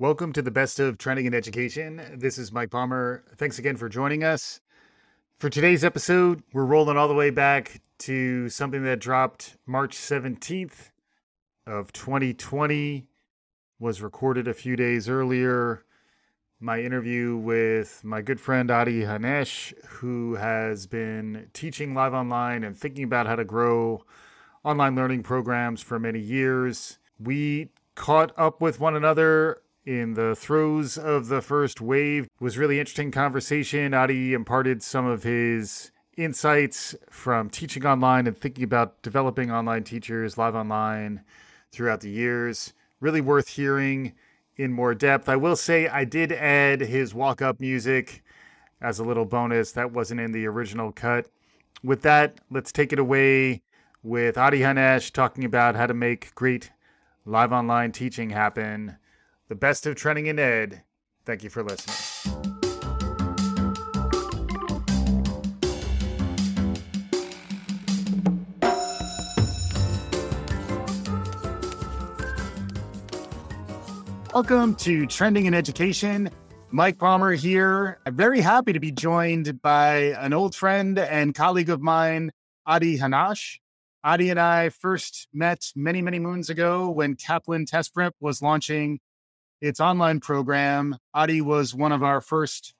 Welcome 0.00 0.32
to 0.34 0.42
the 0.42 0.52
best 0.52 0.78
of 0.78 0.96
trending 0.96 1.26
and 1.26 1.34
education. 1.34 2.00
This 2.14 2.38
is 2.38 2.52
Mike 2.52 2.70
Palmer. 2.70 3.24
Thanks 3.34 3.58
again 3.58 3.76
for 3.76 3.88
joining 3.88 4.22
us. 4.22 4.60
For 5.40 5.50
today's 5.50 5.82
episode, 5.82 6.44
we're 6.52 6.66
rolling 6.66 6.96
all 6.96 7.08
the 7.08 7.14
way 7.14 7.30
back 7.30 7.80
to 7.98 8.48
something 8.48 8.84
that 8.84 9.00
dropped 9.00 9.56
March 9.66 9.96
17th 9.96 10.92
of 11.66 11.92
2020 11.92 13.08
was 13.80 14.00
recorded 14.00 14.46
a 14.46 14.54
few 14.54 14.76
days 14.76 15.08
earlier. 15.08 15.82
My 16.60 16.80
interview 16.80 17.36
with 17.36 18.04
my 18.04 18.22
good 18.22 18.38
friend 18.38 18.70
Adi 18.70 19.02
Hanesh, 19.02 19.74
who 19.84 20.36
has 20.36 20.86
been 20.86 21.48
teaching 21.52 21.92
live 21.92 22.14
online 22.14 22.62
and 22.62 22.78
thinking 22.78 23.02
about 23.02 23.26
how 23.26 23.34
to 23.34 23.44
grow 23.44 24.04
online 24.62 24.94
learning 24.94 25.24
programs 25.24 25.82
for 25.82 25.98
many 25.98 26.20
years. 26.20 27.00
We 27.18 27.70
caught 27.96 28.30
up 28.36 28.60
with 28.60 28.78
one 28.78 28.94
another 28.94 29.60
in 29.88 30.12
the 30.12 30.36
throes 30.36 30.98
of 30.98 31.28
the 31.28 31.40
first 31.40 31.80
wave. 31.80 32.24
It 32.24 32.44
was 32.44 32.58
really 32.58 32.78
interesting 32.78 33.10
conversation. 33.10 33.94
Adi 33.94 34.34
imparted 34.34 34.82
some 34.82 35.06
of 35.06 35.22
his 35.22 35.92
insights 36.14 36.94
from 37.08 37.48
teaching 37.48 37.86
online 37.86 38.26
and 38.26 38.36
thinking 38.36 38.64
about 38.64 39.00
developing 39.00 39.50
online 39.50 39.84
teachers 39.84 40.36
live 40.36 40.54
online 40.54 41.22
throughout 41.72 42.02
the 42.02 42.10
years. 42.10 42.74
Really 43.00 43.22
worth 43.22 43.48
hearing 43.48 44.12
in 44.58 44.74
more 44.74 44.94
depth. 44.94 45.26
I 45.26 45.36
will 45.36 45.56
say 45.56 45.88
I 45.88 46.04
did 46.04 46.32
add 46.32 46.82
his 46.82 47.14
walk 47.14 47.40
up 47.40 47.58
music 47.58 48.22
as 48.82 48.98
a 48.98 49.04
little 49.04 49.24
bonus 49.24 49.72
that 49.72 49.90
wasn't 49.90 50.20
in 50.20 50.32
the 50.32 50.44
original 50.44 50.92
cut. 50.92 51.28
With 51.82 52.02
that, 52.02 52.40
let's 52.50 52.72
take 52.72 52.92
it 52.92 52.98
away 52.98 53.62
with 54.02 54.36
Adi 54.36 54.60
Hanesh 54.60 55.12
talking 55.12 55.46
about 55.46 55.76
how 55.76 55.86
to 55.86 55.94
make 55.94 56.34
great 56.34 56.72
live 57.24 57.54
online 57.54 57.92
teaching 57.92 58.28
happen 58.28 58.98
the 59.48 59.54
best 59.54 59.86
of 59.86 59.96
trending 59.96 60.26
in 60.26 60.38
ed. 60.38 60.82
Thank 61.24 61.42
you 61.42 61.50
for 61.50 61.62
listening. 61.62 61.96
Welcome 74.34 74.76
to 74.76 75.06
Trending 75.06 75.46
in 75.46 75.54
Education. 75.54 76.30
Mike 76.70 76.98
Palmer 76.98 77.32
here. 77.32 77.98
I'm 78.04 78.14
very 78.14 78.40
happy 78.40 78.74
to 78.74 78.78
be 78.78 78.92
joined 78.92 79.60
by 79.62 80.14
an 80.18 80.34
old 80.34 80.54
friend 80.54 80.98
and 80.98 81.34
colleague 81.34 81.70
of 81.70 81.80
mine, 81.80 82.30
Adi 82.66 82.98
Hanash. 82.98 83.58
Adi 84.04 84.30
and 84.30 84.38
I 84.38 84.68
first 84.68 85.28
met 85.32 85.72
many, 85.74 86.02
many 86.02 86.18
moons 86.18 86.50
ago 86.50 86.90
when 86.90 87.16
Kaplan 87.16 87.64
Test 87.64 87.94
Prep 87.94 88.14
was 88.20 88.42
launching 88.42 89.00
its 89.60 89.80
online 89.80 90.20
program. 90.20 90.96
Adi 91.14 91.40
was 91.40 91.74
one 91.74 91.92
of 91.92 92.02
our 92.02 92.20
first 92.20 92.74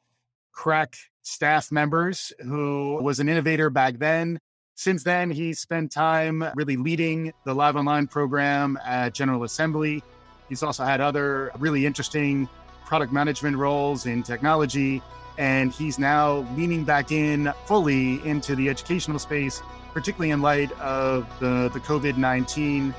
crack 0.53 0.97
staff 1.23 1.71
members 1.71 2.33
who 2.41 2.99
was 3.03 3.21
an 3.21 3.29
innovator 3.29 3.71
back 3.71 3.99
then. 3.99 4.39
Since 4.75 5.03
then, 5.03 5.31
he 5.31 5.55
spent 5.55 5.91
time 5.91 6.45
really 6.55 6.77
leading 6.77 7.33
the 7.45 7.55
live 7.55 7.77
online 7.77 8.07
program 8.07 8.79
at 8.85 9.13
General 9.13 9.43
Assembly. 9.45 10.03
He's 10.49 10.63
also 10.63 10.85
had 10.85 11.01
other 11.01 11.51
really 11.59 11.85
interesting 11.85 12.49
product 12.87 13.13
management 13.13 13.57
roles 13.57 14.07
in 14.07 14.23
technology. 14.23 15.03
And 15.37 15.73
he's 15.73 15.99
now 15.99 16.47
leaning 16.57 16.85
back 16.85 17.13
in 17.13 17.53
fully 17.67 18.25
into 18.27 18.57
the 18.57 18.69
educational 18.69 19.19
space, 19.19 19.63
particularly 19.93 20.31
in 20.31 20.43
light 20.43 20.73
of 20.81 21.27
the, 21.39 21.71
the 21.73 21.81
COVID 21.81 22.17
19 22.17 22.95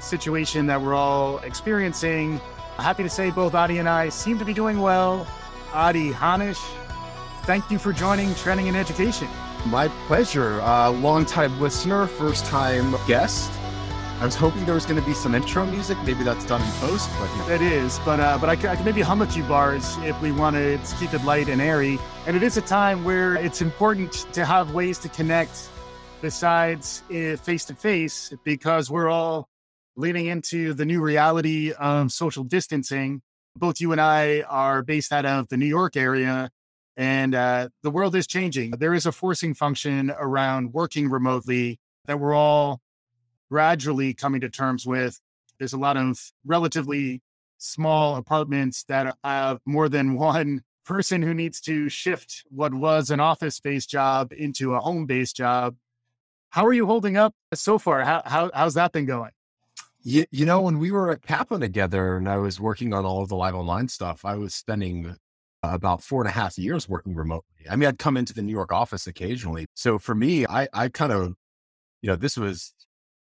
situation 0.00 0.66
that 0.66 0.80
we're 0.80 0.94
all 0.94 1.38
experiencing 1.38 2.40
Happy 2.78 3.02
to 3.02 3.08
say 3.08 3.30
both 3.30 3.54
Adi 3.54 3.78
and 3.78 3.88
I 3.88 4.10
seem 4.10 4.38
to 4.38 4.44
be 4.44 4.52
doing 4.52 4.80
well. 4.80 5.26
Adi 5.72 6.10
Hanish, 6.10 6.62
thank 7.44 7.70
you 7.70 7.78
for 7.78 7.92
joining 7.92 8.34
Trending 8.34 8.66
in 8.66 8.76
Education. 8.76 9.28
My 9.66 9.88
pleasure. 10.06 10.60
Uh, 10.60 10.90
long 10.90 11.24
time 11.24 11.58
listener, 11.60 12.06
first 12.06 12.44
time 12.44 12.94
guest. 13.06 13.50
I 14.20 14.24
was 14.24 14.34
hoping 14.34 14.64
there 14.64 14.74
was 14.74 14.86
going 14.86 15.00
to 15.00 15.06
be 15.06 15.14
some 15.14 15.34
intro 15.34 15.66
music. 15.66 15.98
Maybe 16.04 16.22
that's 16.22 16.46
done 16.46 16.62
in 16.62 16.70
post, 16.74 17.10
but 17.18 17.34
no. 17.36 17.54
it 17.54 17.60
is. 17.60 17.98
But 18.04 18.20
uh, 18.20 18.38
but 18.38 18.48
I, 18.48 18.52
I 18.52 18.76
can 18.76 18.84
maybe 18.84 19.02
hum 19.02 19.20
a 19.20 19.26
few 19.26 19.42
bars 19.44 19.96
if 19.98 20.20
we 20.22 20.32
want 20.32 20.56
to 20.56 20.78
keep 20.98 21.12
it 21.12 21.24
light 21.24 21.48
and 21.48 21.60
airy. 21.60 21.98
And 22.26 22.36
it 22.36 22.42
is 22.42 22.56
a 22.56 22.62
time 22.62 23.04
where 23.04 23.34
it's 23.34 23.60
important 23.60 24.26
to 24.32 24.44
have 24.44 24.72
ways 24.72 24.98
to 25.00 25.08
connect 25.08 25.68
besides 26.22 27.02
face 27.08 27.64
to 27.66 27.74
face 27.74 28.32
because 28.44 28.90
we're 28.90 29.08
all 29.08 29.48
leaning 29.96 30.26
into 30.26 30.74
the 30.74 30.84
new 30.84 31.00
reality 31.00 31.72
of 31.72 32.12
social 32.12 32.44
distancing. 32.44 33.22
Both 33.56 33.80
you 33.80 33.92
and 33.92 34.00
I 34.00 34.42
are 34.42 34.82
based 34.82 35.12
out 35.12 35.24
of 35.24 35.48
the 35.48 35.56
New 35.56 35.66
York 35.66 35.96
area, 35.96 36.50
and 36.96 37.34
uh, 37.34 37.68
the 37.82 37.90
world 37.90 38.14
is 38.14 38.26
changing. 38.26 38.72
There 38.72 38.94
is 38.94 39.06
a 39.06 39.12
forcing 39.12 39.54
function 39.54 40.12
around 40.18 40.72
working 40.74 41.08
remotely 41.08 41.78
that 42.04 42.20
we're 42.20 42.34
all 42.34 42.80
gradually 43.50 44.12
coming 44.12 44.42
to 44.42 44.50
terms 44.50 44.86
with. 44.86 45.20
There's 45.58 45.72
a 45.72 45.78
lot 45.78 45.96
of 45.96 46.20
relatively 46.44 47.22
small 47.58 48.16
apartments 48.16 48.84
that 48.84 49.16
have 49.24 49.60
more 49.64 49.88
than 49.88 50.14
one 50.18 50.62
person 50.84 51.22
who 51.22 51.34
needs 51.34 51.60
to 51.62 51.88
shift 51.88 52.44
what 52.48 52.72
was 52.72 53.10
an 53.10 53.20
office 53.20 53.58
based 53.58 53.90
job 53.90 54.32
into 54.32 54.74
a 54.74 54.80
home 54.80 55.06
based 55.06 55.36
job. 55.36 55.76
How 56.50 56.64
are 56.66 56.72
you 56.72 56.86
holding 56.86 57.16
up 57.16 57.34
so 57.54 57.78
far? 57.78 58.02
How, 58.02 58.22
how, 58.24 58.50
how's 58.54 58.74
that 58.74 58.92
been 58.92 59.04
going? 59.04 59.32
You, 60.08 60.24
you 60.30 60.46
know, 60.46 60.60
when 60.60 60.78
we 60.78 60.92
were 60.92 61.10
at 61.10 61.22
Kaplan 61.22 61.60
together 61.60 62.16
and 62.16 62.28
I 62.28 62.36
was 62.36 62.60
working 62.60 62.94
on 62.94 63.04
all 63.04 63.24
of 63.24 63.28
the 63.28 63.34
live 63.34 63.56
online 63.56 63.88
stuff, 63.88 64.24
I 64.24 64.36
was 64.36 64.54
spending 64.54 65.16
uh, 65.64 65.70
about 65.72 66.00
four 66.00 66.20
and 66.20 66.28
a 66.28 66.32
half 66.32 66.56
years 66.56 66.88
working 66.88 67.16
remotely. 67.16 67.66
I 67.68 67.74
mean, 67.74 67.88
I'd 67.88 67.98
come 67.98 68.16
into 68.16 68.32
the 68.32 68.40
New 68.40 68.52
York 68.52 68.72
office 68.72 69.08
occasionally. 69.08 69.66
So 69.74 69.98
for 69.98 70.14
me, 70.14 70.46
I, 70.46 70.68
I 70.72 70.90
kind 70.90 71.10
of, 71.10 71.34
you 72.02 72.08
know, 72.08 72.14
this 72.14 72.36
was 72.36 72.72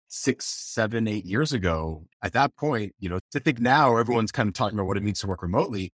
six, 0.08 0.46
seven, 0.46 1.06
eight 1.06 1.26
years 1.26 1.52
ago. 1.52 2.06
At 2.24 2.32
that 2.32 2.56
point, 2.56 2.96
you 2.98 3.10
know, 3.10 3.20
to 3.34 3.42
think 3.42 3.60
now 3.60 3.98
everyone's 3.98 4.32
kind 4.32 4.48
of 4.48 4.54
talking 4.54 4.80
about 4.80 4.88
what 4.88 4.96
it 4.96 5.04
means 5.04 5.20
to 5.20 5.28
work 5.28 5.42
remotely. 5.42 5.92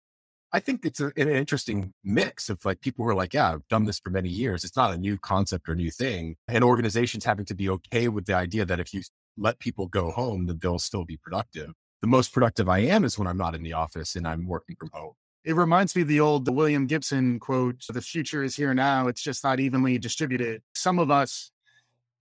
I 0.51 0.61
think 0.61 0.83
it's 0.83 0.99
a, 0.99 1.11
an 1.15 1.29
interesting 1.29 1.93
mix 2.03 2.49
of 2.49 2.65
like 2.65 2.81
people 2.81 3.05
who 3.05 3.11
are 3.11 3.15
like, 3.15 3.35
yeah, 3.35 3.53
I've 3.53 3.67
done 3.67 3.85
this 3.85 3.99
for 3.99 4.09
many 4.09 4.29
years. 4.29 4.63
It's 4.63 4.75
not 4.75 4.95
a 4.95 4.97
new 4.97 5.19
concept 5.19 5.69
or 5.69 5.75
new 5.75 5.91
thing. 5.91 6.37
And 6.47 6.63
organizations 6.63 7.23
having 7.23 7.45
to 7.45 7.53
be 7.53 7.69
okay 7.69 8.07
with 8.07 8.25
the 8.25 8.33
idea 8.33 8.65
that 8.65 8.79
if 8.79 8.95
you 8.95 9.03
let 9.37 9.59
people 9.59 9.87
go 9.87 10.11
home, 10.11 10.45
that 10.47 10.61
they'll 10.61 10.79
still 10.79 11.05
be 11.05 11.17
productive. 11.17 11.71
The 12.01 12.07
most 12.07 12.33
productive 12.33 12.67
I 12.67 12.79
am 12.79 13.03
is 13.03 13.17
when 13.17 13.27
I'm 13.27 13.37
not 13.37 13.55
in 13.55 13.63
the 13.63 13.73
office 13.73 14.15
and 14.15 14.27
I'm 14.27 14.47
working 14.47 14.75
from 14.75 14.89
home. 14.93 15.13
It 15.43 15.55
reminds 15.55 15.95
me 15.95 16.03
of 16.03 16.07
the 16.07 16.19
old 16.19 16.47
William 16.53 16.85
Gibson 16.85 17.39
quote 17.39 17.83
The 17.89 18.01
future 18.01 18.43
is 18.43 18.55
here 18.55 18.73
now. 18.73 19.07
It's 19.07 19.21
just 19.21 19.43
not 19.43 19.59
evenly 19.59 19.97
distributed. 19.97 20.61
Some 20.75 20.99
of 20.99 21.09
us 21.09 21.51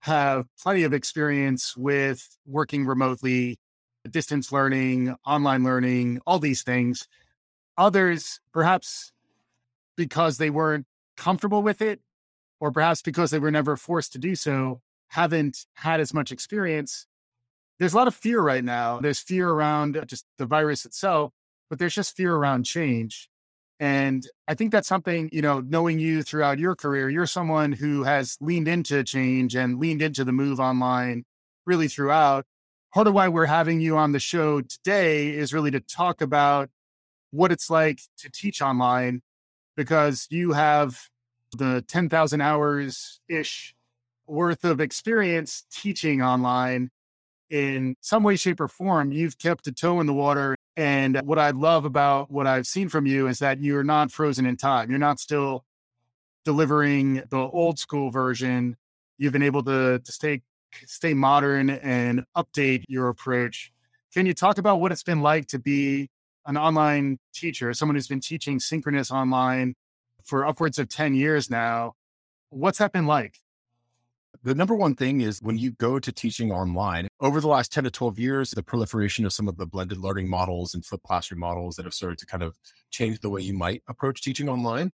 have 0.01 0.45
plenty 0.61 0.83
of 0.83 0.93
experience 0.93 1.77
with 1.77 2.27
working 2.47 2.85
remotely, 2.85 3.59
distance 4.09 4.51
learning, 4.51 5.15
online 5.25 5.63
learning, 5.63 6.19
all 6.25 6.39
these 6.39 6.63
things. 6.63 7.07
Others, 7.77 8.39
perhaps 8.51 9.11
because 9.95 10.37
they 10.37 10.49
weren't 10.49 10.87
comfortable 11.15 11.61
with 11.61 11.81
it, 11.81 12.01
or 12.59 12.71
perhaps 12.71 13.01
because 13.03 13.29
they 13.29 13.39
were 13.39 13.51
never 13.51 13.77
forced 13.77 14.13
to 14.13 14.19
do 14.19 14.35
so, 14.35 14.81
haven't 15.11 15.65
had 15.75 15.99
as 15.99 16.13
much 16.13 16.31
experience. 16.31 17.05
There's 17.79 17.93
a 17.93 17.97
lot 17.97 18.07
of 18.07 18.15
fear 18.15 18.41
right 18.41 18.63
now. 18.63 18.99
There's 19.01 19.19
fear 19.19 19.49
around 19.49 19.97
uh, 19.97 20.05
just 20.05 20.25
the 20.37 20.45
virus 20.45 20.85
itself, 20.85 21.33
but 21.69 21.79
there's 21.79 21.93
just 21.93 22.15
fear 22.15 22.33
around 22.33 22.63
change. 22.63 23.29
And 23.77 24.25
I 24.47 24.53
think 24.53 24.71
that's 24.71 24.87
something, 24.87 25.29
you 25.33 25.41
know, 25.41 25.59
knowing 25.59 25.99
you 25.99 26.23
throughout 26.23 26.59
your 26.59 26.75
career, 26.75 27.09
you're 27.09 27.25
someone 27.25 27.73
who 27.73 28.03
has 28.03 28.37
leaned 28.39 28.69
into 28.69 29.03
change 29.03 29.53
and 29.53 29.79
leaned 29.79 30.01
into 30.01 30.23
the 30.23 30.31
move 30.31 30.61
online 30.61 31.25
really 31.65 31.89
throughout. 31.89 32.45
Part 32.93 33.07
of 33.07 33.13
why 33.13 33.27
we're 33.27 33.47
having 33.47 33.81
you 33.81 33.97
on 33.97 34.13
the 34.13 34.19
show 34.19 34.61
today 34.61 35.31
is 35.31 35.53
really 35.53 35.71
to 35.71 35.81
talk 35.81 36.21
about 36.21 36.69
what 37.31 37.51
it's 37.51 37.69
like 37.69 37.99
to 38.19 38.31
teach 38.31 38.61
online 38.61 39.23
because 39.75 40.27
you 40.29 40.53
have 40.53 41.09
the 41.57 41.83
10,000 41.87 42.39
hours 42.39 43.19
ish 43.27 43.75
worth 44.31 44.63
of 44.63 44.79
experience 44.79 45.65
teaching 45.71 46.21
online 46.21 46.89
in 47.49 47.95
some 47.99 48.23
way, 48.23 48.37
shape, 48.37 48.61
or 48.61 48.69
form, 48.69 49.11
you've 49.11 49.37
kept 49.37 49.67
a 49.67 49.73
toe 49.73 49.99
in 49.99 50.07
the 50.07 50.13
water. 50.13 50.55
And 50.77 51.19
what 51.25 51.37
I 51.37 51.49
love 51.49 51.83
about 51.83 52.31
what 52.31 52.47
I've 52.47 52.65
seen 52.65 52.87
from 52.87 53.05
you 53.05 53.27
is 53.27 53.39
that 53.39 53.59
you're 53.59 53.83
not 53.83 54.09
frozen 54.09 54.45
in 54.45 54.55
time. 54.55 54.89
You're 54.89 54.99
not 54.99 55.19
still 55.19 55.65
delivering 56.45 57.23
the 57.29 57.37
old 57.37 57.77
school 57.77 58.09
version. 58.09 58.77
You've 59.17 59.33
been 59.33 59.43
able 59.43 59.63
to, 59.63 59.99
to 59.99 60.11
stay 60.11 60.41
stay 60.85 61.13
modern 61.13 61.69
and 61.69 62.23
update 62.35 62.85
your 62.87 63.09
approach. 63.09 63.73
Can 64.13 64.25
you 64.25 64.33
talk 64.33 64.57
about 64.57 64.79
what 64.79 64.93
it's 64.93 65.03
been 65.03 65.21
like 65.21 65.47
to 65.47 65.59
be 65.59 66.09
an 66.45 66.55
online 66.55 67.19
teacher, 67.33 67.73
someone 67.73 67.95
who's 67.95 68.07
been 68.07 68.21
teaching 68.21 68.57
synchronous 68.57 69.11
online 69.11 69.75
for 70.23 70.45
upwards 70.45 70.79
of 70.79 70.87
10 70.87 71.13
years 71.13 71.49
now? 71.49 71.93
What's 72.49 72.77
that 72.77 72.93
been 72.93 73.05
like? 73.05 73.39
The 74.43 74.55
number 74.55 74.73
one 74.73 74.95
thing 74.95 75.21
is 75.21 75.39
when 75.43 75.59
you 75.59 75.71
go 75.73 75.99
to 75.99 76.11
teaching 76.11 76.51
online, 76.51 77.07
over 77.19 77.39
the 77.39 77.47
last 77.47 77.71
10 77.71 77.83
to 77.83 77.91
12 77.91 78.17
years, 78.17 78.49
the 78.49 78.63
proliferation 78.63 79.23
of 79.23 79.33
some 79.33 79.47
of 79.47 79.55
the 79.55 79.67
blended 79.67 79.99
learning 79.99 80.27
models 80.27 80.73
and 80.73 80.83
flipped 80.83 81.03
classroom 81.03 81.39
models 81.39 81.75
that 81.75 81.85
have 81.85 81.93
started 81.93 82.17
to 82.17 82.25
kind 82.25 82.41
of 82.41 82.57
change 82.89 83.19
the 83.19 83.29
way 83.29 83.41
you 83.41 83.53
might 83.53 83.83
approach 83.87 84.23
teaching 84.23 84.49
online. 84.49 84.91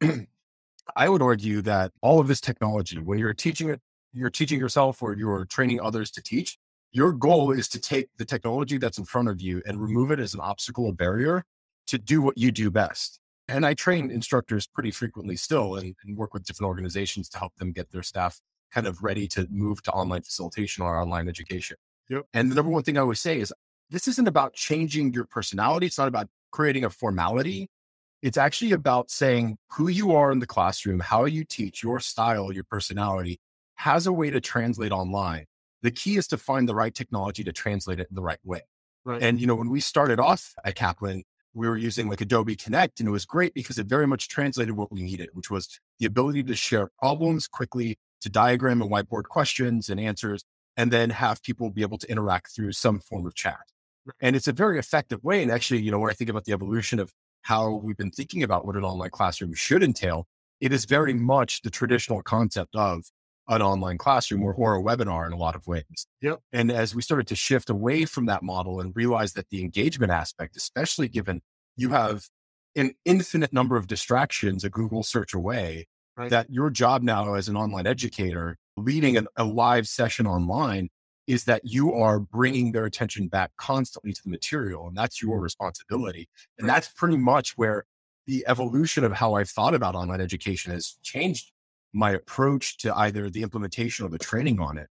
I 0.96 1.08
would 1.08 1.22
argue 1.22 1.60
that 1.62 1.90
all 2.02 2.20
of 2.20 2.28
this 2.28 2.40
technology, 2.40 2.96
when 2.98 3.18
you're 3.18 3.34
teaching 3.34 3.68
it, 3.68 3.80
you're 4.12 4.30
teaching 4.30 4.60
yourself 4.60 5.02
or 5.02 5.16
you're 5.16 5.44
training 5.46 5.80
others 5.80 6.12
to 6.12 6.22
teach, 6.22 6.56
your 6.92 7.12
goal 7.12 7.50
is 7.50 7.66
to 7.70 7.80
take 7.80 8.06
the 8.18 8.24
technology 8.24 8.78
that's 8.78 8.98
in 8.98 9.04
front 9.04 9.28
of 9.28 9.40
you 9.40 9.60
and 9.66 9.82
remove 9.82 10.12
it 10.12 10.20
as 10.20 10.34
an 10.34 10.40
obstacle 10.40 10.86
or 10.86 10.92
barrier 10.92 11.44
to 11.88 11.98
do 11.98 12.22
what 12.22 12.38
you 12.38 12.52
do 12.52 12.70
best. 12.70 13.18
And 13.48 13.66
I 13.66 13.74
train 13.74 14.12
instructors 14.12 14.68
pretty 14.68 14.92
frequently 14.92 15.34
still 15.34 15.74
and, 15.74 15.96
and, 16.04 16.16
work 16.16 16.32
with 16.32 16.44
different 16.44 16.68
organizations 16.68 17.28
to 17.30 17.38
help 17.38 17.54
them 17.56 17.72
get 17.72 17.90
their 17.90 18.02
staff 18.02 18.40
kind 18.74 18.86
of 18.86 19.02
ready 19.02 19.28
to 19.28 19.46
move 19.50 19.82
to 19.84 19.92
online 19.92 20.22
facilitation 20.22 20.82
or 20.82 20.98
online 21.00 21.28
education. 21.28 21.76
Yep. 22.10 22.26
And 22.34 22.50
the 22.50 22.56
number 22.56 22.70
one 22.70 22.82
thing 22.82 22.98
I 22.98 23.02
always 23.02 23.20
say 23.20 23.38
is 23.38 23.52
this 23.90 24.08
isn't 24.08 24.26
about 24.26 24.54
changing 24.54 25.12
your 25.12 25.24
personality. 25.24 25.86
It's 25.86 25.98
not 25.98 26.08
about 26.08 26.28
creating 26.50 26.84
a 26.84 26.90
formality. 26.90 27.70
It's 28.22 28.38
actually 28.38 28.72
about 28.72 29.10
saying 29.10 29.58
who 29.70 29.88
you 29.88 30.12
are 30.12 30.32
in 30.32 30.38
the 30.38 30.46
classroom, 30.46 31.00
how 31.00 31.26
you 31.26 31.44
teach, 31.44 31.82
your 31.82 32.00
style, 32.00 32.52
your 32.52 32.64
personality 32.64 33.38
has 33.76 34.06
a 34.06 34.12
way 34.12 34.30
to 34.30 34.40
translate 34.40 34.92
online. 34.92 35.44
The 35.82 35.90
key 35.90 36.16
is 36.16 36.26
to 36.28 36.38
find 36.38 36.68
the 36.68 36.74
right 36.74 36.94
technology 36.94 37.44
to 37.44 37.52
translate 37.52 38.00
it 38.00 38.08
in 38.10 38.16
the 38.16 38.22
right 38.22 38.38
way. 38.44 38.62
Right. 39.04 39.22
And, 39.22 39.40
you 39.40 39.46
know, 39.46 39.54
when 39.54 39.68
we 39.68 39.80
started 39.80 40.18
off 40.18 40.54
at 40.64 40.74
Kaplan, 40.74 41.24
we 41.52 41.68
were 41.68 41.76
using 41.76 42.08
like 42.08 42.20
Adobe 42.20 42.56
Connect 42.56 42.98
and 43.00 43.08
it 43.08 43.12
was 43.12 43.26
great 43.26 43.54
because 43.54 43.78
it 43.78 43.86
very 43.86 44.06
much 44.06 44.28
translated 44.28 44.76
what 44.76 44.90
we 44.90 45.02
needed, 45.02 45.28
which 45.34 45.50
was 45.50 45.78
the 45.98 46.06
ability 46.06 46.42
to 46.44 46.56
share 46.56 46.90
problems 46.98 47.46
quickly, 47.46 47.98
to 48.24 48.30
diagram 48.30 48.82
and 48.82 48.90
whiteboard 48.90 49.24
questions 49.24 49.88
and 49.88 50.00
answers, 50.00 50.42
and 50.76 50.90
then 50.90 51.10
have 51.10 51.42
people 51.42 51.70
be 51.70 51.82
able 51.82 51.98
to 51.98 52.10
interact 52.10 52.54
through 52.54 52.72
some 52.72 52.98
form 52.98 53.26
of 53.26 53.34
chat. 53.34 53.60
And 54.20 54.34
it's 54.34 54.48
a 54.48 54.52
very 54.52 54.78
effective 54.78 55.22
way. 55.22 55.42
And 55.42 55.50
actually, 55.50 55.80
you 55.80 55.90
know, 55.90 55.98
when 55.98 56.10
I 56.10 56.14
think 56.14 56.30
about 56.30 56.44
the 56.44 56.52
evolution 56.52 56.98
of 56.98 57.12
how 57.42 57.74
we've 57.74 57.96
been 57.96 58.10
thinking 58.10 58.42
about 58.42 58.66
what 58.66 58.76
an 58.76 58.84
online 58.84 59.10
classroom 59.10 59.54
should 59.54 59.82
entail, 59.82 60.26
it 60.60 60.72
is 60.72 60.84
very 60.84 61.14
much 61.14 61.62
the 61.62 61.70
traditional 61.70 62.22
concept 62.22 62.74
of 62.74 63.04
an 63.48 63.60
online 63.60 63.98
classroom 63.98 64.42
or, 64.42 64.54
or 64.54 64.76
a 64.76 64.82
webinar 64.82 65.26
in 65.26 65.32
a 65.32 65.36
lot 65.36 65.54
of 65.54 65.66
ways. 65.66 66.06
Yep. 66.22 66.40
And 66.52 66.72
as 66.72 66.94
we 66.94 67.02
started 67.02 67.26
to 67.28 67.36
shift 67.36 67.68
away 67.68 68.06
from 68.06 68.26
that 68.26 68.42
model 68.42 68.80
and 68.80 68.96
realize 68.96 69.34
that 69.34 69.50
the 69.50 69.60
engagement 69.60 70.10
aspect, 70.10 70.56
especially 70.56 71.08
given 71.08 71.42
you 71.76 71.90
have 71.90 72.24
an 72.74 72.94
infinite 73.04 73.52
number 73.52 73.76
of 73.76 73.86
distractions 73.86 74.64
a 74.64 74.70
Google 74.70 75.02
search 75.02 75.34
away, 75.34 75.86
right. 76.16 76.30
that 76.30 76.50
your 76.50 76.70
job 76.70 77.02
now 77.02 77.34
as 77.34 77.48
an 77.48 77.56
online 77.56 77.86
educator, 77.86 78.56
leading 78.76 79.16
an, 79.16 79.26
a 79.36 79.44
live 79.44 79.86
session 79.88 80.26
online, 80.26 80.88
is 81.26 81.44
that 81.44 81.62
you 81.64 81.94
are 81.94 82.20
bringing 82.20 82.72
their 82.72 82.84
attention 82.84 83.28
back 83.28 83.50
constantly 83.56 84.12
to 84.12 84.22
the 84.24 84.30
material. 84.30 84.86
And 84.88 84.96
that's 84.96 85.22
your 85.22 85.40
responsibility. 85.40 86.28
And 86.58 86.68
right. 86.68 86.74
that's 86.74 86.88
pretty 86.88 87.16
much 87.16 87.56
where 87.56 87.84
the 88.26 88.44
evolution 88.46 89.04
of 89.04 89.12
how 89.12 89.34
I've 89.34 89.50
thought 89.50 89.74
about 89.74 89.94
online 89.94 90.20
education 90.20 90.72
has 90.72 90.96
changed 91.02 91.50
my 91.92 92.10
approach 92.10 92.78
to 92.78 92.94
either 92.96 93.30
the 93.30 93.42
implementation 93.42 94.04
or 94.04 94.08
the 94.08 94.18
training 94.18 94.60
on 94.60 94.78
it 94.78 94.88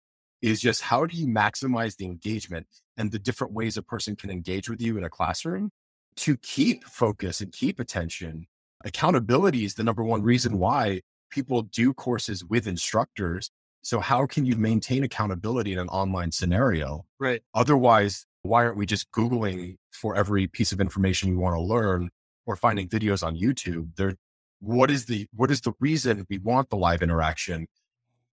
is 0.43 0.61
just 0.61 0.83
how 0.83 1.07
do 1.07 1.17
you 1.17 1.27
maximize 1.27 1.97
the 1.97 2.07
engagement 2.07 2.67
and 2.97 3.11
the 3.11 3.19
different 3.19 3.53
ways 3.53 3.77
a 3.77 3.83
person 3.83 4.17
can 4.17 4.31
engage 4.31 4.69
with 4.69 4.81
you 4.81 4.97
in 4.97 5.05
a 5.05 5.11
classroom 5.11 5.71
to 6.17 6.37
keep 6.39 6.85
focus 6.85 7.41
and 7.41 7.53
keep 7.53 7.79
attention. 7.79 8.47
Accountability 8.85 9.65
is 9.65 9.75
the 9.75 9.85
number 9.85 10.03
one 10.03 10.23
reason 10.23 10.59
why 10.59 11.01
people 11.31 11.63
do 11.63 11.93
courses 11.93 12.45
with 12.45 12.67
instructors. 12.67 13.51
So 13.83 14.01
how 14.01 14.27
can 14.27 14.47
you 14.47 14.57
maintain 14.57 15.05
accountability 15.05 15.73
in 15.73 15.79
an 15.79 15.89
online 15.89 16.33
scenario? 16.33 17.05
Right. 17.19 17.43
Otherwise, 17.55 18.27
why 18.43 18.65
aren't 18.65 18.77
we 18.77 18.87
just 18.87 19.11
Googling 19.13 19.77
for 19.93 20.17
every 20.17 20.47
piece 20.47 20.73
of 20.73 20.81
information 20.81 21.31
we 21.31 21.37
want 21.37 21.55
to 21.55 21.61
learn 21.61 22.11
or 22.47 22.57
finding 22.57 22.89
videos 22.89 23.27
on 23.27 23.37
YouTube? 23.37 23.95
There, 23.97 24.15
what 24.61 24.91
is 24.91 25.07
the 25.07 25.27
what 25.35 25.51
is 25.51 25.61
the 25.61 25.73
reason 25.81 26.27
we 26.31 26.39
want 26.39 26.71
the 26.71 26.77
live 26.77 27.03
interaction 27.03 27.67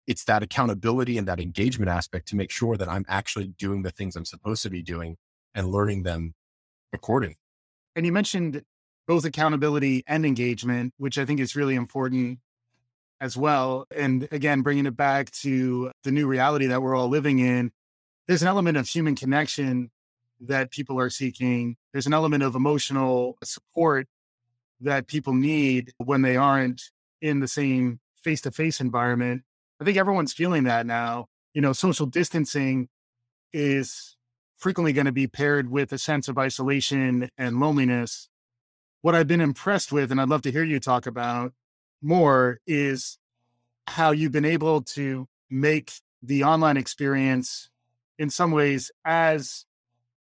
it's 0.08 0.24
that 0.24 0.42
accountability 0.42 1.18
and 1.18 1.28
that 1.28 1.40
engagement 1.40 1.90
aspect 1.90 2.28
to 2.28 2.36
make 2.36 2.50
sure 2.52 2.76
that 2.76 2.90
i'm 2.90 3.06
actually 3.08 3.48
doing 3.60 3.84
the 3.84 3.92
things 3.92 4.16
i'm 4.16 4.26
supposed 4.26 4.64
to 4.64 4.70
be 4.70 4.82
doing 4.82 5.16
and 5.54 5.70
learning 5.70 6.04
them 6.04 6.34
according 6.94 7.36
and 7.96 8.06
you 8.06 8.12
mentioned 8.12 8.64
both 9.08 9.26
accountability 9.26 10.04
and 10.08 10.26
engagement 10.26 10.94
which 10.98 11.18
i 11.18 11.26
think 11.26 11.40
is 11.40 11.56
really 11.56 11.76
important 11.76 12.40
as 13.20 13.36
well 13.36 13.86
and 13.96 14.28
again 14.32 14.62
bringing 14.62 14.86
it 14.86 14.96
back 14.96 15.32
to 15.32 15.92
the 16.04 16.12
new 16.12 16.28
reality 16.28 16.68
that 16.68 16.82
we're 16.82 16.96
all 16.96 17.08
living 17.08 17.40
in 17.40 17.72
there's 18.28 18.42
an 18.42 18.48
element 18.48 18.78
of 18.78 18.88
human 18.88 19.16
connection 19.16 19.90
that 20.40 20.70
people 20.72 21.00
are 21.00 21.10
seeking 21.10 21.76
there's 21.94 22.08
an 22.08 22.14
element 22.14 22.44
of 22.44 22.56
emotional 22.56 23.38
support 23.44 24.08
that 24.82 25.08
people 25.08 25.34
need 25.34 25.94
when 25.98 26.22
they 26.22 26.38
aren't 26.38 26.84
in 27.22 27.40
the 27.40 27.48
same 27.48 28.00
face 28.24 28.42
to 28.42 28.52
face 28.52 28.80
environment. 28.80 29.44
I 29.82 29.86
think 29.86 29.98
everyone's 29.98 30.34
feeling 30.34 30.64
that 30.66 30.86
now. 30.86 31.28
You 31.54 31.62
know, 31.62 31.74
social 31.74 32.06
distancing 32.06 32.90
is 33.54 34.16
frequently 34.58 34.94
going 34.94 35.06
to 35.06 35.12
be 35.12 35.28
paired 35.28 35.70
with 35.70 35.92
a 35.92 35.98
sense 35.98 36.28
of 36.28 36.38
isolation 36.38 37.30
and 37.38 37.60
loneliness. 37.60 38.30
What 39.02 39.16
I've 39.16 39.28
been 39.28 39.42
impressed 39.42 39.92
with, 39.92 40.12
and 40.12 40.20
I'd 40.20 40.30
love 40.30 40.42
to 40.44 40.52
hear 40.52 40.64
you 40.64 40.80
talk 40.80 41.06
about 41.06 41.54
more, 42.02 42.60
is 42.68 43.18
how 43.88 44.12
you've 44.12 44.32
been 44.32 44.46
able 44.46 44.82
to 44.82 45.28
make 45.50 45.94
the 46.22 46.44
online 46.44 46.78
experience 46.78 47.70
in 48.18 48.30
some 48.30 48.52
ways 48.52 48.92
as 49.06 49.66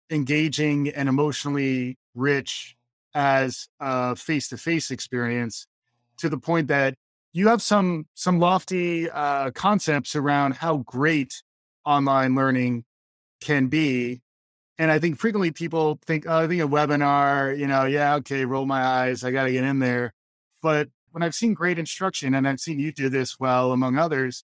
engaging 0.09 0.89
and 0.89 1.09
emotionally 1.09 1.97
rich 2.15 2.75
as 3.13 3.67
a 3.79 4.15
face-to-face 4.15 4.91
experience 4.91 5.67
to 6.17 6.29
the 6.29 6.37
point 6.37 6.67
that 6.67 6.95
you 7.33 7.47
have 7.47 7.61
some 7.61 8.05
some 8.13 8.39
lofty 8.39 9.09
uh, 9.09 9.51
concepts 9.51 10.15
around 10.15 10.55
how 10.55 10.77
great 10.77 11.43
online 11.85 12.35
learning 12.35 12.83
can 13.41 13.67
be 13.67 14.21
and 14.79 14.91
i 14.91 14.97
think 14.97 15.19
frequently 15.19 15.51
people 15.51 15.99
think 16.07 16.25
oh, 16.27 16.39
i 16.39 16.47
think 16.47 16.61
a 16.61 16.67
webinar 16.67 17.55
you 17.55 17.67
know 17.67 17.85
yeah 17.85 18.15
okay 18.15 18.45
roll 18.45 18.65
my 18.65 18.81
eyes 18.81 19.23
i 19.23 19.29
got 19.29 19.43
to 19.43 19.51
get 19.51 19.63
in 19.63 19.77
there 19.77 20.13
but 20.63 20.89
when 21.11 21.21
i've 21.21 21.35
seen 21.35 21.53
great 21.53 21.77
instruction 21.77 22.33
and 22.33 22.47
i've 22.47 22.59
seen 22.59 22.79
you 22.79 22.91
do 22.91 23.09
this 23.09 23.39
well 23.39 23.71
among 23.71 23.97
others 23.97 24.43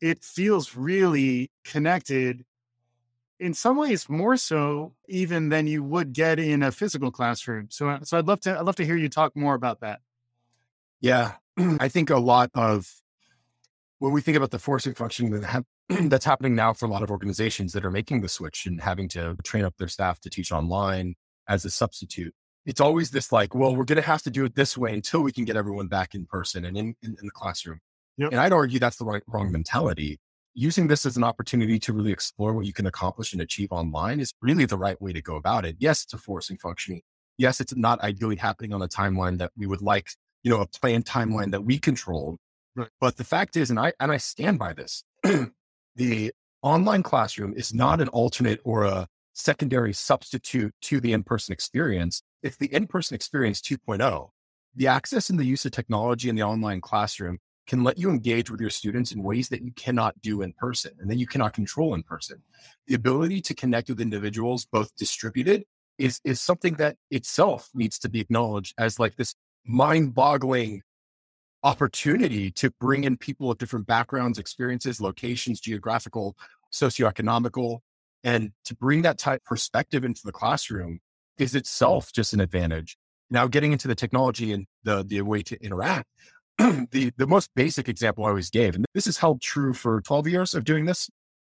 it 0.00 0.22
feels 0.22 0.76
really 0.76 1.50
connected 1.64 2.44
in 3.38 3.54
some 3.54 3.76
ways 3.76 4.08
more 4.08 4.36
so 4.36 4.94
even 5.08 5.48
than 5.48 5.66
you 5.66 5.82
would 5.82 6.12
get 6.12 6.38
in 6.38 6.62
a 6.62 6.72
physical 6.72 7.10
classroom. 7.10 7.68
So, 7.70 7.88
uh, 7.88 8.00
so 8.02 8.18
I'd 8.18 8.26
love 8.26 8.40
to, 8.40 8.58
I'd 8.58 8.64
love 8.64 8.76
to 8.76 8.84
hear 8.84 8.96
you 8.96 9.08
talk 9.08 9.36
more 9.36 9.54
about 9.54 9.80
that. 9.80 10.00
Yeah, 11.00 11.32
I 11.58 11.88
think 11.88 12.10
a 12.10 12.18
lot 12.18 12.50
of 12.54 12.90
when 13.98 14.12
we 14.12 14.20
think 14.20 14.36
about 14.36 14.50
the 14.50 14.58
forcing 14.58 14.94
function 14.94 15.30
that 15.30 15.44
ha- 15.44 15.62
that's 16.08 16.24
happening 16.24 16.54
now 16.54 16.72
for 16.72 16.86
a 16.86 16.88
lot 16.88 17.02
of 17.02 17.10
organizations 17.10 17.72
that 17.72 17.84
are 17.84 17.90
making 17.90 18.20
the 18.20 18.28
switch 18.28 18.66
and 18.66 18.80
having 18.80 19.08
to 19.08 19.36
train 19.44 19.64
up 19.64 19.74
their 19.78 19.88
staff 19.88 20.20
to 20.20 20.30
teach 20.30 20.52
online 20.52 21.14
as 21.48 21.64
a 21.64 21.70
substitute. 21.70 22.34
It's 22.64 22.80
always 22.80 23.10
this 23.10 23.30
like, 23.30 23.54
well, 23.54 23.76
we're 23.76 23.84
going 23.84 24.00
to 24.00 24.06
have 24.06 24.22
to 24.22 24.30
do 24.30 24.44
it 24.44 24.56
this 24.56 24.76
way 24.76 24.92
until 24.92 25.22
we 25.22 25.32
can 25.32 25.44
get 25.44 25.56
everyone 25.56 25.86
back 25.86 26.14
in 26.14 26.26
person 26.26 26.64
and 26.64 26.76
in, 26.76 26.94
in, 27.02 27.16
in 27.20 27.26
the 27.26 27.30
classroom. 27.30 27.78
Yep. 28.18 28.32
And 28.32 28.40
I'd 28.40 28.52
argue 28.52 28.78
that's 28.78 28.96
the 28.96 29.04
right, 29.04 29.22
wrong 29.28 29.52
mentality 29.52 30.18
using 30.56 30.88
this 30.88 31.04
as 31.04 31.18
an 31.18 31.22
opportunity 31.22 31.78
to 31.78 31.92
really 31.92 32.10
explore 32.10 32.54
what 32.54 32.64
you 32.64 32.72
can 32.72 32.86
accomplish 32.86 33.34
and 33.34 33.42
achieve 33.42 33.68
online 33.70 34.18
is 34.18 34.32
really 34.40 34.64
the 34.64 34.78
right 34.78 35.00
way 35.02 35.12
to 35.12 35.20
go 35.20 35.36
about 35.36 35.66
it. 35.66 35.76
Yes, 35.78 36.02
it's 36.02 36.14
a 36.14 36.18
forcing 36.18 36.56
function. 36.56 37.02
Yes, 37.36 37.60
it's 37.60 37.76
not 37.76 38.00
ideally 38.00 38.36
happening 38.36 38.72
on 38.72 38.80
a 38.80 38.88
timeline 38.88 39.36
that 39.36 39.52
we 39.54 39.66
would 39.66 39.82
like, 39.82 40.08
you 40.42 40.50
know, 40.50 40.62
a 40.62 40.66
planned 40.66 41.04
timeline 41.04 41.50
that 41.50 41.64
we 41.64 41.78
control. 41.78 42.38
Right. 42.76 42.88
But 43.00 43.16
the 43.16 43.24
fact 43.24 43.56
is, 43.56 43.70
and 43.70 43.80
I 43.80 43.92
and 43.98 44.12
I 44.12 44.18
stand 44.18 44.58
by 44.58 44.74
this, 44.74 45.02
the 45.96 46.32
online 46.62 47.02
classroom 47.02 47.54
is 47.56 47.72
not 47.72 48.00
an 48.00 48.08
alternate 48.08 48.60
or 48.64 48.84
a 48.84 49.08
secondary 49.32 49.92
substitute 49.92 50.74
to 50.82 51.00
the 51.00 51.12
in-person 51.12 51.52
experience. 51.52 52.22
It's 52.42 52.56
the 52.56 52.72
in-person 52.72 53.14
experience 53.14 53.60
2.0. 53.60 54.28
The 54.74 54.86
access 54.86 55.30
and 55.30 55.38
the 55.38 55.44
use 55.44 55.64
of 55.64 55.72
technology 55.72 56.28
in 56.28 56.36
the 56.36 56.42
online 56.42 56.80
classroom 56.80 57.38
can 57.66 57.82
let 57.82 57.98
you 57.98 58.10
engage 58.10 58.50
with 58.50 58.60
your 58.60 58.70
students 58.70 59.12
in 59.12 59.22
ways 59.22 59.48
that 59.48 59.62
you 59.62 59.72
cannot 59.72 60.20
do 60.20 60.42
in 60.42 60.52
person 60.52 60.92
and 61.00 61.10
that 61.10 61.16
you 61.16 61.26
cannot 61.26 61.52
control 61.52 61.94
in 61.94 62.02
person. 62.02 62.42
The 62.86 62.94
ability 62.94 63.40
to 63.42 63.54
connect 63.54 63.88
with 63.88 64.00
individuals, 64.00 64.66
both 64.70 64.94
distributed, 64.96 65.64
is, 65.98 66.20
is 66.24 66.40
something 66.40 66.74
that 66.74 66.96
itself 67.10 67.70
needs 67.74 67.98
to 68.00 68.08
be 68.08 68.20
acknowledged 68.20 68.74
as 68.78 69.00
like 69.00 69.16
this 69.16 69.34
mind 69.64 70.14
boggling 70.14 70.82
opportunity 71.66 72.52
to 72.52 72.70
bring 72.78 73.02
in 73.02 73.16
people 73.16 73.50
of 73.50 73.58
different 73.58 73.88
backgrounds, 73.88 74.38
experiences, 74.38 75.00
locations, 75.00 75.58
geographical, 75.58 76.36
socioeconomical, 76.72 77.80
and 78.22 78.52
to 78.64 78.74
bring 78.76 79.02
that 79.02 79.18
type 79.18 79.42
perspective 79.44 80.04
into 80.04 80.20
the 80.24 80.30
classroom 80.30 81.00
is 81.38 81.56
itself 81.56 82.12
just 82.12 82.32
an 82.32 82.40
advantage. 82.40 82.96
Now, 83.30 83.48
getting 83.48 83.72
into 83.72 83.88
the 83.88 83.96
technology 83.96 84.52
and 84.52 84.66
the, 84.84 85.02
the 85.02 85.22
way 85.22 85.42
to 85.42 85.60
interact, 85.60 86.06
the, 86.58 87.12
the 87.16 87.26
most 87.26 87.50
basic 87.56 87.88
example 87.88 88.24
I 88.24 88.28
always 88.28 88.48
gave, 88.48 88.76
and 88.76 88.84
this 88.94 89.06
has 89.06 89.18
held 89.18 89.42
true 89.42 89.74
for 89.74 90.00
12 90.02 90.28
years 90.28 90.54
of 90.54 90.62
doing 90.62 90.84
this. 90.84 91.10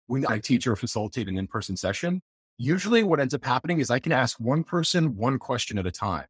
When 0.09 0.27
I 0.29 0.41
teach 0.41 0.67
or 0.67 0.77
facilitate 0.77 1.29
an 1.29 1.39
in 1.39 1.47
person 1.47 1.75
session, 1.75 2.21
usually 2.59 3.03
what 3.03 3.19
ends 3.19 3.33
up 3.33 3.47
happening 3.47 3.81
is 3.81 3.91
I 3.91 3.99
can 3.99 4.13
ask 4.13 4.39
one 4.39 4.63
person 4.63 5.17
one 5.17 5.39
question 5.39 5.79
at 5.79 5.87
a 5.87 5.91
time, 5.91 6.27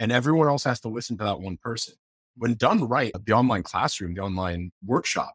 and 0.00 0.10
everyone 0.10 0.48
else 0.48 0.64
has 0.64 0.80
to 0.80 0.88
listen 0.88 1.16
to 1.18 1.24
that 1.24 1.40
one 1.40 1.58
person. 1.62 1.94
When 2.40 2.54
done 2.54 2.88
right, 2.88 3.12
the 3.26 3.34
online 3.34 3.62
classroom, 3.62 4.14
the 4.14 4.22
online 4.22 4.72
workshop, 4.82 5.34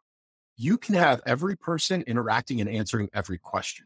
you 0.58 0.76
can 0.76 0.96
have 0.96 1.22
every 1.28 1.56
person 1.56 2.04
interacting 2.08 2.60
and 2.62 2.68
answering 2.68 3.10
every 3.14 3.38
question. 3.38 3.86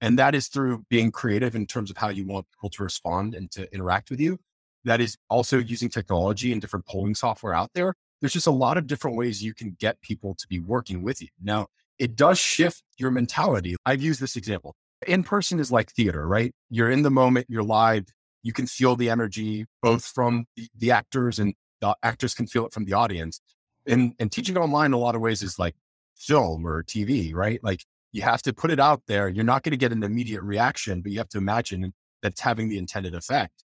And 0.00 0.16
that 0.20 0.36
is 0.36 0.46
through 0.46 0.84
being 0.88 1.10
creative 1.10 1.56
in 1.56 1.66
terms 1.66 1.90
of 1.90 1.96
how 1.96 2.10
you 2.10 2.24
want 2.24 2.46
people 2.54 2.70
to 2.70 2.84
respond 2.84 3.34
and 3.34 3.50
to 3.50 3.68
interact 3.74 4.08
with 4.08 4.20
you. 4.20 4.38
That 4.84 5.00
is 5.00 5.16
also 5.28 5.58
using 5.58 5.88
technology 5.88 6.52
and 6.52 6.60
different 6.60 6.86
polling 6.86 7.16
software 7.16 7.54
out 7.54 7.70
there. 7.74 7.92
There's 8.20 8.32
just 8.34 8.46
a 8.46 8.52
lot 8.52 8.78
of 8.78 8.86
different 8.86 9.16
ways 9.16 9.42
you 9.42 9.52
can 9.52 9.76
get 9.80 10.00
people 10.00 10.36
to 10.36 10.46
be 10.46 10.60
working 10.60 11.02
with 11.02 11.20
you. 11.20 11.28
Now, 11.42 11.66
it 11.98 12.14
does 12.14 12.38
shift 12.38 12.84
your 12.98 13.10
mentality. 13.10 13.74
I've 13.84 14.00
used 14.00 14.20
this 14.20 14.36
example. 14.36 14.76
In 15.08 15.24
person 15.24 15.58
is 15.58 15.72
like 15.72 15.90
theater, 15.90 16.24
right? 16.24 16.52
You're 16.70 16.92
in 16.92 17.02
the 17.02 17.10
moment, 17.10 17.46
you're 17.48 17.64
live, 17.64 18.04
you 18.44 18.52
can 18.52 18.68
feel 18.68 18.94
the 18.94 19.10
energy 19.10 19.66
both 19.82 20.04
from 20.04 20.44
the, 20.76 20.92
actors 20.92 21.40
and 21.40 21.54
the 21.84 21.96
actors 22.02 22.34
can 22.34 22.46
feel 22.46 22.66
it 22.66 22.72
from 22.72 22.84
the 22.84 22.94
audience. 22.94 23.40
And, 23.86 24.14
and 24.18 24.32
teaching 24.32 24.56
online 24.56 24.92
a 24.92 24.98
lot 24.98 25.14
of 25.14 25.20
ways 25.20 25.42
is 25.42 25.58
like 25.58 25.74
film 26.16 26.66
or 26.66 26.82
TV, 26.82 27.34
right? 27.34 27.62
Like 27.62 27.84
you 28.12 28.22
have 28.22 28.42
to 28.42 28.52
put 28.52 28.70
it 28.70 28.80
out 28.80 29.02
there. 29.06 29.28
You're 29.28 29.44
not 29.44 29.62
going 29.62 29.72
to 29.72 29.76
get 29.76 29.92
an 29.92 30.02
immediate 30.02 30.42
reaction, 30.42 31.02
but 31.02 31.12
you 31.12 31.18
have 31.18 31.28
to 31.30 31.38
imagine 31.38 31.92
that 32.22 32.32
it's 32.32 32.40
having 32.40 32.68
the 32.68 32.78
intended 32.78 33.14
effect. 33.14 33.64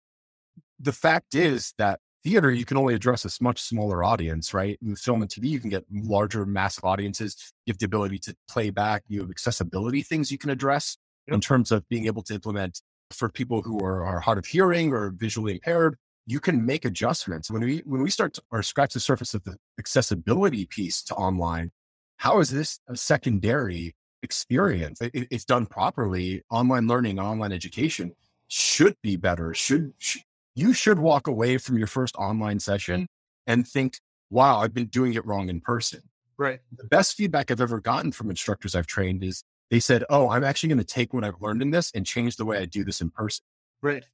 The 0.80 0.92
fact 0.92 1.35
is 1.35 1.75
that 1.78 2.00
theater, 2.25 2.50
you 2.50 2.64
can 2.64 2.76
only 2.76 2.94
address 2.94 3.25
a 3.25 3.42
much 3.42 3.61
smaller 3.61 4.02
audience, 4.02 4.54
right? 4.54 4.78
In 4.82 4.96
film 4.96 5.23
and 5.23 5.30
TV, 5.30 5.49
you 5.49 5.61
can 5.61 5.70
get 5.70 5.85
larger, 5.92 6.46
massive 6.46 6.85
audiences. 6.85 7.52
You 7.66 7.73
have 7.73 7.78
the 7.78 7.87
ability 7.87 8.18
to 8.20 8.35
play 8.49 8.70
back. 8.70 9.02
You 9.08 9.20
have 9.20 9.30
accessibility 9.30 10.02
things 10.02 10.32
you 10.32 10.38
can 10.38 10.50
address 10.50 10.96
yep. 11.26 11.35
in 11.35 11.40
terms 11.40 11.70
of 11.70 11.87
being 11.88 12.06
able 12.06 12.23
to 12.23 12.35
implement 12.35 12.80
for 13.12 13.28
people 13.28 13.62
who 13.62 13.78
are, 13.80 14.04
are 14.04 14.20
hard 14.20 14.38
of 14.38 14.46
hearing 14.46 14.92
or 14.92 15.11
visually 15.11 15.54
impaired. 15.54 15.96
You 16.26 16.40
can 16.40 16.66
make 16.66 16.85
adjustments. 16.85 17.50
When 17.50 17.62
we 17.62 17.83
when 17.85 18.02
we 18.02 18.11
start 18.11 18.35
to, 18.35 18.42
or 18.50 18.62
scratch 18.62 18.95
the 18.95 19.00
surface 19.00 19.33
of 19.35 19.45
the 19.45 19.56
accessibility 19.78 20.66
piece 20.66 21.02
to 21.04 21.14
online, 21.14 21.71
how 22.16 22.40
is 22.40 22.50
this 22.50 22.80
a 22.88 22.97
secondary 22.97 23.95
experience? 24.23 25.00
It, 25.00 25.28
it's 25.30 25.45
done 25.45 25.66
properly. 25.66 26.42
Online 26.50 26.88
learning, 26.88 27.18
online 27.21 27.52
education 27.52 28.12
should 28.49 28.97
be 29.02 29.16
better. 29.16 29.54
Should, 29.54 29.92
should 29.99 30.23
you 30.54 30.73
should 30.73 30.99
walk 30.99 31.26
away 31.26 31.59
from 31.59 31.78
your 31.78 31.87
first 31.87 32.16
online 32.16 32.59
session 32.59 33.06
and 33.47 33.66
think, 33.66 34.00
"Wow, 34.30 34.59
I've 34.59 34.75
been 34.75 34.87
doing 34.87 35.14
it 35.14 35.25
wrong 35.25 35.49
in 35.49 35.61
person." 35.61 36.00
Right. 36.38 36.61
The 36.76 36.85
best 36.85 37.14
feedback 37.16 37.50
I've 37.50 37.61
ever 37.61 37.80
gotten 37.80 38.12
from 38.12 38.30
instructors 38.30 38.75
I've 38.75 38.87
trained 38.87 39.23
is 39.23 39.45
they 39.71 39.80
said, 39.80 40.04
"Oh, 40.11 40.30
I'm 40.30 40.45
actually 40.45 40.71
going 40.71 40.78
to 40.78 40.85
take 40.85 41.14
what 41.14 41.25
I've 41.25 41.40
learned 41.40 41.62
in 41.62 41.71
this 41.71 41.92
and 41.95 42.04
change 42.04 42.37
the 42.37 42.45
way 42.45 42.59
I 42.59 42.64
do 42.64 42.85
this 42.85 43.00
in 43.00 43.11
person." 43.11 43.45
Right. 43.83 44.04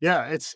Yeah, 0.00 0.26
it's 0.26 0.54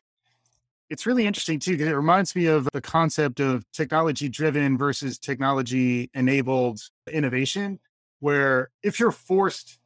it's 0.91 1.07
really 1.07 1.25
interesting 1.25 1.61
too, 1.61 1.73
because 1.73 1.87
it 1.87 1.95
reminds 1.95 2.35
me 2.35 2.47
of 2.47 2.69
the 2.73 2.81
concept 2.81 3.39
of 3.39 3.65
technology 3.73 4.29
driven 4.29 4.77
versus 4.77 5.19
technology 5.19 6.11
enabled 6.13 6.81
innovation, 7.11 7.79
where 8.19 8.71
if 8.83 8.99
you're 8.99 9.13
forced 9.13 9.79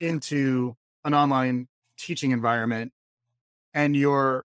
into 0.00 0.76
an 1.04 1.14
online 1.14 1.66
teaching 1.98 2.30
environment 2.30 2.92
and 3.74 3.96
you're 3.96 4.44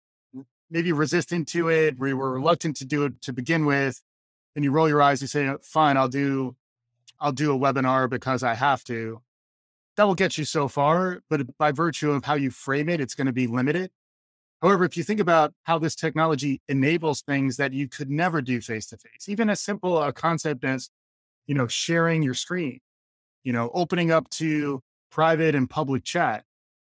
maybe 0.71 0.91
resistant 0.91 1.47
to 1.49 1.69
it, 1.69 1.97
or 2.01 2.09
you 2.09 2.17
were 2.17 2.33
reluctant 2.33 2.77
to 2.77 2.85
do 2.85 3.05
it 3.05 3.21
to 3.23 3.33
begin 3.33 3.67
with, 3.67 4.03
and 4.55 4.65
you 4.65 4.71
roll 4.71 4.89
your 4.89 5.03
eyes, 5.03 5.21
you 5.21 5.29
say, 5.29 5.55
fine, 5.63 5.99
I'll 5.99 6.09
do, 6.09 6.57
I'll 7.21 7.33
do 7.33 7.55
a 7.55 7.59
webinar 7.59 8.09
because 8.09 8.43
I 8.43 8.55
have 8.55 8.83
to. 8.85 9.21
That 9.97 10.05
will 10.05 10.15
get 10.15 10.39
you 10.39 10.45
so 10.45 10.67
far, 10.67 11.23
but 11.29 11.57
by 11.59 11.73
virtue 11.73 12.11
of 12.11 12.25
how 12.25 12.35
you 12.35 12.51
frame 12.51 12.89
it, 12.89 13.01
it's 13.01 13.15
going 13.15 13.27
to 13.27 13.33
be 13.33 13.47
limited. 13.47 13.91
However, 14.63 14.85
if 14.85 14.97
you 14.97 15.03
think 15.03 15.21
about 15.21 15.53
how 15.65 15.79
this 15.79 15.95
technology 15.95 16.61
enables 16.69 17.23
things 17.23 17.57
that 17.59 17.73
you 17.73 17.89
could 17.89 18.11
never 18.11 18.41
do 18.41 18.61
face 18.61 18.87
to 18.87 18.97
face, 18.97 19.29
even 19.29 19.51
as 19.51 19.61
simple 19.61 20.03
a 20.03 20.13
concept 20.13 20.65
as, 20.65 20.89
you 21.47 21.55
know, 21.55 21.67
sharing 21.67 22.23
your 22.23 22.35
screen, 22.35 22.81
you 23.45 23.53
know, 23.53 23.71
opening 23.75 24.11
up 24.11 24.29
to 24.31 24.81
private 25.11 25.55
and 25.55 25.69
public 25.69 26.05
chat, 26.05 26.45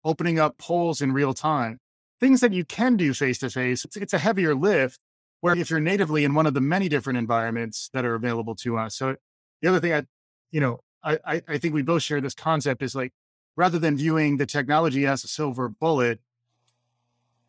opening 0.03 0.39
up 0.39 0.57
polls 0.57 1.01
in 1.01 1.11
real 1.11 1.33
time, 1.33 1.79
things 2.19 2.39
that 2.41 2.53
you 2.53 2.63
can 2.63 2.95
do 2.95 3.13
face 3.13 3.39
to 3.39 3.49
face. 3.49 3.85
It's 3.95 4.13
a 4.13 4.19
heavier 4.19 4.55
lift 4.55 4.99
where 5.41 5.57
if 5.57 5.69
you're 5.69 5.79
natively 5.79 6.23
in 6.23 6.33
one 6.33 6.45
of 6.45 6.53
the 6.53 6.61
many 6.61 6.87
different 6.87 7.17
environments 7.17 7.89
that 7.93 8.05
are 8.05 8.15
available 8.15 8.55
to 8.55 8.77
us. 8.77 8.95
So 8.95 9.15
the 9.61 9.67
other 9.67 9.79
thing 9.79 9.93
I, 9.93 10.03
you 10.51 10.61
know, 10.61 10.79
I, 11.03 11.41
I 11.47 11.57
think 11.59 11.73
we 11.75 11.83
both 11.83 12.01
share 12.01 12.19
this 12.19 12.33
concept 12.33 12.81
is 12.81 12.95
like, 12.95 13.11
rather 13.55 13.77
than 13.77 13.95
viewing 13.95 14.37
the 14.37 14.45
technology 14.45 15.05
as 15.05 15.23
a 15.23 15.27
silver 15.27 15.69
bullet, 15.69 16.19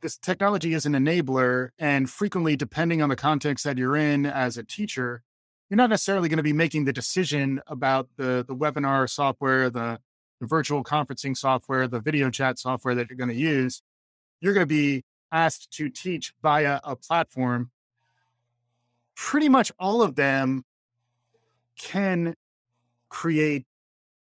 this 0.01 0.17
technology 0.17 0.75
is 0.75 0.87
an 0.87 0.93
enabler. 0.93 1.71
And 1.79 2.09
frequently, 2.09 2.57
depending 2.57 3.03
on 3.03 3.09
the 3.09 3.17
context 3.17 3.65
that 3.65 3.79
you're 3.79 3.97
in 3.97 4.27
as 4.27 4.57
a 4.57 4.63
teacher, 4.63 5.23
you're 5.69 5.77
not 5.77 5.91
necessarily 5.91 6.29
going 6.29 6.37
to 6.37 6.43
be 6.43 6.53
making 6.53 6.85
the 6.85 6.93
decision 6.93 7.61
about 7.67 8.09
the, 8.17 8.45
the 8.47 8.55
webinar 8.55 9.09
software, 9.11 9.69
the, 9.69 9.99
the 10.41 10.47
virtual 10.47 10.85
conferencing 10.85 11.37
software, 11.37 11.89
the 11.89 12.01
video 12.01 12.31
chat 12.31 12.59
software 12.59 12.95
that 12.95 13.11
you're 13.11 13.17
going 13.17 13.31
to 13.31 13.35
use. 13.35 13.83
You're 14.41 14.55
going 14.55 14.63
to 14.63 14.75
be 14.75 15.05
asked 15.33 15.73
to 15.73 15.89
teach 15.89 16.33
via 16.43 16.81
a 16.85 16.95
platform. 16.95 17.71
Pretty 19.15 19.49
much 19.49 19.73
all 19.79 20.03
of 20.03 20.15
them 20.15 20.65
can 21.79 22.35
create 23.09 23.67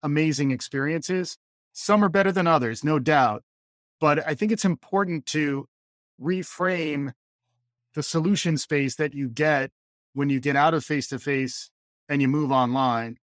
amazing 0.03 0.51
experiences. 0.51 1.39
Some 1.73 2.05
are 2.05 2.09
better 2.09 2.33
than 2.33 2.47
others, 2.47 2.85
no 2.85 2.99
doubt. 2.99 3.45
But 4.01 4.27
I 4.27 4.35
think 4.35 4.51
it's 4.51 4.65
important 4.65 5.27
to 5.27 5.69
reframe 6.21 7.13
the 7.95 8.03
solution 8.03 8.57
space 8.57 8.97
that 8.97 9.15
you 9.15 9.29
get 9.29 9.71
when 10.15 10.31
you 10.31 10.41
get 10.41 10.57
out 10.57 10.75
of 10.75 10.85
face 10.85 11.09
to 11.09 11.19
face 11.19 11.71
and 12.09 12.21
you 12.21 12.29
move 12.29 12.51
online. 12.51 13.19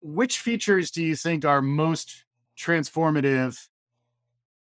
Which 0.00 0.38
features 0.38 0.90
do 0.90 1.02
you 1.02 1.16
think 1.16 1.44
are 1.44 1.60
most 1.60 2.24
transformative 2.58 3.68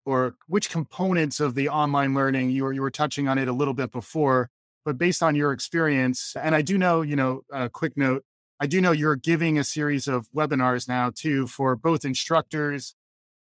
or 0.04 0.36
which 0.46 0.70
components 0.70 1.38
of 1.38 1.54
the 1.54 1.68
online 1.68 2.14
learning 2.14 2.50
you 2.50 2.64
were, 2.64 2.72
you 2.72 2.80
were 2.80 2.90
touching 2.90 3.28
on 3.28 3.36
it 3.36 3.48
a 3.48 3.52
little 3.52 3.74
bit 3.74 3.92
before, 3.92 4.48
but 4.84 4.96
based 4.96 5.22
on 5.22 5.34
your 5.34 5.52
experience, 5.52 6.34
and 6.40 6.54
I 6.54 6.62
do 6.62 6.78
know, 6.78 7.02
you 7.02 7.14
know, 7.14 7.42
a 7.52 7.68
quick 7.68 7.94
note, 7.96 8.24
I 8.58 8.66
do 8.66 8.80
know 8.80 8.92
you're 8.92 9.16
giving 9.16 9.58
a 9.58 9.64
series 9.64 10.08
of 10.08 10.26
webinars 10.34 10.88
now 10.88 11.10
too 11.14 11.46
for 11.46 11.76
both 11.76 12.06
instructors 12.06 12.94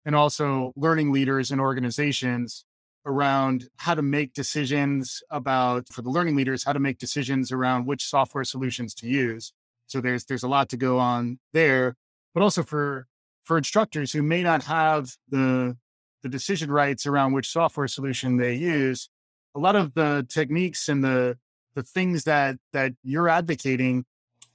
and 0.04 0.14
also 0.14 0.72
learning 0.76 1.12
leaders 1.12 1.50
and 1.50 1.60
organizations 1.60 2.64
around 3.06 3.68
how 3.76 3.94
to 3.94 4.02
make 4.02 4.32
decisions 4.32 5.22
about 5.30 5.88
for 5.88 6.02
the 6.02 6.10
learning 6.10 6.36
leaders 6.36 6.64
how 6.64 6.72
to 6.72 6.78
make 6.78 6.98
decisions 6.98 7.52
around 7.52 7.86
which 7.86 8.04
software 8.04 8.44
solutions 8.44 8.94
to 8.94 9.06
use. 9.06 9.52
So 9.86 10.00
there's 10.00 10.24
there's 10.24 10.42
a 10.42 10.48
lot 10.48 10.68
to 10.70 10.76
go 10.76 10.98
on 10.98 11.38
there. 11.52 11.96
But 12.32 12.42
also 12.42 12.62
for 12.62 13.06
for 13.44 13.58
instructors 13.58 14.12
who 14.12 14.22
may 14.22 14.42
not 14.42 14.64
have 14.64 15.16
the 15.28 15.76
the 16.22 16.28
decision 16.28 16.70
rights 16.70 17.06
around 17.06 17.32
which 17.32 17.50
software 17.50 17.88
solution 17.88 18.38
they 18.38 18.54
use 18.54 19.10
a 19.54 19.60
lot 19.60 19.76
of 19.76 19.94
the 19.94 20.26
techniques 20.28 20.88
and 20.88 21.04
the 21.04 21.38
the 21.74 21.82
things 21.82 22.24
that 22.24 22.56
that 22.72 22.92
you're 23.02 23.28
advocating 23.28 24.04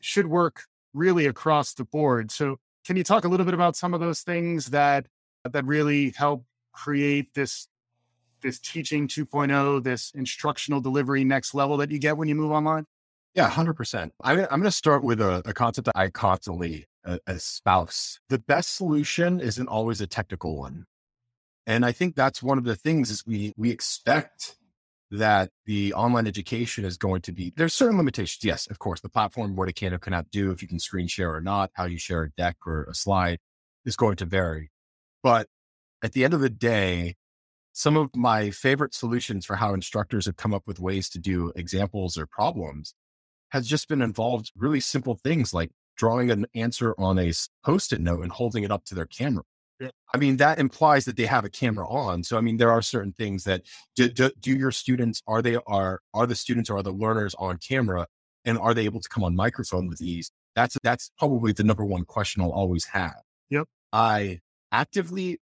should 0.01 0.27
work 0.27 0.63
really 0.94 1.25
across 1.25 1.74
the 1.74 1.84
board. 1.84 2.32
So 2.32 2.58
can 2.86 2.98
you 2.98 3.03
talk 3.03 3.25
a 3.25 3.27
little 3.27 3.46
bit 3.46 3.53
about 3.53 3.75
some 3.75 3.94
of 3.94 4.00
those 4.00 4.22
things 4.22 4.68
that 4.68 5.06
that 5.43 5.65
really 5.65 6.13
help 6.15 6.46
create 6.72 7.34
this 7.34 7.67
this 8.41 8.60
teaching 8.60 9.08
2.0, 9.08 9.84
this 9.84 10.12
instructional 10.15 10.79
delivery 10.79 11.24
next 11.24 11.53
level 11.53 11.77
that 11.77 11.91
you 11.91 12.00
get 12.00 12.17
when 12.17 12.29
you 12.29 12.36
move 12.36 12.51
online? 12.51 12.86
Yeah, 13.36 13.50
100%. 13.50 14.12
I'm, 14.24 14.39
I'm 14.39 14.48
going 14.48 14.63
to 14.63 14.72
start 14.72 15.03
with 15.03 15.22
a, 15.22 15.41
a, 15.46 15.53
concept 15.53 15.86
that 15.86 15.98
I 15.98 16.10
constantly 16.10 16.88
uh, 17.05 17.17
espouse. 17.27 18.19
The 18.29 18.39
best 18.39 18.75
solution 18.75 19.39
isn't 19.39 19.67
always 19.67 20.01
a 20.01 20.08
technical 20.08 20.58
one. 20.58 20.86
And 21.67 21.86
I 21.86 21.91
think 21.91 22.15
that's 22.15 22.41
one 22.41 22.58
of 22.58 22.63
the 22.63 22.75
things 22.75 23.12
is 23.12 23.25
we, 23.25 23.53
we 23.55 23.69
expect 23.69 24.55
that 25.12 25.50
the 25.65 25.93
online 25.93 26.27
education 26.27 26.86
is 26.86 26.98
going 26.98 27.22
to 27.22 27.31
be, 27.31 27.53
there's 27.55 27.74
certain 27.74 27.98
limitations. 27.98 28.43
Yes, 28.43 28.67
of 28.67 28.79
course, 28.79 29.01
the 29.01 29.10
platform, 29.10 29.55
what 29.55 29.69
it 29.69 29.74
can 29.74 29.93
or 29.93 30.00
cannot 30.00 30.31
do, 30.31 30.51
if 30.51 30.62
you 30.62 30.67
can 30.67 30.79
screen 30.79 31.08
share 31.08 31.34
or 31.34 31.41
not, 31.41 31.72
how 31.74 31.86
you 31.86 31.98
share 31.98 32.24
a 32.24 32.31
deck 32.31 32.58
or 32.65 32.84
a 32.86 32.96
slide 32.96 33.39
is 33.86 33.96
going 33.96 34.15
to 34.17 34.25
vary. 34.25 34.72
But 35.23 35.47
at 36.03 36.13
the 36.13 36.23
end 36.23 36.33
of 36.33 36.41
the 36.41 36.49
day, 36.49 37.15
some 37.73 37.97
of 37.97 38.15
my 38.15 38.51
favorite 38.51 38.93
solutions 38.93 39.45
for 39.45 39.55
how 39.55 39.73
instructors 39.73 40.25
have 40.25 40.35
come 40.35 40.53
up 40.53 40.63
with 40.65 40.79
ways 40.79 41.09
to 41.09 41.19
do 41.19 41.51
examples 41.55 42.17
or 42.17 42.25
problems 42.25 42.93
has 43.49 43.67
just 43.67 43.88
been 43.88 44.01
involved 44.01 44.51
really 44.55 44.79
simple 44.79 45.15
things 45.15 45.53
like 45.53 45.71
drawing 45.97 46.31
an 46.31 46.45
answer 46.55 46.93
on 46.97 47.19
a 47.19 47.33
post-it 47.65 47.99
note 47.99 48.21
and 48.21 48.31
holding 48.31 48.63
it 48.63 48.71
up 48.71 48.85
to 48.85 48.95
their 48.95 49.05
camera. 49.05 49.43
I 50.13 50.17
mean, 50.17 50.38
that 50.38 50.59
implies 50.59 51.05
that 51.05 51.15
they 51.15 51.25
have 51.25 51.45
a 51.45 51.49
camera 51.49 51.88
on. 51.88 52.23
So, 52.23 52.38
I 52.38 52.41
mean, 52.41 52.57
there 52.57 52.71
are 52.71 52.81
certain 52.81 53.13
things 53.13 53.45
that 53.45 53.61
do, 53.95 54.09
do, 54.09 54.29
do 54.39 54.51
your 54.51 54.71
students, 54.71 55.21
are 55.25 55.41
they, 55.41 55.55
are, 55.67 56.01
are 56.13 56.27
the 56.27 56.35
students 56.35 56.69
or 56.69 56.77
are 56.77 56.83
the 56.83 56.91
learners 56.91 57.33
on 57.39 57.57
camera? 57.57 58.07
And 58.45 58.57
are 58.57 58.73
they 58.73 58.85
able 58.85 58.99
to 58.99 59.09
come 59.09 59.23
on 59.23 59.35
microphone 59.35 59.88
with 59.88 60.01
ease? 60.01 60.31
That's, 60.55 60.77
that's 60.83 61.11
probably 61.17 61.53
the 61.53 61.63
number 61.63 61.85
one 61.85 62.03
question 62.03 62.41
I'll 62.41 62.51
always 62.51 62.85
have. 62.85 63.21
Yep. 63.49 63.67
I 63.93 64.39
actively 64.71 65.39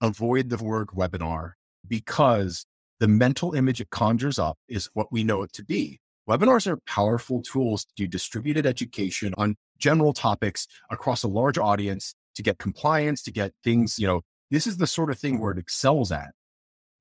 avoid 0.00 0.50
the 0.50 0.62
word 0.62 0.88
webinar 0.88 1.52
because 1.86 2.66
the 3.00 3.08
mental 3.08 3.54
image 3.54 3.80
it 3.80 3.90
conjures 3.90 4.38
up 4.38 4.58
is 4.68 4.90
what 4.94 5.12
we 5.12 5.24
know 5.24 5.42
it 5.42 5.52
to 5.54 5.64
be. 5.64 6.00
Webinars 6.28 6.66
are 6.66 6.76
powerful 6.86 7.40
tools 7.42 7.84
to 7.84 7.92
do 7.96 8.06
distributed 8.06 8.66
education 8.66 9.34
on 9.38 9.56
general 9.78 10.12
topics 10.12 10.66
across 10.90 11.22
a 11.22 11.28
large 11.28 11.56
audience 11.56 12.14
to 12.34 12.42
get 12.42 12.58
compliance, 12.58 13.22
to 13.22 13.32
get 13.32 13.52
things, 13.64 13.98
you 13.98 14.06
know, 14.06 14.20
this 14.50 14.66
is 14.66 14.76
the 14.76 14.86
sort 14.86 15.10
of 15.10 15.18
thing 15.18 15.40
where 15.40 15.52
it 15.52 15.58
excels 15.58 16.12
at. 16.12 16.32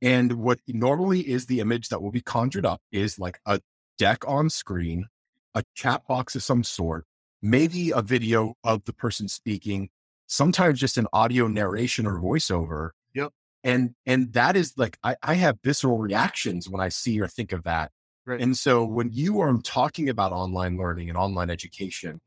And 0.02 0.34
what 0.34 0.60
normally 0.68 1.22
is 1.22 1.48
the 1.48 1.60
image 1.60 1.90
that 1.90 2.02
will 2.02 2.12
be 2.12 2.22
conjured 2.22 2.66
up 2.66 2.82
is 2.92 3.20
like 3.20 3.40
a 3.46 3.60
deck 3.98 4.24
on 4.28 4.50
screen, 4.50 5.08
a 5.56 5.64
chat 5.76 6.08
box 6.08 6.36
of 6.36 6.44
some 6.44 6.64
sort, 6.64 7.06
maybe 7.42 7.92
a 7.92 8.02
video 8.02 8.56
of 8.64 8.86
the 8.86 8.94
person 8.94 9.28
speaking, 9.28 9.90
sometimes 10.28 10.80
just 10.80 10.98
an 10.98 11.08
audio 11.12 11.48
narration 11.48 12.06
or 12.06 12.20
voiceover. 12.20 12.92
Yep. 13.14 13.32
And 13.64 13.96
and 14.06 14.34
that 14.34 14.56
is 14.56 14.74
like 14.78 14.98
I, 15.04 15.16
I 15.24 15.34
have 15.36 15.58
visceral 15.64 15.98
reactions 15.98 16.70
when 16.70 16.82
I 16.82 16.90
see 16.90 17.20
or 17.20 17.28
think 17.28 17.52
of 17.52 17.64
that. 17.64 17.92
Right. 18.26 18.42
And 18.42 18.58
so 18.58 18.86
when 18.86 19.10
you 19.12 19.40
are 19.40 19.58
talking 19.64 20.10
about 20.10 20.34
online 20.34 20.78
learning 20.78 21.10
and 21.10 21.18
online 21.18 21.50
education, 21.50 22.20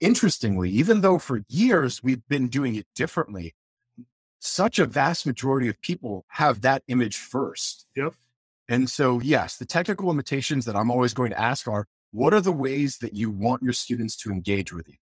interestingly, 0.00 0.70
even 0.70 1.00
though 1.00 1.18
for 1.18 1.42
years 1.48 2.02
we've 2.02 2.26
been 2.28 2.48
doing 2.48 2.76
it 2.76 2.86
differently, 2.94 3.54
such 4.38 4.78
a 4.78 4.86
vast 4.86 5.26
majority 5.26 5.68
of 5.68 5.80
people 5.80 6.24
have 6.28 6.60
that 6.60 6.82
image 6.88 7.16
first. 7.16 7.86
Yep. 7.96 8.14
And 8.68 8.88
so, 8.88 9.20
yes, 9.20 9.56
the 9.56 9.66
technical 9.66 10.08
limitations 10.08 10.64
that 10.66 10.76
I'm 10.76 10.90
always 10.90 11.14
going 11.14 11.30
to 11.30 11.40
ask 11.40 11.66
are 11.66 11.86
what 12.12 12.32
are 12.32 12.40
the 12.40 12.52
ways 12.52 12.98
that 12.98 13.14
you 13.14 13.30
want 13.30 13.62
your 13.62 13.72
students 13.72 14.16
to 14.18 14.30
engage 14.30 14.72
with 14.72 14.88
you? 14.88 14.96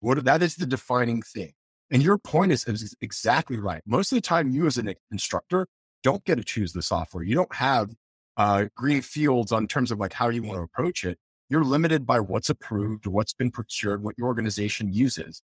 What 0.00 0.18
are, 0.18 0.22
that 0.22 0.42
is 0.42 0.56
the 0.56 0.66
defining 0.66 1.22
thing. 1.22 1.52
And 1.90 2.02
your 2.02 2.18
point 2.18 2.52
is, 2.52 2.64
is 2.66 2.94
exactly 3.00 3.58
right. 3.58 3.82
Most 3.86 4.10
of 4.12 4.16
the 4.16 4.22
time, 4.22 4.50
you 4.50 4.66
as 4.66 4.78
an 4.78 4.94
instructor 5.10 5.66
don't 6.02 6.24
get 6.24 6.36
to 6.36 6.44
choose 6.44 6.72
the 6.72 6.82
software. 6.82 7.22
You 7.22 7.34
don't 7.34 7.54
have 7.54 7.90
uh, 8.36 8.66
green 8.74 9.02
fields 9.02 9.52
on 9.52 9.66
terms 9.66 9.90
of 9.90 9.98
like 9.98 10.12
how 10.12 10.28
you 10.28 10.42
want 10.42 10.58
to 10.58 10.62
approach 10.62 11.04
it. 11.04 11.18
You're 11.48 11.64
limited 11.64 12.06
by 12.06 12.20
what's 12.20 12.50
approved, 12.50 13.06
what's 13.06 13.32
been 13.32 13.50
procured, 13.50 14.02
what 14.02 14.16
your 14.18 14.26
organization 14.26 14.92
uses. 14.92 15.42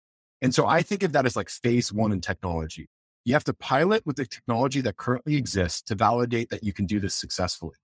And 0.41 0.53
so 0.53 0.67
I 0.67 0.81
think 0.81 1.03
of 1.03 1.13
that 1.13 1.25
as 1.25 1.35
like 1.35 1.49
phase 1.49 1.93
one 1.93 2.11
in 2.11 2.19
technology. 2.19 2.89
You 3.25 3.33
have 3.33 3.45
to 3.45 3.53
pilot 3.53 4.05
with 4.05 4.17
the 4.17 4.25
technology 4.25 4.81
that 4.81 4.97
currently 4.97 5.37
exists 5.37 5.81
to 5.83 5.95
validate 5.95 6.49
that 6.49 6.63
you 6.63 6.73
can 6.73 6.85
do 6.85 6.99
this 6.99 7.15
successfully. 7.15 7.77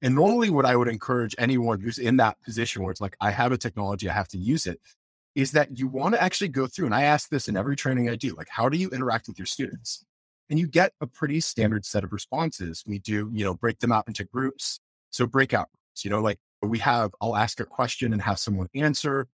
And 0.00 0.14
normally, 0.14 0.48
what 0.48 0.64
I 0.64 0.76
would 0.76 0.88
encourage 0.88 1.34
anyone 1.38 1.80
who's 1.80 1.98
in 1.98 2.16
that 2.18 2.40
position 2.40 2.82
where 2.82 2.92
it's 2.92 3.00
like, 3.00 3.16
I 3.20 3.32
have 3.32 3.52
a 3.52 3.58
technology, 3.58 4.08
I 4.08 4.14
have 4.14 4.28
to 4.28 4.38
use 4.38 4.66
it, 4.66 4.80
is 5.38 5.52
that 5.52 5.78
you 5.78 5.86
want 5.86 6.16
to 6.16 6.20
actually 6.20 6.48
go 6.48 6.66
through. 6.66 6.86
And 6.86 6.94
I 6.94 7.02
ask 7.02 7.28
this 7.28 7.46
in 7.46 7.56
every 7.56 7.76
training 7.76 8.10
I 8.10 8.16
do 8.16 8.34
like, 8.34 8.48
how 8.50 8.68
do 8.68 8.76
you 8.76 8.90
interact 8.90 9.28
with 9.28 9.38
your 9.38 9.46
students? 9.46 10.04
And 10.50 10.58
you 10.58 10.66
get 10.66 10.94
a 11.00 11.06
pretty 11.06 11.38
standard 11.38 11.86
set 11.86 12.02
of 12.02 12.12
responses. 12.12 12.82
We 12.84 12.98
do, 12.98 13.30
you 13.32 13.44
know, 13.44 13.54
break 13.54 13.78
them 13.78 13.92
out 13.92 14.08
into 14.08 14.24
groups. 14.24 14.80
So 15.10 15.28
breakout 15.28 15.68
groups, 15.70 16.04
you 16.04 16.10
know, 16.10 16.20
like 16.20 16.40
we 16.60 16.80
have, 16.80 17.12
I'll 17.20 17.36
ask 17.36 17.60
a 17.60 17.64
question 17.64 18.12
and 18.12 18.20
have 18.20 18.40
someone 18.40 18.66
answer, 18.74 19.28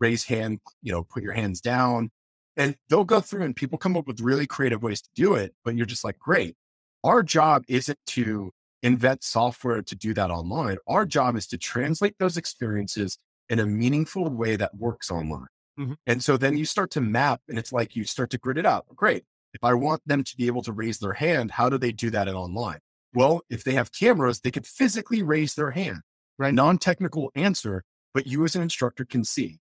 raise 0.00 0.24
hand, 0.24 0.58
you 0.82 0.90
know, 0.90 1.04
put 1.04 1.22
your 1.22 1.34
hands 1.34 1.60
down. 1.60 2.10
And 2.56 2.74
they'll 2.88 3.04
go 3.04 3.20
through 3.20 3.44
and 3.44 3.54
people 3.54 3.78
come 3.78 3.96
up 3.96 4.08
with 4.08 4.20
really 4.20 4.48
creative 4.48 4.82
ways 4.82 5.02
to 5.02 5.08
do 5.14 5.34
it. 5.34 5.54
But 5.64 5.76
you're 5.76 5.86
just 5.86 6.02
like, 6.02 6.18
great. 6.18 6.56
Our 7.04 7.22
job 7.22 7.62
isn't 7.68 7.98
to 8.08 8.50
invent 8.82 9.22
software 9.22 9.82
to 9.82 9.94
do 9.94 10.14
that 10.14 10.32
online. 10.32 10.78
Our 10.88 11.06
job 11.06 11.36
is 11.36 11.46
to 11.48 11.58
translate 11.58 12.16
those 12.18 12.36
experiences 12.36 13.18
in 13.48 13.58
a 13.58 13.66
meaningful 13.66 14.28
way 14.30 14.56
that 14.56 14.74
works 14.76 15.10
online. 15.10 15.46
Mhm. 15.78 15.96
And 16.06 16.22
so 16.22 16.36
then 16.36 16.56
you 16.56 16.64
start 16.64 16.90
to 16.92 17.00
map 17.00 17.42
and 17.48 17.58
it's 17.58 17.72
like 17.72 17.96
you 17.96 18.04
start 18.04 18.30
to 18.30 18.38
grid 18.38 18.58
it 18.58 18.66
out. 18.66 18.86
Great. 18.94 19.24
If 19.52 19.62
I 19.64 19.74
want 19.74 20.02
them 20.06 20.24
to 20.24 20.36
be 20.36 20.46
able 20.46 20.62
to 20.62 20.72
raise 20.72 20.98
their 20.98 21.12
hand, 21.14 21.52
how 21.52 21.68
do 21.68 21.78
they 21.78 21.92
do 21.92 22.10
that 22.10 22.28
in 22.28 22.34
online? 22.34 22.80
Well, 23.12 23.42
if 23.50 23.64
they 23.64 23.74
have 23.74 23.92
cameras, 23.92 24.40
they 24.40 24.50
could 24.50 24.66
physically 24.66 25.22
raise 25.22 25.54
their 25.54 25.70
hand, 25.72 26.00
right? 26.38 26.52
Non 26.54 26.78
technical 26.78 27.30
answer, 27.34 27.84
but 28.12 28.26
you 28.26 28.44
as 28.44 28.56
an 28.56 28.62
instructor 28.62 29.04
can 29.04 29.24
see. 29.24 29.58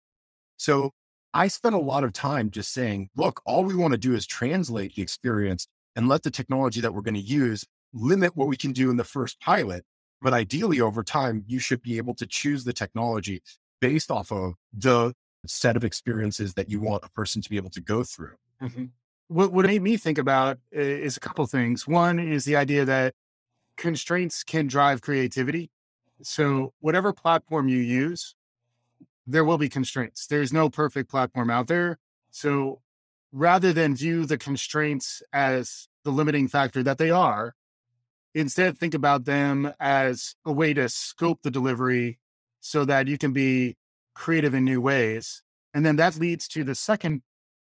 So 0.58 0.91
I 1.34 1.48
spent 1.48 1.76
a 1.76 1.80
lot 1.80 2.04
of 2.04 2.13
time 2.13 2.52
just 2.52 2.74
saying, 2.74 3.10
look, 3.15 3.41
all 3.46 3.63
we 3.63 3.76
want 3.76 3.94
to 3.94 3.98
do 3.98 4.13
is 4.13 4.26
translate 4.26 4.96
the 4.96 5.02
experience 5.02 5.67
and 5.96 6.08
let 6.08 6.24
the 6.24 6.32
technology 6.32 6.82
that 6.82 6.94
we're 6.94 7.02
going 7.02 7.15
to 7.15 7.20
use 7.20 7.65
limit 7.94 8.36
what 8.36 8.48
we 8.48 8.58
can 8.58 8.72
do 8.72 8.89
in 8.89 8.98
the 8.98 9.04
first 9.04 9.39
pilot. 9.41 9.84
But 10.22 10.34
ideally, 10.34 10.80
over 10.80 11.04
time, 11.04 11.44
you 11.48 11.60
should 11.60 11.82
be 11.82 11.98
able 11.98 12.13
to 12.15 12.28
choose 12.28 12.63
the 12.63 12.74
technology 12.74 13.41
based 13.82 14.10
off 14.10 14.32
of 14.32 14.54
the 14.72 15.13
set 15.46 15.76
of 15.76 15.84
experiences 15.84 16.54
that 16.54 16.70
you 16.70 16.80
want 16.80 17.04
a 17.04 17.10
person 17.10 17.41
to 17.41 17.50
be 17.50 17.58
able 17.58 17.72
to 17.72 17.82
go 17.82 18.04
through. 18.04 18.36
Mm-hmm. 18.62 18.86
What, 19.28 19.52
what 19.52 19.65
made 19.65 19.82
me 19.82 19.98
think 19.98 20.17
about 20.17 20.60
is 20.72 21.17
a 21.17 21.20
couple 21.20 21.46
things. 21.48 21.88
One 21.88 22.20
is 22.20 22.46
the 22.46 22.56
idea 22.56 22.86
that 22.86 23.13
constraints 23.78 24.44
can 24.44 24.67
drive 24.67 25.02
creativity. 25.02 25.72
So, 26.22 26.74
whatever 26.80 27.13
platform 27.13 27.67
you 27.67 27.80
use, 27.80 28.36
there 29.26 29.44
will 29.44 29.58
be 29.58 29.70
constraints. 29.70 30.28
There's 30.28 30.54
no 30.54 30.70
perfect 30.70 31.10
platform 31.10 31.50
out 31.50 31.67
there. 31.67 31.98
So, 32.30 32.82
rather 33.32 33.74
than 33.74 33.96
view 33.96 34.26
the 34.26 34.38
constraints 34.38 35.24
as 35.34 35.88
the 36.04 36.12
limiting 36.12 36.48
factor 36.48 36.84
that 36.84 37.00
they 37.00 37.10
are, 37.10 37.56
instead 38.36 38.78
think 38.78 38.94
about 38.94 39.26
them 39.26 39.74
as 39.80 40.36
a 40.46 40.52
way 40.52 40.74
to 40.74 40.88
scope 40.89 41.39
the 41.41 41.52
delivery 41.52 42.20
so 42.62 42.86
that 42.86 43.08
you 43.08 43.17
can 43.17 43.34
be 43.34 43.76
creative 44.13 44.54
in 44.54 44.63
new 44.63 44.80
ways. 44.80 45.43
And 45.74 45.86
then 45.86 45.97
that 45.97 46.17
leads 46.17 46.47
to 46.50 46.63
the 46.63 46.76
second 46.76 47.24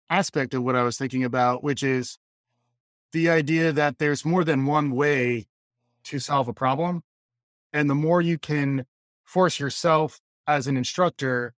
aspect 0.09 0.53
of 0.53 0.63
what 0.63 0.75
I 0.75 0.83
was 0.83 0.97
thinking 0.97 1.23
about, 1.23 1.63
which 1.63 1.83
is 1.83 2.17
the 3.11 3.29
idea 3.29 3.71
that 3.71 3.99
there's 3.99 4.25
more 4.25 4.43
than 4.43 4.65
one 4.65 4.91
way 4.91 5.47
to 6.05 6.19
solve 6.19 6.47
a 6.47 6.53
problem. 6.53 7.03
And 7.71 7.89
the 7.89 7.95
more 7.95 8.21
you 8.21 8.37
can 8.37 8.85
force 9.23 9.59
yourself 9.59 10.19
as 10.47 10.65
an 10.65 10.75
instructor 10.75 11.53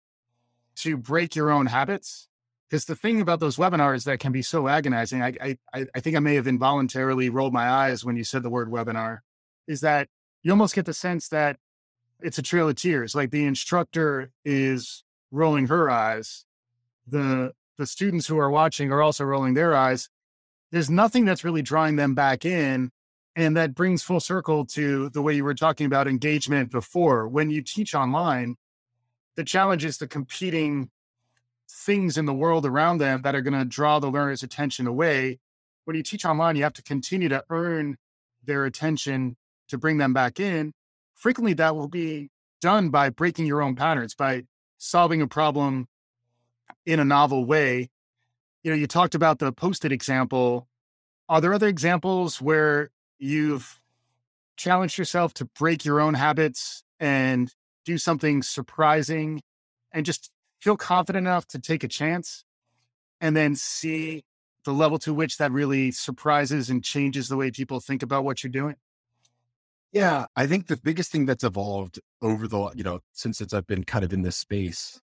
to 0.76 0.96
break 0.96 1.36
your 1.36 1.50
own 1.50 1.66
habits, 1.66 2.26
because 2.68 2.86
the 2.86 2.96
thing 2.96 3.20
about 3.20 3.38
those 3.38 3.56
webinars 3.56 4.04
that 4.04 4.18
can 4.18 4.32
be 4.32 4.42
so 4.42 4.66
agonizing, 4.66 5.22
I, 5.22 5.56
I, 5.74 5.86
I 5.94 6.00
think 6.00 6.16
I 6.16 6.20
may 6.20 6.36
have 6.36 6.46
involuntarily 6.46 7.28
rolled 7.28 7.52
my 7.52 7.68
eyes 7.68 8.04
when 8.04 8.16
you 8.16 8.24
said 8.24 8.42
the 8.42 8.50
word 8.50 8.70
webinar, 8.70 9.18
is 9.66 9.80
that 9.82 10.08
you 10.42 10.50
almost 10.52 10.74
get 10.74 10.86
the 10.86 10.94
sense 10.94 11.28
that 11.28 11.58
it's 12.22 12.38
a 12.38 12.42
trail 12.42 12.68
of 12.68 12.76
tears. 12.76 13.14
Like 13.14 13.30
the 13.30 13.44
instructor 13.44 14.30
is 14.44 15.04
rolling 15.30 15.68
her 15.68 15.90
eyes, 15.90 16.44
the 17.06 17.52
the 17.78 17.86
students 17.86 18.26
who 18.26 18.38
are 18.38 18.50
watching 18.50 18.92
are 18.92 19.00
also 19.00 19.24
rolling 19.24 19.54
their 19.54 19.74
eyes. 19.74 20.10
There's 20.70 20.90
nothing 20.90 21.24
that's 21.24 21.44
really 21.44 21.62
drawing 21.62 21.96
them 21.96 22.14
back 22.14 22.44
in. 22.44 22.90
And 23.34 23.56
that 23.56 23.74
brings 23.74 24.02
full 24.02 24.20
circle 24.20 24.66
to 24.66 25.08
the 25.08 25.22
way 25.22 25.34
you 25.34 25.44
were 25.44 25.54
talking 25.54 25.86
about 25.86 26.06
engagement 26.06 26.70
before. 26.70 27.26
When 27.26 27.48
you 27.48 27.62
teach 27.62 27.94
online, 27.94 28.56
the 29.36 29.44
challenge 29.44 29.84
is 29.84 29.96
the 29.96 30.06
competing 30.06 30.90
things 31.70 32.18
in 32.18 32.26
the 32.26 32.34
world 32.34 32.66
around 32.66 32.98
them 32.98 33.22
that 33.22 33.34
are 33.34 33.40
going 33.40 33.58
to 33.58 33.64
draw 33.64 33.98
the 33.98 34.10
learner's 34.10 34.42
attention 34.42 34.86
away. 34.86 35.38
When 35.84 35.96
you 35.96 36.02
teach 36.02 36.24
online, 36.24 36.56
you 36.56 36.64
have 36.64 36.74
to 36.74 36.82
continue 36.82 37.30
to 37.30 37.44
earn 37.48 37.96
their 38.44 38.66
attention 38.66 39.36
to 39.68 39.78
bring 39.78 39.98
them 39.98 40.12
back 40.12 40.38
in. 40.38 40.72
Frequently, 41.20 41.52
that 41.52 41.76
will 41.76 41.86
be 41.86 42.30
done 42.62 42.88
by 42.88 43.10
breaking 43.10 43.44
your 43.44 43.60
own 43.60 43.76
patterns, 43.76 44.14
by 44.14 44.44
solving 44.78 45.20
a 45.20 45.26
problem 45.26 45.86
in 46.86 46.98
a 46.98 47.04
novel 47.04 47.44
way. 47.44 47.90
You 48.62 48.70
know, 48.70 48.76
you 48.76 48.86
talked 48.86 49.14
about 49.14 49.38
the 49.38 49.52
post 49.52 49.84
it 49.84 49.92
example. 49.92 50.66
Are 51.28 51.42
there 51.42 51.52
other 51.52 51.68
examples 51.68 52.40
where 52.40 52.88
you've 53.18 53.78
challenged 54.56 54.96
yourself 54.96 55.34
to 55.34 55.44
break 55.44 55.84
your 55.84 56.00
own 56.00 56.14
habits 56.14 56.84
and 56.98 57.54
do 57.84 57.98
something 57.98 58.42
surprising 58.42 59.42
and 59.92 60.06
just 60.06 60.30
feel 60.58 60.78
confident 60.78 61.26
enough 61.26 61.46
to 61.48 61.58
take 61.58 61.84
a 61.84 61.88
chance 61.88 62.44
and 63.20 63.36
then 63.36 63.54
see 63.54 64.24
the 64.64 64.72
level 64.72 64.98
to 65.00 65.12
which 65.12 65.36
that 65.36 65.52
really 65.52 65.90
surprises 65.90 66.70
and 66.70 66.82
changes 66.82 67.28
the 67.28 67.36
way 67.36 67.50
people 67.50 67.78
think 67.78 68.02
about 68.02 68.24
what 68.24 68.42
you're 68.42 68.50
doing? 68.50 68.76
Yeah, 69.92 70.26
I 70.36 70.46
think 70.46 70.66
the 70.68 70.76
biggest 70.76 71.10
thing 71.10 71.26
that's 71.26 71.42
evolved 71.44 72.00
over 72.22 72.46
the, 72.46 72.70
you 72.76 72.84
know, 72.84 73.00
since 73.12 73.38
since 73.38 73.52
I've 73.52 73.66
been 73.66 73.84
kind 73.84 74.04
of 74.04 74.12
in 74.12 74.22
this 74.22 74.36
space 74.36 75.00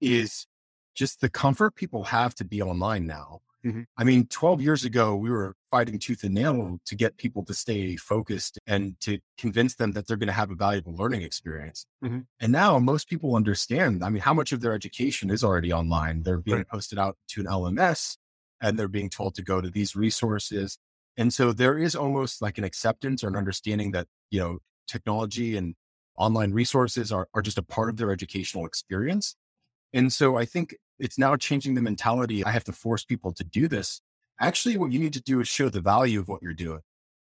is 0.00 0.46
just 0.94 1.20
the 1.20 1.30
comfort 1.30 1.76
people 1.76 2.04
have 2.04 2.34
to 2.36 2.44
be 2.46 2.62
online 2.62 3.06
now. 3.06 3.40
Mhm. 3.64 3.86
I 3.98 4.04
mean, 4.04 4.26
12 4.28 4.62
years 4.62 4.84
ago, 4.84 5.16
we 5.16 5.30
were 5.30 5.54
fighting 5.70 5.98
tooth 5.98 6.24
and 6.24 6.34
nail 6.34 6.78
to 6.86 6.96
get 6.96 7.18
people 7.18 7.44
to 7.46 7.54
stay 7.54 7.96
focused 7.96 8.58
and 8.66 8.98
to 9.00 9.20
convince 9.38 9.76
them 9.76 9.92
that 9.92 10.06
they're 10.06 10.16
going 10.18 10.28
to 10.28 10.32
have 10.34 10.50
a 10.50 10.56
valuable 10.56 10.94
learning 10.96 11.22
experience. 11.22 11.86
Mhm. 12.02 12.26
And 12.40 12.52
now 12.52 12.78
most 12.78 13.08
people 13.08 13.36
understand, 13.36 14.04
I 14.04 14.10
mean, 14.10 14.22
how 14.22 14.34
much 14.34 14.52
of 14.52 14.60
their 14.60 14.74
education 14.74 15.30
is 15.30 15.44
already 15.44 15.72
online. 15.72 16.22
They're 16.24 16.40
being 16.40 16.58
Right. 16.58 16.68
posted 16.70 16.98
out 16.98 17.18
to 17.30 17.40
an 17.42 17.46
LMS 17.48 18.18
and 18.60 18.78
they're 18.78 18.88
being 18.88 19.10
told 19.10 19.34
to 19.36 19.42
go 19.42 19.60
to 19.60 19.70
these 19.70 19.96
resources. 19.96 20.78
And 21.18 21.34
so 21.34 21.52
there 21.52 21.76
is 21.76 21.94
almost 21.96 22.40
like 22.40 22.56
an 22.56 22.64
acceptance 22.64 23.22
or 23.22 23.28
an 23.28 23.36
understanding 23.36 23.90
that, 23.90 24.06
you 24.30 24.40
know, 24.40 24.58
technology 24.86 25.56
and 25.56 25.74
online 26.16 26.52
resources 26.52 27.12
are, 27.12 27.28
are 27.34 27.42
just 27.42 27.58
a 27.58 27.62
part 27.62 27.90
of 27.90 27.96
their 27.96 28.12
educational 28.12 28.64
experience. 28.64 29.36
And 29.92 30.12
so 30.12 30.36
I 30.36 30.44
think 30.44 30.76
it's 30.98 31.18
now 31.18 31.36
changing 31.36 31.74
the 31.74 31.82
mentality. 31.82 32.44
I 32.44 32.50
have 32.50 32.64
to 32.64 32.72
force 32.72 33.04
people 33.04 33.32
to 33.34 33.44
do 33.44 33.66
this. 33.66 34.00
Actually, 34.40 34.76
what 34.76 34.92
you 34.92 35.00
need 35.00 35.12
to 35.14 35.20
do 35.20 35.40
is 35.40 35.48
show 35.48 35.68
the 35.68 35.80
value 35.80 36.20
of 36.20 36.28
what 36.28 36.40
you're 36.40 36.54
doing. 36.54 36.80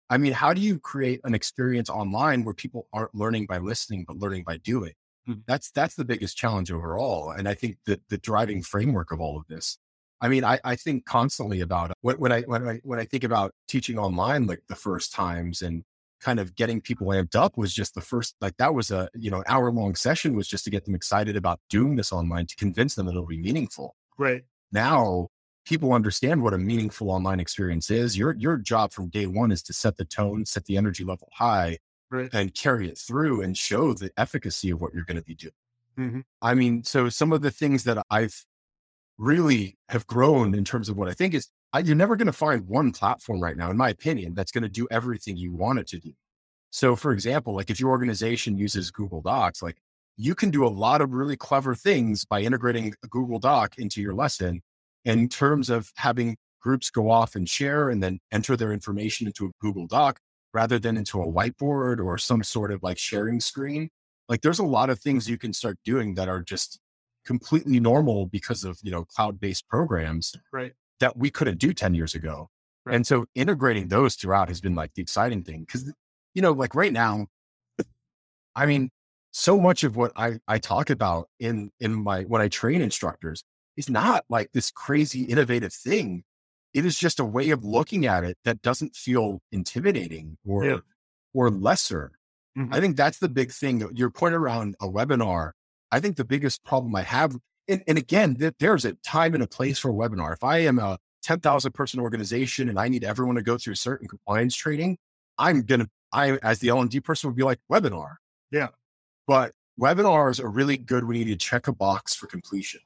I 0.09 0.17
mean, 0.17 0.33
how 0.33 0.53
do 0.53 0.61
you 0.61 0.79
create 0.79 1.21
an 1.23 1.35
experience 1.35 1.89
online 1.89 2.43
where 2.43 2.53
people 2.53 2.87
aren't 2.91 3.13
learning 3.13 3.45
by 3.45 3.59
listening, 3.59 4.05
but 4.07 4.17
learning 4.17 4.43
by 4.45 4.57
doing? 4.57 4.93
Mm-hmm. 5.27 5.41
That's 5.47 5.71
that's 5.71 5.95
the 5.95 6.05
biggest 6.05 6.37
challenge 6.37 6.71
overall. 6.71 7.31
And 7.31 7.47
I 7.47 7.53
think 7.53 7.77
that 7.85 8.01
the 8.09 8.17
driving 8.17 8.61
framework 8.61 9.11
of 9.11 9.19
all 9.19 9.37
of 9.37 9.47
this. 9.47 9.77
I 10.25 10.27
mean, 10.27 10.43
I, 10.43 10.59
I 10.63 10.75
think 10.75 11.05
constantly 11.05 11.61
about 11.61 11.93
when, 12.01 12.15
when 12.15 12.31
I 12.31 12.41
when 12.41 12.67
I 12.67 12.79
when 12.83 12.99
I 12.99 13.05
think 13.05 13.23
about 13.23 13.51
teaching 13.67 13.99
online 13.99 14.47
like 14.47 14.63
the 14.67 14.75
first 14.75 15.13
times 15.13 15.61
and 15.61 15.83
kind 16.19 16.39
of 16.39 16.55
getting 16.55 16.81
people 16.81 17.07
amped 17.07 17.35
up 17.35 17.57
was 17.57 17.71
just 17.71 17.93
the 17.93 18.01
first 18.01 18.35
like 18.41 18.57
that 18.57 18.73
was 18.73 18.89
a 18.89 19.07
you 19.13 19.29
know 19.29 19.37
an 19.37 19.43
hour 19.47 19.71
long 19.71 19.93
session 19.93 20.35
was 20.35 20.47
just 20.47 20.63
to 20.63 20.71
get 20.71 20.83
them 20.83 20.95
excited 20.95 21.35
about 21.35 21.59
doing 21.69 21.95
this 21.95 22.11
online 22.11 22.47
to 22.47 22.55
convince 22.55 22.95
them 22.95 23.05
that 23.05 23.11
it'll 23.11 23.27
be 23.27 23.37
meaningful. 23.37 23.95
Right. 24.17 24.43
Now 24.71 25.27
people 25.63 25.93
understand 25.93 26.41
what 26.41 26.55
a 26.55 26.57
meaningful 26.57 27.11
online 27.11 27.39
experience 27.39 27.91
is. 27.91 28.17
Your 28.17 28.35
your 28.35 28.57
job 28.57 28.93
from 28.93 29.09
day 29.09 29.27
one 29.27 29.51
is 29.51 29.61
to 29.63 29.73
set 29.73 29.95
the 29.97 30.05
tone, 30.05 30.43
set 30.47 30.65
the 30.65 30.75
energy 30.75 31.03
level 31.03 31.29
high, 31.33 31.77
right. 32.09 32.31
and 32.33 32.51
carry 32.55 32.89
it 32.89 32.97
through 32.97 33.41
and 33.41 33.55
show 33.55 33.93
the 33.93 34.09
efficacy 34.17 34.71
of 34.71 34.81
what 34.81 34.91
you're 34.95 35.05
going 35.05 35.17
to 35.17 35.23
be 35.23 35.35
doing. 35.35 35.53
Mm-hmm. 35.99 36.19
I 36.41 36.55
mean, 36.55 36.83
so 36.83 37.09
some 37.09 37.31
of 37.31 37.43
the 37.43 37.51
things 37.51 37.83
that 37.83 38.03
I've 38.09 38.43
really 39.17 39.77
have 39.89 40.07
grown 40.07 40.53
in 40.53 40.65
terms 40.65 40.89
of 40.89 40.97
what 40.97 41.07
I 41.07 41.13
think 41.13 41.33
is 41.33 41.49
I, 41.73 41.79
you're 41.79 41.95
never 41.95 42.15
going 42.15 42.27
to 42.27 42.33
find 42.33 42.67
one 42.67 42.91
platform 42.91 43.41
right 43.41 43.57
now, 43.57 43.69
in 43.69 43.77
my 43.77 43.89
opinion, 43.89 44.33
that's 44.33 44.51
going 44.51 44.63
to 44.63 44.69
do 44.69 44.87
everything 44.91 45.35
you 45.35 45.53
want 45.53 45.79
it 45.79 45.87
to 45.87 45.99
do. 45.99 46.13
So, 46.71 46.95
for 46.95 47.11
example, 47.11 47.55
like 47.55 47.69
if 47.69 47.79
your 47.79 47.89
organization 47.89 48.57
uses 48.57 48.91
Google 48.91 49.21
Docs, 49.21 49.61
like 49.61 49.77
you 50.17 50.35
can 50.35 50.51
do 50.51 50.65
a 50.65 50.69
lot 50.69 51.01
of 51.01 51.13
really 51.13 51.35
clever 51.35 51.75
things 51.75 52.25
by 52.25 52.41
integrating 52.41 52.93
a 53.03 53.07
Google 53.07 53.39
Doc 53.39 53.77
into 53.77 54.01
your 54.01 54.13
lesson 54.13 54.61
in 55.03 55.27
terms 55.29 55.69
of 55.69 55.91
having 55.95 56.37
groups 56.61 56.89
go 56.89 57.11
off 57.11 57.35
and 57.35 57.49
share 57.49 57.89
and 57.89 58.01
then 58.01 58.19
enter 58.31 58.55
their 58.55 58.71
information 58.71 59.27
into 59.27 59.45
a 59.45 59.51
Google 59.59 59.87
Doc 59.87 60.19
rather 60.53 60.79
than 60.79 60.97
into 60.97 61.21
a 61.21 61.27
whiteboard 61.27 62.03
or 62.03 62.17
some 62.17 62.43
sort 62.43 62.71
of 62.71 62.81
like 62.81 62.97
sharing 62.97 63.39
screen. 63.39 63.89
Like 64.29 64.41
there's 64.41 64.59
a 64.59 64.65
lot 64.65 64.89
of 64.89 64.99
things 64.99 65.29
you 65.29 65.37
can 65.37 65.53
start 65.53 65.77
doing 65.83 66.15
that 66.15 66.29
are 66.29 66.41
just 66.41 66.79
completely 67.25 67.79
normal 67.79 68.25
because 68.25 68.63
of, 68.63 68.79
you 68.83 68.91
know, 68.91 69.05
cloud-based 69.05 69.67
programs 69.67 70.33
right. 70.51 70.73
that 70.99 71.17
we 71.17 71.29
couldn't 71.29 71.59
do 71.59 71.73
10 71.73 71.93
years 71.93 72.15
ago. 72.15 72.49
Right. 72.85 72.95
And 72.95 73.07
so 73.07 73.25
integrating 73.35 73.87
those 73.87 74.15
throughout 74.15 74.47
has 74.49 74.61
been 74.61 74.75
like 74.75 74.93
the 74.93 75.01
exciting 75.01 75.43
thing. 75.43 75.65
Cause, 75.69 75.91
you 76.33 76.41
know, 76.41 76.51
like 76.51 76.75
right 76.75 76.93
now, 76.93 77.27
I 78.55 78.65
mean, 78.65 78.89
so 79.31 79.59
much 79.59 79.83
of 79.83 79.97
what 79.97 80.11
I, 80.15 80.39
I 80.47 80.59
talk 80.59 80.89
about 80.89 81.27
in, 81.39 81.71
in 81.79 81.93
my, 81.93 82.23
when 82.23 82.41
I 82.41 82.47
train 82.47 82.81
instructors 82.81 83.43
is 83.77 83.89
not 83.89 84.23
like 84.29 84.51
this 84.53 84.71
crazy 84.71 85.23
innovative 85.23 85.73
thing. 85.73 86.23
It 86.73 86.85
is 86.85 86.97
just 86.97 87.19
a 87.19 87.25
way 87.25 87.51
of 87.51 87.63
looking 87.63 88.05
at 88.05 88.23
it 88.23 88.37
that 88.43 88.61
doesn't 88.61 88.95
feel 88.95 89.41
intimidating 89.51 90.37
or 90.45 90.65
yeah. 90.65 90.77
or 91.33 91.49
lesser. 91.49 92.11
Mm-hmm. 92.57 92.73
I 92.73 92.79
think 92.81 92.97
that's 92.97 93.19
the 93.19 93.29
big 93.29 93.51
thing. 93.51 93.89
Your 93.93 94.09
point 94.09 94.35
around 94.35 94.75
a 94.81 94.87
webinar. 94.87 95.51
I 95.95 96.01
think 96.01 96.17
the 96.17 96.25
biggest 96.25 96.61
problem 96.65 96.93
I 96.93 97.03
have, 97.03 97.37
and, 97.69 97.81
and 97.87 97.97
again, 97.97 98.35
th- 98.35 98.55
there's 98.59 98.83
a 98.83 98.93
time 98.95 99.33
and 99.33 99.41
a 99.41 99.47
place 99.47 99.79
for 99.79 99.89
a 99.91 99.93
webinar. 99.93 100.33
If 100.33 100.43
I 100.43 100.57
am 100.57 100.77
a 100.77 100.97
10,000 101.23 101.71
person 101.71 102.01
organization 102.01 102.67
and 102.67 102.77
I 102.77 102.89
need 102.89 103.05
everyone 103.05 103.35
to 103.35 103.41
go 103.41 103.57
through 103.57 103.75
certain 103.75 104.07
compliance 104.07 104.57
training, 104.57 104.97
I'm 105.37 105.61
going 105.61 105.79
to, 105.79 105.87
I, 106.11 106.33
as 106.43 106.59
the 106.59 106.67
L&D 106.67 106.99
person 106.99 107.29
would 107.29 107.37
be 107.37 107.43
like 107.43 107.59
webinar. 107.71 108.15
Yeah. 108.51 108.67
But 109.25 109.53
webinars 109.79 110.43
are 110.43 110.49
really 110.49 110.75
good 110.75 111.05
when 111.05 111.15
you 111.15 111.23
need 111.23 111.39
to 111.39 111.45
check 111.45 111.69
a 111.69 111.73
box 111.73 112.13
for 112.13 112.27
completion 112.27 112.81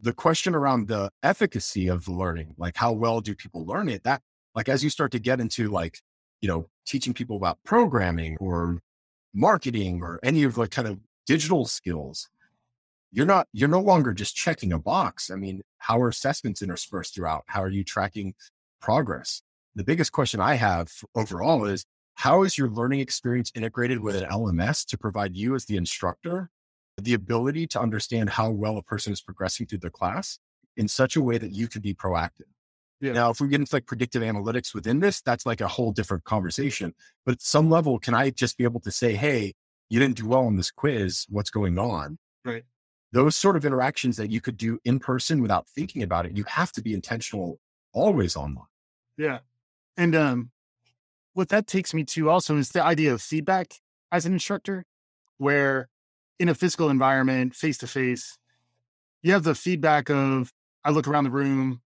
the 0.00 0.12
question 0.12 0.54
around 0.54 0.88
the 0.88 1.10
efficacy 1.22 1.88
of 1.88 2.04
the 2.04 2.12
learning, 2.12 2.54
like 2.56 2.76
how 2.76 2.92
well 2.92 3.20
do 3.20 3.34
people 3.34 3.66
learn 3.66 3.88
it? 3.88 4.04
That, 4.04 4.22
like, 4.54 4.68
as 4.68 4.84
you 4.84 4.90
start 4.90 5.12
to 5.12 5.18
get 5.18 5.40
into 5.40 5.68
like, 5.68 6.00
you 6.40 6.48
know, 6.48 6.68
teaching 6.86 7.12
people 7.12 7.36
about 7.36 7.58
programming 7.64 8.36
or 8.38 8.78
marketing 9.34 10.00
or 10.02 10.20
any 10.22 10.44
of 10.44 10.54
the 10.54 10.68
kind 10.68 10.88
of 10.88 10.98
digital 11.28 11.66
skills, 11.66 12.28
you're 13.12 13.26
not, 13.26 13.46
you're 13.52 13.68
no 13.68 13.80
longer 13.80 14.12
just 14.12 14.34
checking 14.34 14.72
a 14.72 14.78
box. 14.78 15.30
I 15.30 15.36
mean, 15.36 15.62
how 15.78 16.00
are 16.00 16.08
assessments 16.08 16.62
interspersed 16.62 17.14
throughout? 17.14 17.44
How 17.46 17.62
are 17.62 17.70
you 17.70 17.84
tracking 17.84 18.34
progress? 18.80 19.42
The 19.76 19.84
biggest 19.84 20.10
question 20.10 20.40
I 20.40 20.54
have 20.54 20.90
overall 21.14 21.64
is 21.64 21.84
how 22.14 22.42
is 22.42 22.58
your 22.58 22.68
learning 22.68 23.00
experience 23.00 23.52
integrated 23.54 24.00
with 24.00 24.16
an 24.16 24.28
LMS 24.28 24.84
to 24.86 24.98
provide 24.98 25.36
you 25.36 25.54
as 25.54 25.66
the 25.66 25.76
instructor 25.76 26.50
the 27.00 27.14
ability 27.14 27.66
to 27.68 27.80
understand 27.80 28.30
how 28.30 28.50
well 28.50 28.76
a 28.76 28.82
person 28.82 29.12
is 29.12 29.20
progressing 29.20 29.66
through 29.66 29.78
the 29.78 29.90
class 29.90 30.38
in 30.76 30.88
such 30.88 31.16
a 31.16 31.22
way 31.22 31.38
that 31.38 31.52
you 31.52 31.68
can 31.68 31.80
be 31.80 31.94
proactive. 31.94 32.50
Yeah. 33.00 33.12
Now, 33.12 33.30
if 33.30 33.40
we 33.40 33.48
get 33.48 33.60
into 33.60 33.74
like 33.74 33.86
predictive 33.86 34.22
analytics 34.22 34.74
within 34.74 34.98
this, 34.98 35.20
that's 35.20 35.46
like 35.46 35.60
a 35.60 35.68
whole 35.68 35.92
different 35.92 36.24
conversation. 36.24 36.94
But 37.24 37.32
at 37.34 37.42
some 37.42 37.70
level, 37.70 37.98
can 38.00 38.14
I 38.14 38.30
just 38.30 38.58
be 38.58 38.64
able 38.64 38.80
to 38.80 38.90
say, 38.90 39.14
hey, 39.14 39.52
you 39.88 39.98
didn't 39.98 40.16
do 40.16 40.26
well 40.26 40.46
on 40.46 40.56
this 40.56 40.70
quiz. 40.70 41.26
What's 41.28 41.50
going 41.50 41.78
on? 41.78 42.18
Right. 42.44 42.64
Those 43.12 43.36
sort 43.36 43.56
of 43.56 43.64
interactions 43.64 44.16
that 44.18 44.30
you 44.30 44.40
could 44.40 44.56
do 44.56 44.78
in 44.84 44.98
person 44.98 45.40
without 45.40 45.66
thinking 45.68 46.02
about 46.02 46.26
it, 46.26 46.36
you 46.36 46.44
have 46.44 46.72
to 46.72 46.82
be 46.82 46.92
intentional 46.92 47.58
always 47.92 48.36
online. 48.36 48.66
Yeah. 49.16 49.38
And 49.96 50.14
um, 50.14 50.50
what 51.32 51.48
that 51.48 51.66
takes 51.66 51.94
me 51.94 52.04
to 52.04 52.30
also 52.30 52.56
is 52.56 52.70
the 52.70 52.82
idea 52.82 53.12
of 53.12 53.22
feedback 53.22 53.74
as 54.12 54.26
an 54.26 54.32
instructor, 54.32 54.84
where 55.38 55.88
in 56.38 56.48
a 56.48 56.54
physical 56.54 56.90
environment, 56.90 57.54
face 57.54 57.78
to 57.78 57.86
face, 57.86 58.38
you 59.22 59.32
have 59.32 59.42
the 59.42 59.54
feedback 59.54 60.10
of 60.10 60.52
I 60.84 60.90
look 60.90 61.08
around 61.08 61.24
the 61.24 61.30
room. 61.30 61.80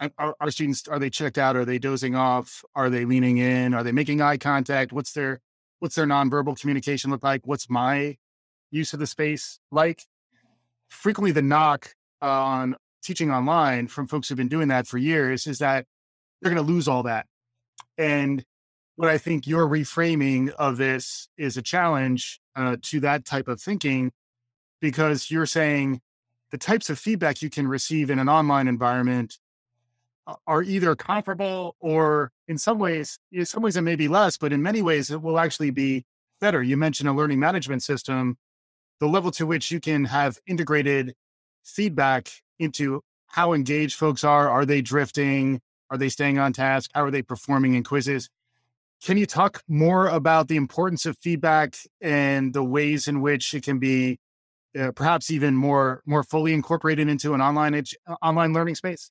Are, 0.00 0.34
are, 0.40 0.50
students 0.50 0.86
are 0.86 0.98
they 0.98 1.10
checked 1.10 1.38
out? 1.38 1.56
Are 1.56 1.64
they 1.64 1.78
dozing 1.78 2.14
off? 2.14 2.64
Are 2.74 2.88
they 2.88 3.04
leaning 3.04 3.38
in? 3.38 3.74
Are 3.74 3.82
they 3.82 3.92
making 3.92 4.20
eye 4.20 4.36
contact? 4.36 4.92
What's 4.92 5.12
their 5.12 5.40
what's 5.80 5.94
their 5.94 6.06
nonverbal 6.06 6.58
communication 6.58 7.10
look 7.10 7.22
like? 7.22 7.42
What's 7.46 7.70
my 7.70 8.16
use 8.70 8.92
of 8.92 8.98
the 8.98 9.06
space 9.06 9.58
like? 9.70 10.02
Frequently, 10.88 11.32
the 11.32 11.42
knock 11.42 11.94
on 12.20 12.76
teaching 13.02 13.30
online 13.30 13.86
from 13.86 14.06
folks 14.06 14.28
who've 14.28 14.38
been 14.38 14.48
doing 14.48 14.68
that 14.68 14.86
for 14.86 14.98
years 14.98 15.46
is 15.46 15.58
that 15.58 15.86
they're 16.40 16.52
going 16.52 16.64
to 16.64 16.72
lose 16.72 16.88
all 16.88 17.02
that. 17.04 17.26
And 17.96 18.44
what 18.96 19.08
I 19.08 19.18
think 19.18 19.46
your 19.46 19.68
reframing 19.68 20.50
of 20.50 20.76
this 20.76 21.28
is 21.36 21.56
a 21.56 21.62
challenge 21.62 22.40
uh, 22.56 22.76
to 22.82 23.00
that 23.00 23.24
type 23.24 23.48
of 23.48 23.60
thinking 23.60 24.12
because 24.80 25.30
you're 25.30 25.46
saying 25.46 26.00
the 26.50 26.58
types 26.58 26.90
of 26.90 26.98
feedback 26.98 27.42
you 27.42 27.50
can 27.50 27.68
receive 27.68 28.10
in 28.10 28.18
an 28.18 28.28
online 28.28 28.68
environment 28.68 29.38
are 30.46 30.62
either 30.62 30.94
comparable 30.94 31.76
or 31.80 32.32
in 32.48 32.58
some 32.58 32.78
ways, 32.78 33.18
in 33.30 33.44
some 33.44 33.62
ways 33.62 33.76
it 33.76 33.82
may 33.82 33.94
be 33.94 34.08
less, 34.08 34.36
but 34.36 34.52
in 34.52 34.62
many 34.62 34.82
ways 34.82 35.10
it 35.10 35.22
will 35.22 35.38
actually 35.38 35.70
be 35.70 36.04
better. 36.40 36.62
You 36.62 36.76
mentioned 36.76 37.08
a 37.08 37.12
learning 37.12 37.38
management 37.38 37.82
system, 37.82 38.38
the 39.00 39.06
level 39.06 39.30
to 39.32 39.46
which 39.46 39.70
you 39.70 39.80
can 39.80 40.06
have 40.06 40.38
integrated 40.46 41.14
feedback 41.62 42.30
into 42.58 43.02
how 43.28 43.52
engaged 43.52 43.96
folks 43.96 44.24
are. 44.24 44.48
Are 44.48 44.64
they 44.64 44.80
drifting? 44.80 45.60
Are 45.90 45.98
they 45.98 46.08
staying 46.08 46.38
on 46.38 46.52
task? 46.52 46.90
How 46.94 47.04
are 47.04 47.10
they 47.10 47.22
performing 47.22 47.74
in 47.74 47.84
quizzes? 47.84 48.30
Can 49.04 49.16
you 49.16 49.26
talk 49.26 49.62
more 49.68 50.08
about 50.08 50.48
the 50.48 50.56
importance 50.56 51.06
of 51.06 51.16
feedback 51.18 51.76
and 52.00 52.52
the 52.52 52.64
ways 52.64 53.06
in 53.06 53.20
which 53.20 53.54
it 53.54 53.62
can 53.62 53.78
be 53.78 54.18
uh, 54.78 54.90
perhaps 54.92 55.30
even 55.30 55.54
more 55.54 56.02
more 56.04 56.22
fully 56.22 56.52
incorporated 56.52 57.08
into 57.08 57.32
an 57.34 57.40
online 57.40 57.74
ed- 57.74 57.88
uh, 58.06 58.16
online 58.22 58.52
learning 58.52 58.74
space? 58.74 59.10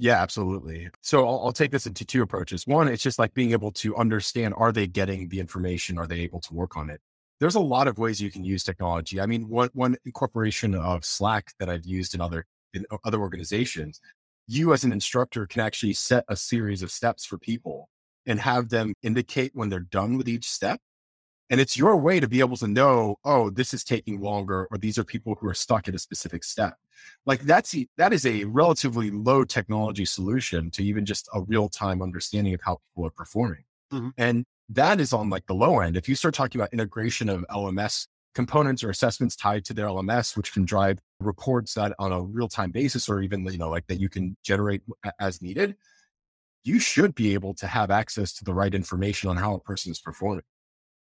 Yeah, 0.00 0.22
absolutely. 0.22 0.88
So 1.02 1.28
I'll, 1.28 1.44
I'll, 1.44 1.52
take 1.52 1.72
this 1.72 1.86
into 1.86 2.06
two 2.06 2.22
approaches. 2.22 2.66
One, 2.66 2.88
it's 2.88 3.02
just 3.02 3.18
like 3.18 3.34
being 3.34 3.52
able 3.52 3.70
to 3.72 3.94
understand: 3.96 4.54
are 4.56 4.72
they 4.72 4.86
getting 4.86 5.28
the 5.28 5.38
information? 5.38 5.98
Are 5.98 6.06
they 6.06 6.20
able 6.20 6.40
to 6.40 6.54
work 6.54 6.74
on 6.74 6.88
it? 6.88 7.02
There's 7.38 7.54
a 7.54 7.60
lot 7.60 7.86
of 7.86 7.98
ways 7.98 8.18
you 8.18 8.30
can 8.30 8.42
use 8.42 8.64
technology. 8.64 9.20
I 9.20 9.26
mean, 9.26 9.46
one 9.46 9.68
one 9.74 9.96
incorporation 10.06 10.74
of 10.74 11.04
Slack 11.04 11.52
that 11.58 11.68
I've 11.68 11.84
used 11.84 12.14
in 12.14 12.22
other 12.22 12.46
in 12.72 12.86
other 13.04 13.20
organizations, 13.20 14.00
you 14.46 14.72
as 14.72 14.84
an 14.84 14.92
instructor 14.92 15.46
can 15.46 15.60
actually 15.60 15.92
set 15.92 16.24
a 16.28 16.36
series 16.36 16.82
of 16.82 16.90
steps 16.90 17.26
for 17.26 17.36
people 17.36 17.90
and 18.24 18.40
have 18.40 18.70
them 18.70 18.94
indicate 19.02 19.50
when 19.54 19.68
they're 19.68 19.80
done 19.80 20.16
with 20.16 20.30
each 20.30 20.48
step. 20.48 20.80
And 21.50 21.60
it's 21.60 21.76
your 21.76 21.96
way 21.96 22.20
to 22.20 22.28
be 22.28 22.38
able 22.40 22.56
to 22.58 22.68
know, 22.68 23.16
oh, 23.24 23.50
this 23.50 23.74
is 23.74 23.82
taking 23.82 24.20
longer, 24.20 24.68
or 24.70 24.78
these 24.78 24.98
are 24.98 25.04
people 25.04 25.36
who 25.38 25.48
are 25.48 25.54
stuck 25.54 25.88
at 25.88 25.94
a 25.94 25.98
specific 25.98 26.44
step. 26.44 26.74
Like 27.26 27.40
that's 27.40 27.74
that 27.98 28.12
is 28.12 28.24
a 28.24 28.44
relatively 28.44 29.10
low 29.10 29.44
technology 29.44 30.04
solution 30.04 30.70
to 30.72 30.84
even 30.84 31.04
just 31.04 31.28
a 31.34 31.42
real 31.42 31.68
time 31.68 32.02
understanding 32.02 32.54
of 32.54 32.60
how 32.62 32.78
people 32.90 33.06
are 33.06 33.10
performing. 33.10 33.64
Mm-hmm. 33.92 34.08
And 34.16 34.44
that 34.68 35.00
is 35.00 35.12
on 35.12 35.28
like 35.28 35.46
the 35.46 35.54
low 35.54 35.80
end. 35.80 35.96
If 35.96 36.08
you 36.08 36.14
start 36.14 36.34
talking 36.34 36.60
about 36.60 36.72
integration 36.72 37.28
of 37.28 37.44
LMS 37.50 38.06
components 38.34 38.84
or 38.84 38.90
assessments 38.90 39.34
tied 39.34 39.64
to 39.64 39.74
their 39.74 39.86
LMS, 39.86 40.36
which 40.36 40.52
can 40.52 40.64
drive 40.64 41.00
reports 41.18 41.74
that 41.74 41.92
on 41.98 42.12
a 42.12 42.22
real 42.22 42.48
time 42.48 42.70
basis, 42.70 43.08
or 43.08 43.22
even 43.22 43.44
you 43.46 43.58
know 43.58 43.70
like 43.70 43.86
that 43.88 43.98
you 44.00 44.08
can 44.08 44.36
generate 44.44 44.82
as 45.18 45.42
needed, 45.42 45.74
you 46.62 46.78
should 46.78 47.14
be 47.14 47.34
able 47.34 47.54
to 47.54 47.66
have 47.66 47.90
access 47.90 48.32
to 48.34 48.44
the 48.44 48.54
right 48.54 48.74
information 48.74 49.28
on 49.28 49.36
how 49.36 49.54
a 49.54 49.60
person 49.60 49.90
is 49.90 49.98
performing. 49.98 50.44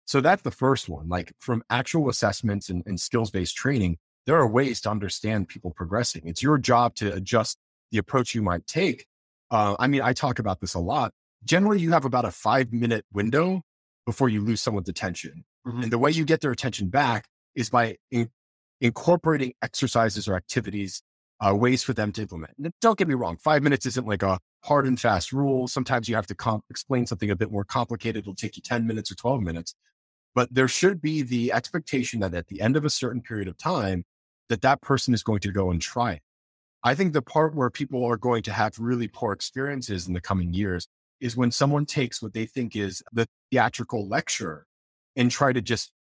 So 0.05 0.21
that's 0.21 0.41
the 0.41 0.51
first 0.51 0.89
one. 0.89 1.07
Like 1.07 1.33
from 1.39 1.63
actual 1.69 2.09
assessments 2.09 2.69
and, 2.69 2.83
and 2.85 2.99
skills 2.99 3.31
based 3.31 3.55
training, 3.55 3.97
there 4.25 4.35
are 4.35 4.47
ways 4.47 4.81
to 4.81 4.89
understand 4.89 5.47
people 5.47 5.71
progressing. 5.71 6.23
It's 6.25 6.41
your 6.41 6.57
job 6.57 6.95
to 6.95 7.13
adjust 7.13 7.57
the 7.91 7.97
approach 7.97 8.35
you 8.35 8.41
might 8.41 8.65
take. 8.67 9.05
Uh, 9.51 9.75
I 9.79 9.87
mean, 9.87 10.01
I 10.01 10.13
talk 10.13 10.39
about 10.39 10.61
this 10.61 10.73
a 10.73 10.79
lot. 10.79 11.11
Generally, 11.43 11.79
you 11.79 11.91
have 11.91 12.05
about 12.05 12.25
a 12.25 12.31
five 12.31 12.71
minute 12.71 13.05
window 13.13 13.61
before 14.05 14.29
you 14.29 14.41
lose 14.41 14.61
someone's 14.61 14.89
attention. 14.89 15.43
Mm-hmm. 15.67 15.83
And 15.83 15.91
the 15.91 15.97
way 15.97 16.11
you 16.11 16.25
get 16.25 16.41
their 16.41 16.51
attention 16.51 16.87
back 16.89 17.25
is 17.55 17.69
by 17.69 17.97
in- 18.11 18.31
incorporating 18.81 19.53
exercises 19.61 20.27
or 20.27 20.35
activities, 20.35 21.03
uh, 21.39 21.55
ways 21.55 21.83
for 21.83 21.93
them 21.93 22.11
to 22.13 22.21
implement. 22.21 22.53
And 22.57 22.71
don't 22.81 22.97
get 22.97 23.07
me 23.07 23.13
wrong, 23.13 23.37
five 23.37 23.63
minutes 23.63 23.85
isn't 23.85 24.07
like 24.07 24.23
a 24.23 24.39
hard 24.63 24.85
and 24.85 24.99
fast 24.99 25.31
rule. 25.31 25.67
Sometimes 25.67 26.09
you 26.09 26.15
have 26.15 26.27
to 26.27 26.35
comp- 26.35 26.65
explain 26.69 27.05
something 27.05 27.29
a 27.29 27.35
bit 27.35 27.51
more 27.51 27.63
complicated. 27.63 28.23
It'll 28.23 28.35
take 28.35 28.55
you 28.55 28.61
10 28.61 28.87
minutes 28.87 29.11
or 29.11 29.15
12 29.15 29.41
minutes. 29.41 29.75
But 30.35 30.53
there 30.53 30.67
should 30.67 31.01
be 31.01 31.21
the 31.21 31.51
expectation 31.51 32.19
that 32.21 32.33
at 32.33 32.47
the 32.47 32.61
end 32.61 32.75
of 32.75 32.85
a 32.85 32.89
certain 32.89 33.21
period 33.21 33.47
of 33.47 33.57
time, 33.57 34.03
that 34.49 34.61
that 34.61 34.81
person 34.81 35.13
is 35.13 35.23
going 35.23 35.39
to 35.41 35.51
go 35.51 35.69
and 35.69 35.81
try 35.81 36.13
it. 36.13 36.21
I 36.83 36.95
think 36.95 37.13
the 37.13 37.21
part 37.21 37.55
where 37.55 37.69
people 37.69 38.03
are 38.05 38.17
going 38.17 38.43
to 38.43 38.51
have 38.51 38.77
really 38.77 39.07
poor 39.07 39.31
experiences 39.31 40.07
in 40.07 40.13
the 40.13 40.21
coming 40.21 40.53
years 40.53 40.87
is 41.21 41.37
when 41.37 41.51
someone 41.51 41.85
takes 41.85 42.21
what 42.21 42.33
they 42.33 42.45
think 42.45 42.75
is 42.75 43.01
the 43.13 43.27
theatrical 43.49 44.07
lecture 44.07 44.65
and 45.15 45.31
try 45.31 45.53
to 45.53 45.61
just 45.61 45.91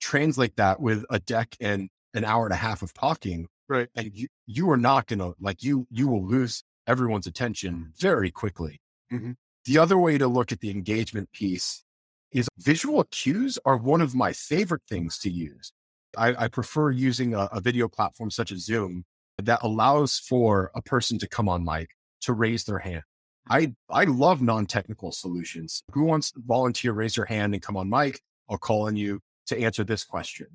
translate 0.00 0.56
that 0.56 0.80
with 0.80 1.04
a 1.08 1.18
deck 1.18 1.56
and 1.60 1.88
an 2.12 2.24
hour 2.24 2.44
and 2.44 2.52
a 2.52 2.56
half 2.56 2.82
of 2.82 2.92
talking. 2.92 3.48
Right. 3.68 3.88
And 3.94 4.10
you, 4.12 4.28
you 4.46 4.70
are 4.70 4.76
not 4.76 5.06
going 5.06 5.20
to 5.20 5.34
like 5.40 5.62
you, 5.62 5.86
you 5.90 6.08
will 6.08 6.26
lose 6.26 6.62
everyone's 6.86 7.26
attention 7.26 7.92
very 7.98 8.30
quickly. 8.30 8.80
Mm-hmm. 9.10 9.32
The 9.64 9.78
other 9.78 9.96
way 9.96 10.18
to 10.18 10.26
look 10.26 10.52
at 10.52 10.60
the 10.60 10.70
engagement 10.70 11.32
piece 11.32 11.84
is 12.32 12.48
visual 12.58 13.04
cues 13.04 13.58
are 13.64 13.76
one 13.76 14.00
of 14.00 14.14
my 14.14 14.32
favorite 14.32 14.82
things 14.88 15.18
to 15.18 15.30
use. 15.30 15.72
I, 16.16 16.44
I 16.44 16.48
prefer 16.48 16.90
using 16.90 17.34
a, 17.34 17.48
a 17.52 17.60
video 17.60 17.88
platform 17.88 18.30
such 18.30 18.52
as 18.52 18.64
Zoom 18.64 19.04
that 19.38 19.60
allows 19.62 20.18
for 20.18 20.70
a 20.74 20.82
person 20.82 21.18
to 21.18 21.28
come 21.28 21.48
on 21.48 21.64
mic 21.64 21.90
to 22.22 22.32
raise 22.32 22.64
their 22.64 22.78
hand. 22.78 23.02
I, 23.48 23.74
I 23.90 24.04
love 24.04 24.40
non-technical 24.40 25.12
solutions. 25.12 25.82
Who 25.92 26.04
wants 26.04 26.30
to 26.32 26.40
volunteer, 26.46 26.92
raise 26.92 27.16
your 27.16 27.26
hand 27.26 27.54
and 27.54 27.62
come 27.62 27.76
on 27.76 27.88
mic? 27.88 28.20
I'll 28.48 28.58
call 28.58 28.86
on 28.86 28.96
you 28.96 29.20
to 29.46 29.58
answer 29.58 29.84
this 29.84 30.04
question. 30.04 30.46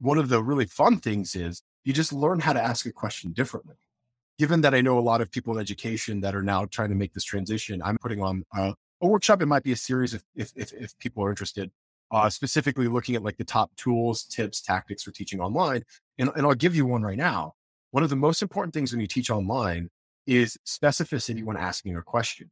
One 0.00 0.18
of 0.18 0.28
the 0.28 0.42
really 0.42 0.66
fun 0.66 0.98
things 0.98 1.36
is 1.36 1.62
you 1.84 1.92
just 1.92 2.12
learn 2.12 2.40
how 2.40 2.52
to 2.52 2.62
ask 2.62 2.86
a 2.86 2.92
question 2.92 3.32
differently. 3.32 3.76
Given 4.38 4.62
that 4.62 4.74
I 4.74 4.80
know 4.80 4.98
a 4.98 5.00
lot 5.00 5.20
of 5.20 5.30
people 5.30 5.54
in 5.54 5.60
education 5.60 6.20
that 6.22 6.34
are 6.34 6.42
now 6.42 6.64
trying 6.64 6.88
to 6.88 6.94
make 6.94 7.12
this 7.12 7.24
transition, 7.24 7.82
I'm 7.84 7.98
putting 7.98 8.22
on 8.22 8.44
a, 8.56 8.74
a 9.02 9.06
workshop. 9.06 9.42
It 9.42 9.46
might 9.46 9.64
be 9.64 9.72
a 9.72 9.76
series 9.76 10.14
if, 10.14 10.22
if, 10.34 10.52
if, 10.56 10.72
if 10.72 10.98
people 10.98 11.24
are 11.24 11.30
interested, 11.30 11.70
uh, 12.10 12.30
specifically 12.30 12.88
looking 12.88 13.14
at 13.16 13.22
like 13.22 13.36
the 13.36 13.44
top 13.44 13.74
tools, 13.76 14.24
tips, 14.24 14.62
tactics 14.62 15.02
for 15.02 15.10
teaching 15.10 15.40
online. 15.40 15.82
And, 16.18 16.30
and 16.36 16.46
I'll 16.46 16.54
give 16.54 16.74
you 16.74 16.86
one 16.86 17.02
right 17.02 17.18
now. 17.18 17.54
One 17.90 18.02
of 18.02 18.10
the 18.10 18.16
most 18.16 18.40
important 18.40 18.72
things 18.72 18.92
when 18.92 19.00
you 19.00 19.06
teach 19.06 19.28
online 19.28 19.90
is 20.26 20.56
specificity 20.66 21.44
when 21.44 21.56
asking 21.56 21.96
a 21.96 22.02
question. 22.02 22.50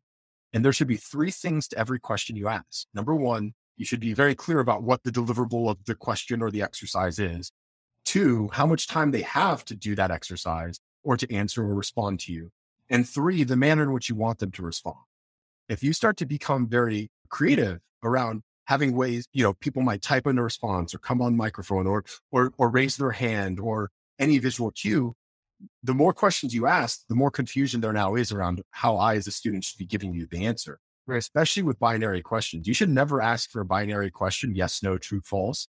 And 0.53 0.65
there 0.65 0.73
should 0.73 0.89
be 0.89 0.97
three 0.97 1.31
things 1.31 1.69
to 1.69 1.79
every 1.79 2.01
question 2.01 2.37
you 2.37 2.49
ask. 2.49 2.87
Number 2.93 3.15
one, 3.15 3.55
you 3.77 3.85
should 3.85 4.01
be 4.01 4.13
very 4.13 4.35
clear 4.35 4.59
about 4.59 4.83
what 4.83 5.05
the 5.05 5.11
deliverable 5.11 5.71
of 5.71 5.79
the 5.87 5.95
question 5.95 6.43
or 6.43 6.51
the 6.51 6.63
exercise 6.63 7.19
is. 7.19 7.53
Two, 8.05 8.51
how 8.53 8.67
much 8.67 8.89
time 8.89 9.13
they 9.13 9.23
have 9.23 9.65
to 9.67 9.77
do 9.77 9.95
that 9.95 10.11
exercise 10.11 10.81
or 11.03 11.17
to 11.17 11.33
answer 11.33 11.63
or 11.63 11.75
respond 11.75 12.21
to 12.21 12.33
you. 12.33 12.51
And 12.89 13.09
three, 13.09 13.45
the 13.45 13.57
manner 13.57 13.85
in 13.85 13.93
which 13.93 14.09
you 14.09 14.17
want 14.17 14.41
them 14.41 14.51
to 14.53 14.63
respond. 14.63 14.99
If 15.71 15.83
you 15.83 15.95
start 15.95 16.19
to 16.19 16.27
become 16.27 16.69
very 16.69 17.11
creative 17.31 17.79
around 18.05 18.43
having 18.67 18.95
ways, 18.95 19.27
you 19.33 19.43
know, 19.43 19.55
people 19.55 19.83
might 19.83 20.03
type 20.03 20.27
in 20.27 20.37
a 20.37 20.43
response 20.43 20.95
or 20.95 20.99
come 20.99 21.23
on 21.23 21.37
microphone 21.37 21.87
or 21.87 22.05
or 22.31 22.53
or 22.59 22.69
raise 22.69 22.97
their 22.99 23.13
hand 23.13 23.59
or 23.59 23.91
any 24.19 24.39
visual 24.39 24.71
cue, 24.73 25.15
the 25.83 25.95
more 25.95 26.13
questions 26.13 26.55
you 26.55 26.67
ask, 26.67 27.01
the 27.09 27.15
more 27.15 27.31
confusion 27.31 27.81
there 27.81 27.93
now 27.93 28.17
is 28.17 28.33
around 28.33 28.63
how 28.73 28.97
I, 28.97 29.15
as 29.17 29.27
a 29.27 29.31
student, 29.31 29.65
should 29.65 29.79
be 29.79 29.87
giving 29.87 30.13
you 30.13 30.27
the 30.27 30.45
answer 30.45 30.79
right? 31.07 31.19
especially 31.19 31.63
with 31.63 31.79
binary 31.79 32.23
questions. 32.23 32.67
You 32.67 32.75
should 32.75 32.89
never 32.91 33.21
ask 33.21 33.51
for 33.51 33.61
a 33.61 33.65
binary 33.65 34.11
question, 34.11 34.55
yes, 34.55 34.83
no, 34.83 34.99
true, 34.99 35.21
false, 35.25 35.69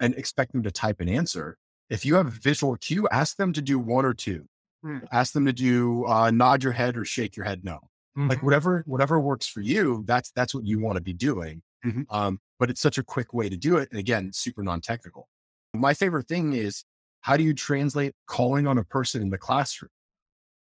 and 0.00 0.14
expect 0.14 0.52
them 0.52 0.62
to 0.62 0.70
type 0.70 1.00
an 1.00 1.08
answer. 1.08 1.56
If 1.88 2.04
you 2.04 2.14
have 2.16 2.26
a 2.26 2.30
visual 2.30 2.76
cue, 2.76 3.08
ask 3.10 3.36
them 3.36 3.52
to 3.54 3.62
do 3.62 3.78
one 3.78 4.04
or 4.04 4.14
two. 4.14 4.46
Hmm. 4.82 4.98
Ask 5.12 5.32
them 5.32 5.46
to 5.46 5.52
do 5.52 6.06
uh, 6.06 6.30
nod 6.30 6.62
your 6.62 6.72
head 6.72 6.96
or 6.96 7.04
shake 7.04 7.36
your 7.36 7.44
head 7.44 7.64
no. 7.64 7.80
Mm-hmm. 8.18 8.28
Like 8.28 8.42
whatever 8.42 8.82
whatever 8.86 9.20
works 9.20 9.46
for 9.46 9.60
you, 9.60 10.02
that's 10.06 10.30
that's 10.32 10.54
what 10.54 10.64
you 10.64 10.80
want 10.80 10.96
to 10.96 11.02
be 11.02 11.12
doing. 11.12 11.62
Mm-hmm. 11.84 12.02
Um, 12.10 12.40
but 12.58 12.70
it's 12.70 12.80
such 12.80 12.98
a 12.98 13.02
quick 13.02 13.32
way 13.32 13.48
to 13.48 13.56
do 13.56 13.76
it. 13.76 13.88
And 13.90 13.98
again, 13.98 14.32
super 14.32 14.62
non-technical. 14.62 15.28
My 15.72 15.94
favorite 15.94 16.28
thing 16.28 16.52
is 16.52 16.84
how 17.22 17.36
do 17.36 17.44
you 17.44 17.54
translate 17.54 18.14
calling 18.26 18.66
on 18.66 18.78
a 18.78 18.84
person 18.84 19.22
in 19.22 19.30
the 19.30 19.38
classroom? 19.38 19.90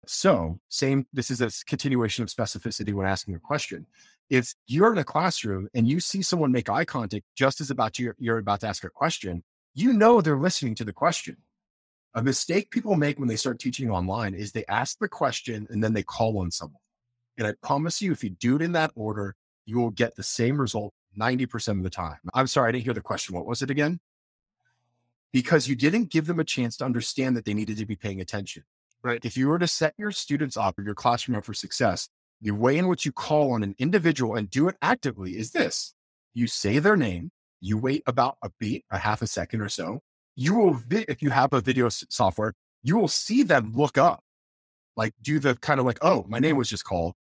So, 0.06 0.60
same, 0.70 1.08
this 1.14 1.32
is 1.32 1.42
a 1.42 1.50
continuation 1.66 2.24
of 2.24 2.30
specificity 2.30 2.94
when 2.94 3.08
asking 3.08 3.36
a 3.36 3.40
question. 3.40 3.86
If 4.30 4.54
you're 4.68 4.92
in 4.92 4.98
a 4.98 5.04
classroom 5.04 5.70
and 5.74 5.88
you 5.88 6.00
see 6.00 6.22
someone 6.22 6.52
make 6.52 6.70
eye 6.70 6.86
contact 6.86 7.26
just 7.36 7.62
as 7.62 7.70
about 7.70 8.00
you, 8.00 8.14
you're 8.18 8.38
about 8.38 8.62
to 8.62 8.68
ask 8.68 8.84
a 8.84 8.90
question, 8.90 9.44
you 9.74 9.94
know 9.94 10.22
they're 10.22 10.38
listening 10.38 10.76
to 10.76 10.84
the 10.84 10.94
question. 10.94 11.38
A 12.16 12.22
mistake 12.22 12.70
people 12.70 12.96
make 12.96 13.18
when 13.18 13.28
they 13.28 13.36
start 13.36 13.60
teaching 13.60 13.90
online 13.90 14.34
is 14.36 14.52
they 14.52 14.66
ask 14.68 15.00
the 15.00 15.08
question 15.08 15.68
and 15.70 15.84
then 15.84 15.94
they 15.94 16.04
call 16.04 16.38
on 16.40 16.52
someone. 16.52 16.80
And 17.38 17.48
I 17.48 17.54
promise 17.62 18.02
you, 18.02 18.12
if 18.12 18.24
you 18.24 18.30
do 18.30 18.56
it 18.56 18.62
in 18.62 18.74
that 18.74 18.92
order, 18.96 19.36
you 19.66 19.80
will 19.80 19.90
get 19.90 20.16
the 20.16 20.24
same 20.24 20.60
result 20.60 20.94
90% 21.18 21.70
of 21.70 21.84
the 21.84 21.90
time. 21.90 22.18
I'm 22.34 22.48
sorry, 22.48 22.70
I 22.70 22.72
didn't 22.74 22.86
hear 22.86 22.94
the 22.94 23.02
question. 23.02 23.36
What 23.36 23.46
was 23.46 23.62
it 23.62 23.70
again? 23.70 24.00
Because 25.32 25.68
you 25.68 25.76
didn't 25.76 26.12
give 26.12 26.28
them 26.28 26.40
a 26.40 26.44
chance 26.44 26.78
to 26.78 26.86
understand 26.86 27.36
that 27.38 27.46
they 27.46 27.54
needed 27.54 27.78
to 27.78 27.86
be 27.86 27.96
paying 27.96 28.22
attention. 28.22 28.64
Right. 29.04 29.24
If 29.24 29.36
you 29.36 29.48
were 29.48 29.60
to 29.60 29.68
set 29.68 29.94
your 29.98 30.12
students 30.12 30.56
up 30.56 30.78
or 30.78 30.84
your 30.84 30.96
classroom 30.96 31.38
up 31.38 31.46
for 31.46 31.54
success, 31.54 32.08
the 32.42 32.52
way 32.52 32.78
in 32.78 32.88
which 32.88 33.06
you 33.06 33.12
call 33.12 33.54
on 33.54 33.64
an 33.64 33.76
individual 33.78 34.36
and 34.36 34.50
do 34.50 34.68
it 34.68 34.76
actively 34.82 35.38
is 35.38 35.52
this 35.52 35.94
you 36.34 36.48
say 36.48 36.80
their 36.80 36.98
name, 36.98 37.32
you 37.62 37.78
wait 37.78 38.04
about 38.08 38.38
a 38.44 38.50
beat, 38.60 38.86
a 38.92 38.98
half 38.98 39.22
a 39.22 39.28
second 39.28 39.62
or 39.62 39.70
so. 39.70 40.02
You 40.36 40.56
will, 40.56 40.74
vi- 40.74 41.06
if 41.08 41.22
you 41.22 41.30
have 41.30 41.54
a 41.54 41.62
video 41.62 41.90
software, 41.90 42.54
you 42.82 42.98
will 42.98 43.08
see 43.08 43.44
them 43.44 43.72
look 43.76 43.98
up, 43.98 44.24
like 44.98 45.14
do 45.22 45.40
the 45.40 45.56
kind 45.56 45.80
of 45.80 45.86
like, 45.86 46.00
oh, 46.02 46.26
my 46.28 46.40
name 46.40 46.58
was 46.58 46.70
just 46.70 46.84
called. 46.84 47.14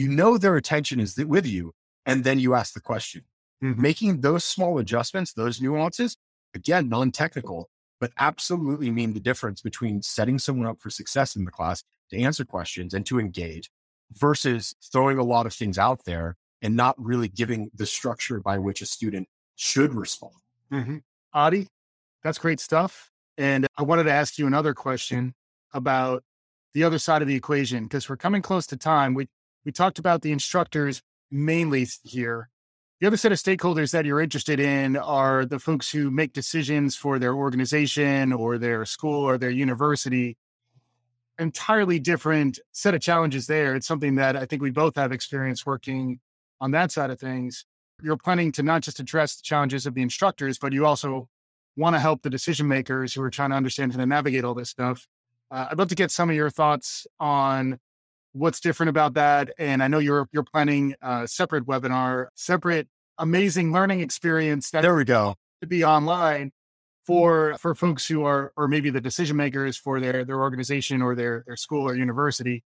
You 0.00 0.08
know 0.08 0.38
their 0.38 0.56
attention 0.56 0.98
is 0.98 1.14
with 1.18 1.46
you. 1.46 1.72
And 2.06 2.24
then 2.24 2.38
you 2.38 2.54
ask 2.54 2.72
the 2.72 2.80
question. 2.80 3.24
Mm-hmm. 3.62 3.82
Making 3.82 4.20
those 4.22 4.44
small 4.44 4.78
adjustments, 4.78 5.34
those 5.34 5.60
nuances, 5.60 6.16
again, 6.54 6.88
non 6.88 7.10
technical, 7.10 7.68
but 8.00 8.10
absolutely 8.18 8.90
mean 8.90 9.12
the 9.12 9.20
difference 9.20 9.60
between 9.60 10.00
setting 10.00 10.38
someone 10.38 10.66
up 10.66 10.80
for 10.80 10.88
success 10.88 11.36
in 11.36 11.44
the 11.44 11.50
class 11.50 11.84
to 12.08 12.18
answer 12.18 12.46
questions 12.46 12.94
and 12.94 13.04
to 13.04 13.20
engage 13.20 13.70
versus 14.12 14.74
throwing 14.90 15.18
a 15.18 15.22
lot 15.22 15.44
of 15.44 15.52
things 15.52 15.76
out 15.76 16.06
there 16.06 16.38
and 16.62 16.74
not 16.74 16.94
really 16.98 17.28
giving 17.28 17.70
the 17.74 17.84
structure 17.84 18.40
by 18.40 18.56
which 18.56 18.80
a 18.80 18.86
student 18.86 19.28
should 19.54 19.92
respond. 19.92 20.32
Mm-hmm. 20.72 20.96
Adi, 21.34 21.66
that's 22.24 22.38
great 22.38 22.58
stuff. 22.58 23.10
And 23.36 23.66
I 23.76 23.82
wanted 23.82 24.04
to 24.04 24.12
ask 24.12 24.38
you 24.38 24.46
another 24.46 24.72
question 24.72 25.34
about 25.74 26.22
the 26.72 26.84
other 26.84 26.98
side 26.98 27.20
of 27.20 27.28
the 27.28 27.34
equation 27.34 27.82
because 27.84 28.08
we're 28.08 28.16
coming 28.16 28.40
close 28.40 28.66
to 28.68 28.78
time. 28.78 29.12
We 29.12 29.28
we 29.70 29.72
talked 29.72 30.00
about 30.00 30.22
the 30.22 30.32
instructors 30.32 31.00
mainly 31.30 31.86
here, 32.02 32.48
the 33.00 33.06
other 33.06 33.16
set 33.16 33.30
of 33.30 33.38
stakeholders 33.38 33.92
that 33.92 34.04
you're 34.04 34.20
interested 34.20 34.58
in 34.58 34.96
are 34.96 35.46
the 35.46 35.60
folks 35.60 35.92
who 35.92 36.10
make 36.10 36.32
decisions 36.32 36.96
for 36.96 37.20
their 37.20 37.36
organization 37.36 38.32
or 38.32 38.58
their 38.58 38.84
school 38.84 39.22
or 39.22 39.38
their 39.38 39.50
university. 39.50 40.36
Entirely 41.38 42.00
different 42.00 42.58
set 42.72 42.96
of 42.96 43.00
challenges 43.00 43.46
there. 43.46 43.76
It's 43.76 43.86
something 43.86 44.16
that 44.16 44.34
I 44.34 44.44
think 44.44 44.60
we 44.60 44.72
both 44.72 44.96
have 44.96 45.12
experience 45.12 45.64
working 45.64 46.18
on 46.60 46.72
that 46.72 46.90
side 46.90 47.10
of 47.10 47.20
things. 47.20 47.64
You're 48.02 48.16
planning 48.16 48.50
to 48.54 48.64
not 48.64 48.82
just 48.82 48.98
address 48.98 49.36
the 49.36 49.44
challenges 49.44 49.86
of 49.86 49.94
the 49.94 50.02
instructors, 50.02 50.58
but 50.58 50.72
you 50.72 50.84
also 50.84 51.28
want 51.76 51.94
to 51.94 52.00
help 52.00 52.22
the 52.22 52.30
decision 52.30 52.66
makers 52.66 53.14
who 53.14 53.22
are 53.22 53.30
trying 53.30 53.50
to 53.50 53.56
understand 53.56 53.92
how 53.92 53.98
to 54.00 54.06
navigate 54.06 54.42
all 54.42 54.54
this 54.54 54.70
stuff. 54.70 55.06
Uh, 55.48 55.68
I'd 55.70 55.78
love 55.78 55.90
to 55.90 55.94
get 55.94 56.10
some 56.10 56.28
of 56.28 56.34
your 56.34 56.50
thoughts 56.50 57.06
on 57.20 57.78
what's 58.32 58.60
different 58.60 58.90
about 58.90 59.14
that. 59.14 59.50
And 59.58 59.82
I 59.82 59.88
know 59.88 59.98
you're 59.98 60.28
you're 60.32 60.44
planning 60.44 60.94
a 61.02 61.26
separate 61.26 61.66
webinar, 61.66 62.28
separate 62.34 62.88
amazing 63.18 63.72
learning 63.72 64.00
experience 64.00 64.70
that 64.70 64.82
there 64.82 64.96
we 64.96 65.04
go 65.04 65.34
to 65.60 65.66
be 65.66 65.84
online 65.84 66.48
mm-hmm. 66.48 67.06
for 67.06 67.56
for 67.58 67.74
folks 67.74 68.06
who 68.06 68.24
are 68.24 68.52
or 68.56 68.68
maybe 68.68 68.90
the 68.90 69.00
decision 69.00 69.36
makers 69.36 69.76
for 69.76 70.00
their 70.00 70.24
their 70.24 70.40
organization 70.40 71.02
or 71.02 71.14
their 71.14 71.44
their 71.46 71.56
school 71.56 71.88
or 71.88 71.94
university. 71.94 72.62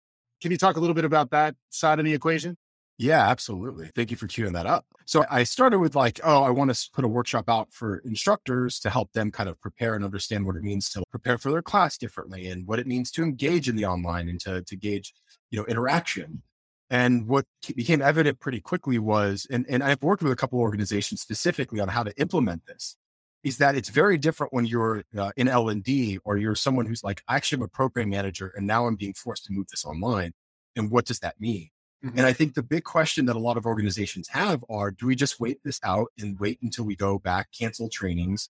Can 0.42 0.52
you 0.52 0.58
talk 0.58 0.78
a 0.78 0.80
little 0.80 0.94
bit 0.94 1.06
about 1.06 1.32
that 1.32 1.56
side 1.70 2.00
of 2.00 2.06
the 2.06 2.14
equation? 2.14 2.58
Yeah, 3.00 3.30
absolutely. 3.30 3.90
Thank 3.96 4.12
you 4.12 4.18
for 4.18 4.28
queuing 4.28 4.52
that 4.54 4.66
up. 4.66 4.86
So 5.06 5.24
I 5.32 5.44
started 5.44 5.80
with 5.80 5.96
like, 5.96 6.20
oh, 6.22 6.44
I 6.44 6.50
want 6.50 6.76
to 6.76 6.90
put 6.94 7.06
a 7.06 7.08
workshop 7.08 7.48
out 7.48 7.72
for 7.72 8.00
instructors 8.00 8.78
to 8.82 8.90
help 8.90 9.14
them 9.14 9.32
kind 9.32 9.48
of 9.48 9.60
prepare 9.62 9.96
and 9.96 10.04
understand 10.04 10.46
what 10.46 10.58
it 10.58 10.64
means 10.64 10.90
to 10.90 11.04
prepare 11.10 11.38
for 11.38 11.50
their 11.50 11.62
class 11.62 11.98
differently 11.98 12.50
and 12.50 12.68
what 12.68 12.78
it 12.78 12.86
means 12.86 13.10
to 13.12 13.24
engage 13.24 13.70
in 13.70 13.78
the 13.78 13.86
online 13.86 14.28
and 14.28 14.38
to, 14.42 14.62
to 14.64 14.76
gauge 14.76 15.14
you 15.50 15.58
know, 15.58 15.66
interaction. 15.68 16.44
And 16.90 17.26
what 17.26 17.46
became 17.74 18.02
evident 18.02 18.42
pretty 18.42 18.60
quickly 18.60 19.00
was, 19.00 19.48
and, 19.50 19.66
and 19.70 19.82
I've 19.82 20.04
worked 20.04 20.22
with 20.22 20.34
a 20.34 20.36
couple 20.36 20.60
organizations 20.60 21.22
specifically 21.22 21.80
on 21.80 21.88
how 21.88 22.04
to 22.04 22.14
implement 22.20 22.66
this, 22.66 22.98
is 23.46 23.60
that 23.60 23.76
it's 23.76 23.88
very 23.90 24.18
different 24.18 24.52
when 24.52 24.66
you're 24.66 25.04
uh, 25.18 25.32
in 25.38 25.48
L&D 25.48 26.20
or 26.26 26.36
you're 26.36 26.54
someone 26.54 26.86
who's 26.86 27.04
like, 27.04 27.22
actually 27.30 27.60
am 27.60 27.64
a 27.64 27.70
program 27.70 28.10
manager 28.10 28.52
and 28.58 28.68
now 28.68 28.88
I'm 28.88 28.98
being 28.98 29.14
forced 29.14 29.46
to 29.46 29.54
move 29.54 29.68
this 29.70 29.86
online. 29.86 30.34
And 30.76 30.92
what 30.92 31.06
does 31.06 31.20
that 31.20 31.40
mean? 31.40 31.70
Mm-hmm. 32.04 32.18
And 32.18 32.28
I 32.28 32.34
think 32.34 32.54
the 32.54 32.64
big 32.64 32.84
question 32.84 33.26
that 33.26 33.36
a 33.36 33.40
lot 33.40 33.58
of 33.58 33.66
organizations 33.66 34.30
have 34.30 34.64
are, 34.70 34.92
do 34.92 35.06
we 35.06 35.16
just 35.16 35.40
wait 35.40 35.60
this 35.64 35.80
out 35.84 36.08
and 36.18 36.40
wait 36.40 36.60
until 36.62 36.86
we 36.86 36.96
go 36.96 37.20
back, 37.20 37.50
cancel 37.58 37.90
trainings? 37.90 38.50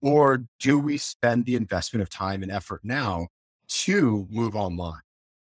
Or 0.00 0.44
do 0.60 0.78
we 0.78 0.98
spend 0.98 1.44
the 1.44 1.56
investment 1.56 2.02
of 2.02 2.10
time 2.10 2.42
and 2.42 2.52
effort 2.52 2.82
now 2.84 3.28
to 3.68 4.28
move 4.30 4.54
online? 4.54 5.00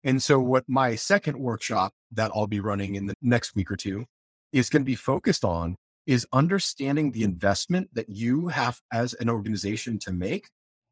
And 0.05 0.23
so, 0.23 0.39
what 0.39 0.65
my 0.69 0.95
second 0.95 1.39
workshop 1.39 1.93
that 2.13 2.31
I'll 2.35 2.47
be 2.47 2.61
running 2.61 2.95
in 2.95 3.07
the 3.07 3.15
next 3.21 3.55
week 3.55 3.71
or 3.71 3.77
two 3.77 4.05
is 4.53 4.71
going 4.71 4.83
to 4.83 4.87
be 4.87 4.95
focused 4.95 5.45
on 5.45 5.77
is 6.07 6.27
understanding 6.33 7.11
the 7.11 7.25
investment 7.25 7.89
that 7.95 8.11
you 8.11 8.49
have 8.49 8.81
as 8.93 9.15
an 9.15 9.29
organization 9.31 9.99
to 9.99 10.13
make 10.13 10.49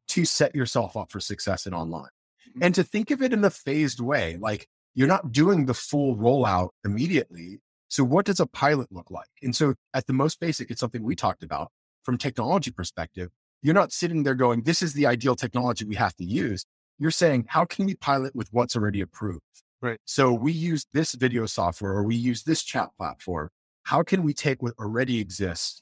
to 0.09 0.25
set 0.25 0.55
yourself 0.55 0.97
up 0.97 1.11
for 1.11 1.19
success 1.19 1.65
in 1.65 1.73
online 1.73 2.09
mm-hmm. 2.49 2.63
and 2.63 2.75
to 2.75 2.83
think 2.83 3.11
of 3.11 3.21
it 3.21 3.31
in 3.31 3.43
a 3.43 3.49
phased 3.49 3.99
way. 3.99 4.37
Like 4.39 4.67
you're 4.95 5.07
not 5.07 5.31
doing 5.31 5.65
the 5.65 5.73
full 5.73 6.15
rollout 6.15 6.69
immediately. 6.85 7.59
So, 7.89 8.03
what 8.03 8.25
does 8.25 8.39
a 8.39 8.47
pilot 8.47 8.91
look 8.91 9.11
like? 9.11 9.29
And 9.41 9.55
so, 9.55 9.75
at 9.93 10.07
the 10.07 10.13
most 10.13 10.39
basic, 10.39 10.71
it's 10.71 10.79
something 10.79 11.03
we 11.03 11.15
talked 11.15 11.43
about 11.43 11.71
from 12.03 12.17
technology 12.17 12.71
perspective. 12.71 13.29
You're 13.61 13.73
not 13.73 13.93
sitting 13.93 14.23
there 14.23 14.35
going, 14.35 14.63
this 14.63 14.81
is 14.81 14.93
the 14.93 15.05
ideal 15.05 15.35
technology 15.35 15.85
we 15.85 15.95
have 15.95 16.15
to 16.17 16.25
use 16.25 16.65
you're 16.99 17.11
saying, 17.11 17.45
how 17.49 17.65
can 17.65 17.85
we 17.85 17.95
pilot 17.95 18.35
with 18.35 18.49
what's 18.51 18.75
already 18.75 19.01
approved? 19.01 19.41
Right. 19.81 19.99
So 20.05 20.31
we 20.31 20.51
use 20.51 20.85
this 20.93 21.13
video 21.13 21.45
software 21.45 21.91
or 21.91 22.03
we 22.03 22.15
use 22.15 22.43
this 22.43 22.63
chat 22.63 22.89
platform. 22.97 23.49
How 23.83 24.03
can 24.03 24.23
we 24.23 24.33
take 24.33 24.61
what 24.63 24.73
already 24.79 25.19
exists 25.19 25.81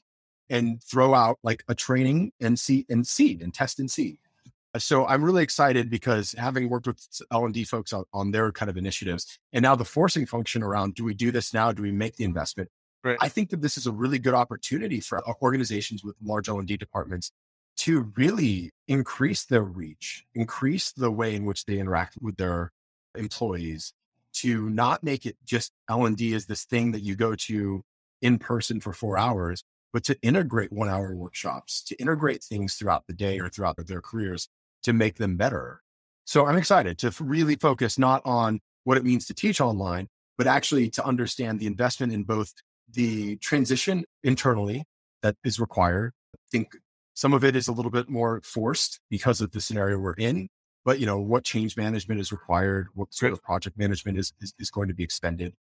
and 0.50 0.82
throw 0.82 1.14
out 1.14 1.38
like 1.42 1.62
a 1.68 1.74
training 1.74 2.32
and 2.40 2.58
see 2.58 2.84
and 2.88 3.06
seed 3.06 3.40
and 3.40 3.54
test 3.54 3.78
and 3.78 3.90
see? 3.90 4.18
Uh, 4.74 4.78
so 4.78 5.06
I'm 5.06 5.24
really 5.24 5.42
excited 5.42 5.90
because 5.90 6.32
having 6.32 6.68
worked 6.68 6.86
with 6.86 7.06
L&D 7.30 7.64
folks 7.64 7.92
on, 7.92 8.04
on 8.12 8.30
their 8.30 8.52
kind 8.52 8.70
of 8.70 8.76
initiatives 8.76 9.38
and 9.52 9.62
now 9.62 9.74
the 9.74 9.84
forcing 9.84 10.26
function 10.26 10.62
around, 10.62 10.94
do 10.94 11.04
we 11.04 11.14
do 11.14 11.30
this 11.30 11.52
now? 11.52 11.72
Do 11.72 11.82
we 11.82 11.92
make 11.92 12.16
the 12.16 12.24
investment? 12.24 12.70
Right. 13.04 13.18
I 13.20 13.28
think 13.28 13.50
that 13.50 13.60
this 13.60 13.76
is 13.76 13.86
a 13.86 13.92
really 13.92 14.18
good 14.18 14.34
opportunity 14.34 15.00
for 15.00 15.22
organizations 15.42 16.04
with 16.04 16.14
large 16.22 16.48
L&D 16.48 16.76
departments 16.76 17.32
to 17.78 18.12
really 18.16 18.70
increase 18.86 19.44
their 19.44 19.62
reach, 19.62 20.24
increase 20.34 20.92
the 20.92 21.10
way 21.10 21.34
in 21.34 21.44
which 21.44 21.64
they 21.64 21.78
interact 21.78 22.16
with 22.20 22.36
their 22.36 22.70
employees, 23.16 23.92
to 24.34 24.70
not 24.70 25.02
make 25.02 25.26
it 25.26 25.36
just 25.44 25.72
L&D 25.90 26.32
is 26.32 26.46
this 26.46 26.64
thing 26.64 26.92
that 26.92 27.02
you 27.02 27.16
go 27.16 27.34
to 27.34 27.82
in 28.20 28.38
person 28.38 28.80
for 28.80 28.92
four 28.92 29.18
hours, 29.18 29.64
but 29.92 30.04
to 30.04 30.16
integrate 30.22 30.72
one 30.72 30.88
hour 30.88 31.14
workshops, 31.14 31.82
to 31.82 31.96
integrate 31.96 32.42
things 32.42 32.74
throughout 32.74 33.06
the 33.06 33.12
day 33.12 33.40
or 33.40 33.48
throughout 33.48 33.76
their 33.86 34.00
careers 34.00 34.48
to 34.82 34.92
make 34.92 35.16
them 35.16 35.36
better. 35.36 35.82
So 36.24 36.46
I'm 36.46 36.56
excited 36.56 36.98
to 36.98 37.12
really 37.20 37.56
focus 37.56 37.98
not 37.98 38.22
on 38.24 38.60
what 38.84 38.96
it 38.96 39.04
means 39.04 39.26
to 39.26 39.34
teach 39.34 39.60
online, 39.60 40.08
but 40.38 40.46
actually 40.46 40.90
to 40.90 41.04
understand 41.04 41.60
the 41.60 41.66
investment 41.66 42.12
in 42.12 42.24
both 42.24 42.52
the 42.92 43.36
transition 43.36 44.04
internally 44.22 44.84
that 45.22 45.36
is 45.44 45.58
required. 45.58 46.12
I 46.34 46.38
think 46.50 46.76
some 47.14 47.32
of 47.32 47.44
it 47.44 47.56
is 47.56 47.68
a 47.68 47.72
little 47.72 47.90
bit 47.90 48.08
more 48.08 48.40
forced 48.42 49.00
because 49.10 49.40
of 49.40 49.52
the 49.52 49.60
scenario 49.60 49.98
we're 49.98 50.14
in. 50.14 50.48
But 50.84 50.98
you 50.98 51.06
know 51.06 51.18
what 51.18 51.44
change 51.44 51.76
management 51.76 52.20
is 52.20 52.32
required, 52.32 52.88
what 52.94 53.14
sort 53.14 53.32
of 53.32 53.40
project 53.42 53.78
management 53.78 54.18
is, 54.18 54.32
is, 54.40 54.52
is 54.58 54.68
going 54.70 54.88
to 54.88 54.94
be 54.94 55.04
expended, 55.04 55.54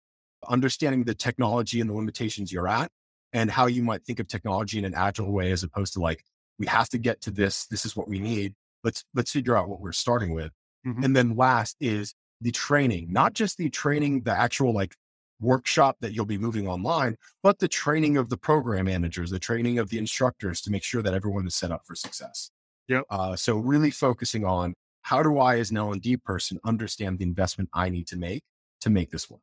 understanding 0.49 1.03
the 1.03 1.13
technology 1.13 1.79
and 1.79 1.87
the 1.87 1.93
limitations 1.93 2.51
you're 2.51 2.67
at, 2.67 2.89
and 3.31 3.51
how 3.51 3.67
you 3.67 3.83
might 3.83 4.03
think 4.03 4.19
of 4.19 4.27
technology 4.27 4.79
in 4.79 4.85
an 4.85 4.95
agile 4.95 5.31
way 5.31 5.51
as 5.51 5.61
opposed 5.61 5.93
to 5.93 5.99
like 5.99 6.23
we 6.57 6.65
have 6.65 6.89
to 6.89 6.97
get 6.97 7.21
to 7.21 7.31
this. 7.31 7.65
This 7.67 7.85
is 7.85 7.95
what 7.95 8.07
we 8.07 8.19
need. 8.19 8.55
Let's 8.83 9.03
let's 9.13 9.31
figure 9.31 9.55
out 9.55 9.69
what 9.69 9.81
we're 9.81 9.91
starting 9.91 10.33
with. 10.33 10.51
Mm-hmm. 10.85 11.03
And 11.03 11.15
then 11.15 11.35
last 11.35 11.77
is 11.79 12.13
the 12.41 12.51
training, 12.51 13.07
not 13.11 13.33
just 13.33 13.57
the 13.57 13.69
training, 13.69 14.21
the 14.21 14.31
actual 14.31 14.73
like 14.73 14.95
workshop 15.39 15.97
that 16.01 16.13
you'll 16.13 16.25
be 16.25 16.37
moving 16.37 16.67
online, 16.67 17.15
but 17.43 17.59
the 17.59 17.67
training 17.67 18.17
of 18.17 18.29
the 18.29 18.37
program 18.37 18.85
managers, 18.85 19.29
the 19.31 19.39
training 19.39 19.79
of 19.79 19.89
the 19.89 19.97
instructors 19.97 20.61
to 20.61 20.71
make 20.71 20.83
sure 20.83 21.01
that 21.01 21.13
everyone 21.13 21.47
is 21.47 21.55
set 21.55 21.71
up 21.71 21.81
for 21.85 21.95
success. 21.95 22.51
Yeah. 22.87 23.01
Uh, 23.09 23.35
so 23.35 23.57
really 23.57 23.91
focusing 23.91 24.45
on 24.45 24.73
how 25.03 25.23
do 25.23 25.39
I, 25.39 25.57
as 25.57 25.71
an 25.71 25.77
L 25.77 25.93
and 25.93 26.01
D 26.01 26.17
person, 26.17 26.59
understand 26.63 27.19
the 27.19 27.23
investment 27.23 27.69
I 27.73 27.89
need 27.89 28.07
to 28.07 28.17
make 28.17 28.43
to 28.81 28.89
make 28.89 29.11
this 29.11 29.29
work. 29.29 29.41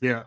Yeah, 0.00 0.24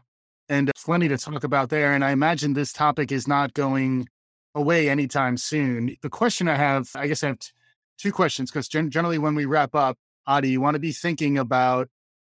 and 0.49 0.71
plenty 0.83 1.07
to 1.07 1.17
talk 1.17 1.43
about 1.43 1.69
there. 1.69 1.93
And 1.93 2.03
I 2.03 2.11
imagine 2.11 2.53
this 2.53 2.73
topic 2.73 3.11
is 3.11 3.27
not 3.27 3.53
going 3.53 4.07
away 4.53 4.89
anytime 4.89 5.37
soon. 5.37 5.95
The 6.01 6.09
question 6.09 6.47
I 6.47 6.55
have, 6.55 6.89
I 6.95 7.07
guess 7.07 7.23
I 7.23 7.27
have 7.27 7.39
t- 7.39 7.51
two 7.97 8.11
questions 8.11 8.51
because 8.51 8.67
gen- 8.67 8.89
generally 8.89 9.17
when 9.17 9.35
we 9.35 9.45
wrap 9.45 9.75
up, 9.75 9.97
Adi, 10.27 10.49
you 10.49 10.61
want 10.61 10.75
to 10.75 10.79
be 10.79 10.91
thinking 10.91 11.37
about 11.37 11.89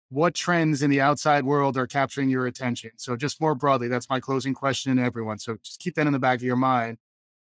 what 0.10 0.34
trends 0.34 0.82
in 0.82 0.90
the 0.90 1.02
outside 1.02 1.46
world 1.46 1.78
are 1.78 1.88
capturing 1.88 2.30
your 2.30 2.48
attention? 2.48 2.92
So, 2.98 3.16
just 3.16 3.42
more 3.42 3.56
broadly, 3.56 3.88
that's 3.88 4.10
my 4.10 4.20
closing 4.20 4.54
question 4.54 4.96
to 4.96 5.04
everyone. 5.04 5.40
So, 5.40 5.58
just 5.64 5.80
keep 5.80 5.96
that 5.96 6.08
in 6.08 6.14
the 6.14 6.20
back 6.20 6.38
of 6.38 6.44
your 6.44 6.56
mind. 6.56 6.98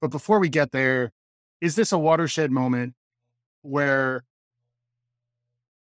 But 0.01 0.11
before 0.11 0.39
we 0.39 0.49
get 0.49 0.73
there, 0.73 1.13
is 1.61 1.77
this 1.77 1.93
a 1.93 1.99
watershed 1.99 2.51
moment 2.51 2.95
where 3.63 4.25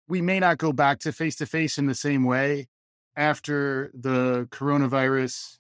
we 0.09 0.21
may 0.21 0.41
not 0.41 0.59
go 0.59 0.73
back 0.73 0.99
to 1.01 1.13
face 1.13 1.37
to 1.37 1.47
face 1.47 1.79
in 1.79 1.87
the 1.87 1.95
same 1.95 2.25
way 2.25 2.69
after 3.15 3.91
the 3.95 4.49
coronavirus 4.51 5.59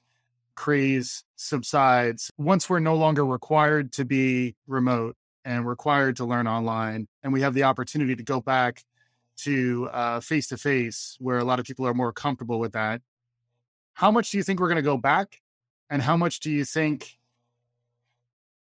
craze 0.57 1.25
subsides? 1.37 2.31
Once 2.37 2.69
we're 2.69 2.81
no 2.81 2.97
longer 2.97 3.25
required 3.25 3.93
to 3.93 4.05
be 4.05 4.57
remote 4.67 5.17
and 5.45 5.67
required 5.67 6.17
to 6.17 6.25
learn 6.25 6.47
online, 6.47 7.09
and 7.23 7.33
we 7.33 7.41
have 7.41 7.55
the 7.55 7.63
opportunity 7.65 8.15
to 8.17 8.23
go 8.23 8.41
back 8.41 8.85
to 9.39 9.89
face 10.23 10.49
to 10.49 10.57
face, 10.57 11.17
where 11.19 11.39
a 11.39 11.45
lot 11.45 11.59
of 11.59 11.65
people 11.65 11.87
are 11.87 11.95
more 11.95 12.13
comfortable 12.13 12.59
with 12.59 12.73
that. 12.73 13.01
How 13.95 14.11
much 14.11 14.31
do 14.31 14.37
you 14.37 14.43
think 14.43 14.61
we're 14.61 14.69
going 14.69 14.77
to 14.77 14.83
go 14.83 14.97
back? 14.97 15.41
And 15.89 16.03
how 16.03 16.17
much 16.17 16.41
do 16.41 16.51
you 16.51 16.65
think, 16.65 17.19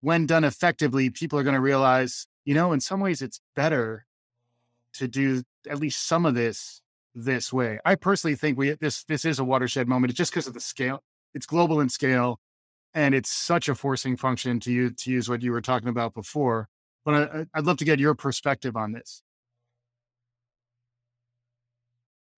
when 0.00 0.26
done 0.26 0.44
effectively, 0.44 1.10
people 1.10 1.38
are 1.38 1.42
going 1.42 1.54
to 1.54 1.60
realize, 1.60 2.26
you 2.44 2.54
know, 2.54 2.72
in 2.72 2.80
some 2.80 3.00
ways 3.00 3.22
it's 3.22 3.40
better 3.54 4.06
to 4.94 5.08
do 5.08 5.42
at 5.68 5.78
least 5.78 6.06
some 6.06 6.24
of 6.24 6.34
this 6.34 6.80
this 7.14 7.52
way. 7.52 7.80
I 7.84 7.94
personally 7.96 8.36
think 8.36 8.56
we 8.58 8.72
this 8.72 9.02
this 9.04 9.24
is 9.24 9.38
a 9.38 9.44
watershed 9.44 9.88
moment. 9.88 10.10
It's 10.10 10.18
just 10.18 10.30
because 10.30 10.46
of 10.46 10.54
the 10.54 10.60
scale. 10.60 11.02
It's 11.34 11.46
global 11.46 11.80
in 11.80 11.88
scale, 11.88 12.38
and 12.96 13.14
it's 13.14 13.30
such 13.30 13.68
a 13.68 13.74
forcing 13.74 14.16
function 14.16 14.58
to 14.60 14.72
use 14.72 14.94
to 15.02 15.12
use 15.12 15.28
what 15.28 15.42
you 15.42 15.52
were 15.52 15.60
talking 15.60 15.88
about 15.88 16.14
before. 16.14 16.68
But 17.04 17.14
I, 17.14 17.46
I'd 17.54 17.66
love 17.66 17.76
to 17.76 17.84
get 17.84 18.00
your 18.00 18.14
perspective 18.14 18.74
on 18.74 18.92
this. 18.92 19.22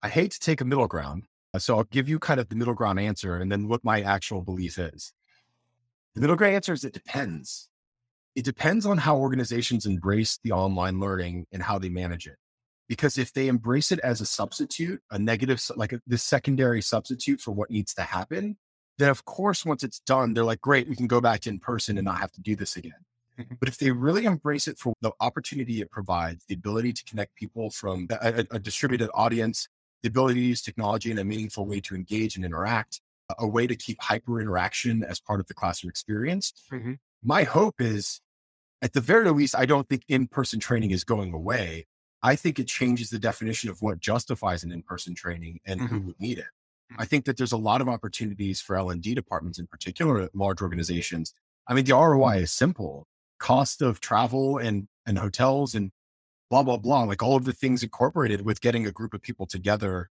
I 0.03 0.09
hate 0.09 0.31
to 0.31 0.39
take 0.39 0.61
a 0.61 0.65
middle 0.65 0.87
ground. 0.87 1.23
Uh, 1.53 1.59
so 1.59 1.77
I'll 1.77 1.85
give 1.85 2.07
you 2.07 2.19
kind 2.19 2.39
of 2.39 2.49
the 2.49 2.55
middle 2.55 2.75
ground 2.75 2.99
answer 2.99 3.37
and 3.37 3.51
then 3.51 3.67
what 3.67 3.83
my 3.83 4.01
actual 4.01 4.41
belief 4.41 4.77
is. 4.77 5.13
The 6.13 6.21
middle 6.21 6.35
ground 6.35 6.55
answer 6.55 6.73
is 6.73 6.83
it 6.83 6.93
depends. 6.93 7.69
It 8.35 8.45
depends 8.45 8.85
on 8.85 8.99
how 8.99 9.17
organizations 9.17 9.85
embrace 9.85 10.39
the 10.43 10.51
online 10.51 10.99
learning 10.99 11.47
and 11.51 11.63
how 11.63 11.79
they 11.79 11.89
manage 11.89 12.27
it. 12.27 12.35
Because 12.87 13.17
if 13.17 13.33
they 13.33 13.47
embrace 13.47 13.91
it 13.91 13.99
as 13.99 14.19
a 14.19 14.25
substitute, 14.25 15.01
a 15.09 15.17
negative, 15.17 15.63
like 15.75 15.93
a, 15.93 16.01
this 16.05 16.23
secondary 16.23 16.81
substitute 16.81 17.39
for 17.39 17.51
what 17.51 17.71
needs 17.71 17.93
to 17.95 18.03
happen, 18.03 18.57
then 18.99 19.09
of 19.09 19.25
course, 19.25 19.65
once 19.65 19.83
it's 19.83 19.99
done, 20.01 20.33
they're 20.33 20.43
like, 20.43 20.61
great, 20.61 20.87
we 20.87 20.95
can 20.95 21.07
go 21.07 21.21
back 21.21 21.41
to 21.41 21.49
in 21.49 21.59
person 21.59 21.97
and 21.97 22.05
not 22.05 22.19
have 22.19 22.31
to 22.33 22.41
do 22.41 22.55
this 22.55 22.75
again. 22.75 23.05
but 23.59 23.69
if 23.69 23.77
they 23.77 23.91
really 23.91 24.25
embrace 24.25 24.67
it 24.67 24.77
for 24.77 24.93
the 25.01 25.11
opportunity 25.19 25.81
it 25.81 25.89
provides, 25.89 26.45
the 26.47 26.55
ability 26.55 26.93
to 26.93 27.03
connect 27.05 27.35
people 27.35 27.69
from 27.69 28.07
a, 28.21 28.45
a, 28.51 28.59
distributed 28.59 29.09
audience, 29.13 29.67
the 30.03 30.09
ability 30.09 30.41
to 30.41 30.45
use 30.45 30.61
technology 30.61 31.09
in 31.11 31.17
a 31.17 31.23
meaningful 31.23 31.65
way 31.65 31.79
to 31.79 31.95
engage 31.95 32.35
and 32.35 32.43
interact, 32.43 33.01
a 33.37 33.47
way 33.47 33.65
to 33.67 33.75
keep 33.75 34.01
hyper 34.01 34.41
interaction 34.41 35.03
as 35.03 35.19
part 35.19 35.39
of 35.39 35.47
the 35.47 35.53
classroom 35.53 35.89
experience. 35.89 36.53
Mm-hmm. 36.71 36.93
My 37.23 37.43
hope 37.43 37.75
is, 37.79 38.21
at 38.81 38.93
the 38.93 39.01
very 39.01 39.29
least, 39.31 39.55
I 39.57 39.65
don't 39.65 39.87
think 39.87 40.03
in 40.07 40.27
person 40.27 40.59
training 40.59 40.91
is 40.91 41.03
going 41.03 41.33
away. 41.33 41.87
I 42.21 42.35
think 42.35 42.59
it 42.59 42.67
changes 42.67 43.09
the 43.09 43.19
definition 43.19 43.69
of 43.69 43.81
what 43.81 43.99
justifies 43.99 44.63
an 44.63 44.71
in 44.71 44.81
person 44.81 45.15
training 45.15 45.59
and 45.65 45.79
mm-hmm. 45.79 45.95
who 45.95 46.01
would 46.07 46.19
need 46.19 46.39
it. 46.39 46.47
I 46.97 47.05
think 47.05 47.25
that 47.25 47.37
there's 47.37 47.51
a 47.51 47.57
lot 47.57 47.81
of 47.81 47.87
opportunities 47.87 48.61
for 48.61 48.75
L 48.75 48.89
and 48.89 49.01
D 49.01 49.13
departments, 49.13 49.59
in 49.59 49.67
particular, 49.67 50.21
at 50.21 50.35
large 50.35 50.61
organizations. 50.61 51.33
I 51.67 51.73
mean, 51.73 51.85
the 51.85 51.93
ROI 51.93 52.35
mm-hmm. 52.35 52.43
is 52.43 52.51
simple: 52.51 53.07
cost 53.39 53.81
of 53.81 53.99
travel 53.99 54.57
and 54.57 54.87
and 55.05 55.17
hotels 55.17 55.75
and 55.75 55.91
blah, 56.49 56.63
blah, 56.63 56.77
blah, 56.77 57.03
like 57.03 57.21
all 57.21 57.35
of 57.35 57.45
the 57.45 57.53
things 57.53 57.83
incorporated 57.83 58.41
with 58.41 58.61
getting 58.61 58.85
a 58.85 58.91
group 58.91 59.13
of 59.13 59.21
people 59.21 59.45
together. 59.45 60.09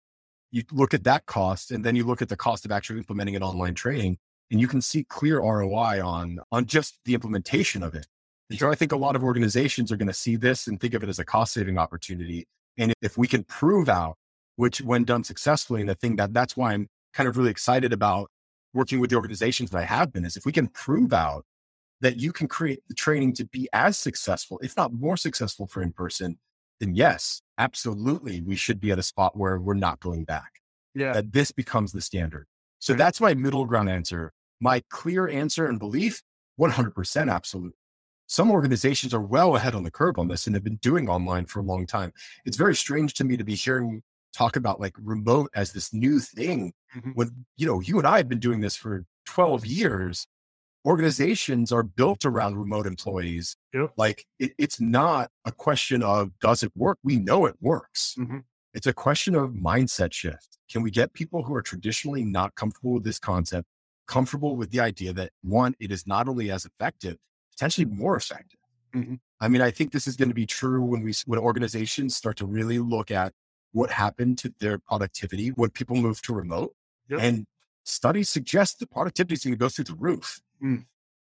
You 0.51 0.63
look 0.73 0.95
at 0.95 1.05
that 1.05 1.27
cost 1.27 1.71
and 1.71 1.85
then 1.85 1.97
you 1.97 2.05
look 2.05 2.23
at 2.23 2.29
the 2.29 2.37
cost 2.37 2.65
of 2.65 2.73
actually 2.73 2.99
implementing 2.99 3.37
an 3.37 3.43
online 3.43 3.75
training 3.75 4.19
and 4.51 4.61
you 4.61 4.69
can 4.69 4.81
see 4.81 5.05
clear 5.05 5.41
ROI 5.41 6.05
on, 6.05 6.39
on 6.53 6.67
just 6.67 6.99
the 7.05 7.15
implementation 7.15 7.83
of 7.83 7.95
it. 7.95 8.07
And 8.51 8.59
so 8.59 8.71
I 8.71 8.75
think 8.75 8.93
a 8.93 8.97
lot 8.97 9.17
of 9.17 9.25
organizations 9.25 9.91
are 9.91 9.97
going 9.97 10.09
to 10.09 10.15
see 10.15 10.37
this 10.37 10.67
and 10.67 10.81
think 10.81 10.95
of 10.95 11.03
it 11.03 11.09
as 11.09 11.19
a 11.19 11.25
cost 11.25 11.55
saving 11.55 11.79
opportunity. 11.79 12.47
And 12.77 12.93
if 13.01 13.17
we 13.17 13.27
can 13.27 13.45
prove 13.45 13.89
out, 13.89 14.17
which 14.57 14.81
when 14.81 15.05
done 15.05 15.25
successfully, 15.25 15.81
and 15.81 15.89
the 15.89 15.95
thing 15.95 16.17
that 16.17 16.33
that's 16.33 16.57
why 16.57 16.73
I'm, 16.73 16.89
kind 17.13 17.29
of 17.29 17.37
really 17.37 17.51
excited 17.51 17.93
about 17.93 18.29
working 18.73 18.99
with 18.99 19.09
the 19.09 19.15
organizations 19.17 19.71
that 19.71 19.79
I 19.79 19.85
have 19.85 20.13
been 20.13 20.25
is 20.25 20.37
if 20.37 20.45
we 20.45 20.51
can 20.51 20.67
prove 20.67 21.13
out 21.13 21.45
that 22.01 22.17
you 22.17 22.33
can 22.33 22.49
create 22.49 22.81
the 22.89 22.95
training 22.95 23.33
to 23.35 23.45
be 23.47 23.69
as 23.73 23.97
successful, 23.97 24.59
if 24.65 24.77
not 24.77 24.93
more 24.93 25.17
successful 25.17 25.69
for 25.69 25.81
in 25.81 25.93
person, 25.93 26.39
then 26.81 26.95
yes, 26.97 27.41
absolutely, 27.57 28.41
we 28.41 28.57
should 28.57 28.81
be 28.81 28.91
at 28.91 28.99
a 28.99 29.03
spot 29.03 29.37
where 29.37 29.61
we're 29.61 29.75
not 29.75 30.01
going 30.01 30.25
back. 30.25 30.61
Yeah. 30.95 31.13
That 31.13 31.33
this 31.33 31.53
becomes 31.53 31.93
the 31.93 32.01
standard. 32.01 32.47
So 32.81 32.93
Right. 32.93 32.99
that's 32.99 33.21
my 33.21 33.35
middle 33.35 33.65
ground 33.65 33.89
answer. 33.89 34.33
My 34.61 34.83
clear 34.91 35.29
answer 35.29 35.67
and 35.67 35.79
belief 35.79 36.23
100% 36.57 37.31
absolute. 37.31 37.75
Some 38.27 38.51
organizations 38.51 39.15
are 39.15 39.21
well 39.21 39.55
ahead 39.55 39.75
on 39.75 39.85
the 39.85 39.91
curve 39.91 40.19
on 40.19 40.29
this 40.29 40.47
and 40.47 40.57
have 40.57 40.65
been 40.65 40.77
doing 40.77 41.09
online 41.09 41.47
for 41.47 41.61
a 41.61 41.63
long 41.63 41.87
time. 41.87 42.13
It's 42.45 42.57
very 42.57 42.75
strange 42.75 43.15
to 43.15 43.25
me 43.25 43.37
to 43.37 43.45
be 43.45 43.55
hearing 43.55 44.03
talk 44.35 44.57
about 44.57 44.81
like 44.81 44.95
remote 44.99 45.51
as 45.55 45.73
this 45.73 45.93
new 45.93 46.19
thing 46.21 46.73
Mhm. 46.97 47.15
when 47.15 47.47
you 47.57 47.67
know 47.67 47.81
you 47.81 47.99
and 47.99 48.07
I 48.07 48.17
have 48.19 48.29
been 48.29 48.41
doing 48.41 48.61
this 48.61 48.77
for 48.77 49.05
12 49.27 49.65
years. 49.67 50.27
Organizations 50.87 51.73
are 51.73 51.83
built 51.83 52.27
around 52.27 52.57
remote 52.57 52.87
employees. 52.87 53.57
Yep. 53.73 53.93
Like 53.97 54.27
it, 54.39 54.53
it's 54.59 54.81
not 54.81 55.31
a 55.47 55.53
question 55.53 56.03
of 56.03 56.39
does 56.41 56.63
it 56.63 56.73
work? 56.77 56.99
We 57.03 57.17
know 57.17 57.47
it 57.47 57.57
works. 57.61 58.15
Mhm. 58.19 58.45
It's 58.75 58.87
a 58.87 58.93
question 58.93 59.35
of 59.35 59.53
mindset 59.53 60.13
shift. 60.13 60.59
Can 60.71 60.83
we 60.83 60.91
get 60.91 61.15
people 61.15 61.43
who 61.45 61.55
are 61.55 61.63
traditionally 61.63 62.23
not 62.25 62.55
comfortable 62.55 62.93
with 62.95 63.05
this 63.05 63.19
concept 63.19 63.67
comfortable 64.07 64.57
with 64.57 64.71
the 64.71 64.81
idea 64.81 65.15
that 65.15 65.31
one, 65.41 65.75
it 65.81 65.91
is 65.91 66.07
not 66.07 66.29
only 66.29 66.51
as 66.51 66.67
effective, 66.67 67.17
potentially 67.53 67.87
more 67.87 68.17
effective. 68.17 68.61
Mhm. 68.95 69.19
I 69.41 69.49
mean, 69.49 69.63
I 69.63 69.71
think 69.71 69.93
this 69.93 70.07
is 70.07 70.17
going 70.17 70.29
to 70.29 70.35
be 70.35 70.45
true 70.45 70.85
when 70.85 71.03
we 71.03 71.15
when 71.25 71.39
organizations 71.39 72.15
start 72.15 72.37
to 72.39 72.47
really 72.47 72.79
look 72.79 73.11
at 73.11 73.33
what 73.75 73.91
happened 73.91 74.39
to 74.39 74.55
their 74.61 74.79
productivity 74.79 75.49
when 75.49 75.69
people 75.69 75.97
move 75.97 76.23
to 76.23 76.33
remote. 76.33 76.75
Yep. 77.09 77.21
And 77.21 77.47
studies 77.83 78.31
suggest 78.31 78.79
the 78.79 78.87
productivity 78.87 79.35
is 79.35 79.45
going 79.45 79.53
to 79.53 79.59
go 79.59 79.69
through 79.69 79.87
the 79.87 79.95
roof. 79.95 80.41
Mm. 80.63 80.87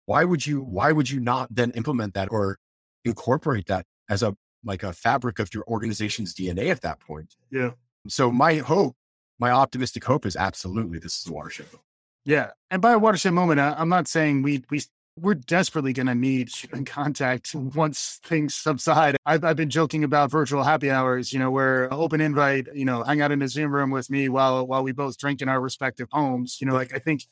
Why 0.06 0.24
would 0.24 0.46
you 0.46 0.62
why 0.62 0.90
would 0.90 1.08
you 1.08 1.20
not 1.20 1.54
then 1.54 1.70
implement 1.72 2.14
that 2.14 2.32
or 2.32 2.58
incorporate 3.04 3.66
that 3.66 3.86
as 4.08 4.22
a 4.22 4.36
like 4.64 4.82
a 4.82 4.92
fabric 4.92 5.38
of 5.38 5.54
your 5.54 5.64
organization's 5.68 6.34
DNA 6.34 6.70
at 6.70 6.80
that 6.80 6.98
point? 6.98 7.36
Yeah. 7.50 7.72
So 8.08 8.32
my 8.32 8.56
hope, 8.56 8.96
my 9.38 9.50
optimistic 9.50 10.04
hope 10.04 10.24
is 10.24 10.34
absolutely 10.34 10.98
this 10.98 11.20
is 11.20 11.26
a 11.28 11.32
watershed. 11.32 11.66
moment. 11.66 11.84
Yeah. 12.24 12.50
And 12.70 12.80
by 12.80 12.92
a 12.92 12.98
watershed 12.98 13.34
moment, 13.34 13.60
I, 13.60 13.74
I'm 13.76 13.90
not 13.90 14.08
saying 14.08 14.42
we, 14.42 14.64
we, 14.70 14.80
we're 15.16 15.34
desperately 15.34 15.92
going 15.92 16.06
to 16.06 16.14
need 16.14 16.48
human 16.54 16.84
contact 16.84 17.54
once 17.54 18.20
things 18.24 18.54
subside. 18.54 19.16
I've, 19.26 19.44
I've 19.44 19.56
been 19.56 19.70
joking 19.70 20.04
about 20.04 20.30
virtual 20.30 20.62
happy 20.62 20.90
hours, 20.90 21.32
you 21.32 21.38
know, 21.38 21.50
where 21.50 21.92
open 21.92 22.20
invite, 22.20 22.68
you 22.74 22.84
know, 22.84 23.02
hang 23.02 23.20
out 23.20 23.32
in 23.32 23.42
a 23.42 23.48
Zoom 23.48 23.72
room 23.74 23.90
with 23.90 24.10
me 24.10 24.28
while, 24.28 24.66
while 24.66 24.82
we 24.82 24.92
both 24.92 25.18
drink 25.18 25.42
in 25.42 25.48
our 25.48 25.60
respective 25.60 26.08
homes. 26.10 26.58
You 26.60 26.66
know, 26.66 26.74
like 26.74 26.94
I 26.94 26.98
think, 26.98 27.24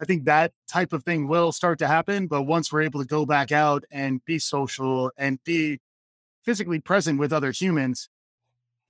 I 0.00 0.04
think 0.04 0.24
that 0.24 0.52
type 0.68 0.92
of 0.92 1.04
thing 1.04 1.28
will 1.28 1.52
start 1.52 1.78
to 1.80 1.88
happen. 1.88 2.26
But 2.26 2.42
once 2.42 2.72
we're 2.72 2.82
able 2.82 3.00
to 3.00 3.06
go 3.06 3.26
back 3.26 3.52
out 3.52 3.84
and 3.90 4.24
be 4.24 4.38
social 4.38 5.10
and 5.16 5.42
be 5.44 5.80
physically 6.44 6.80
present 6.80 7.18
with 7.18 7.32
other 7.32 7.50
humans, 7.50 8.08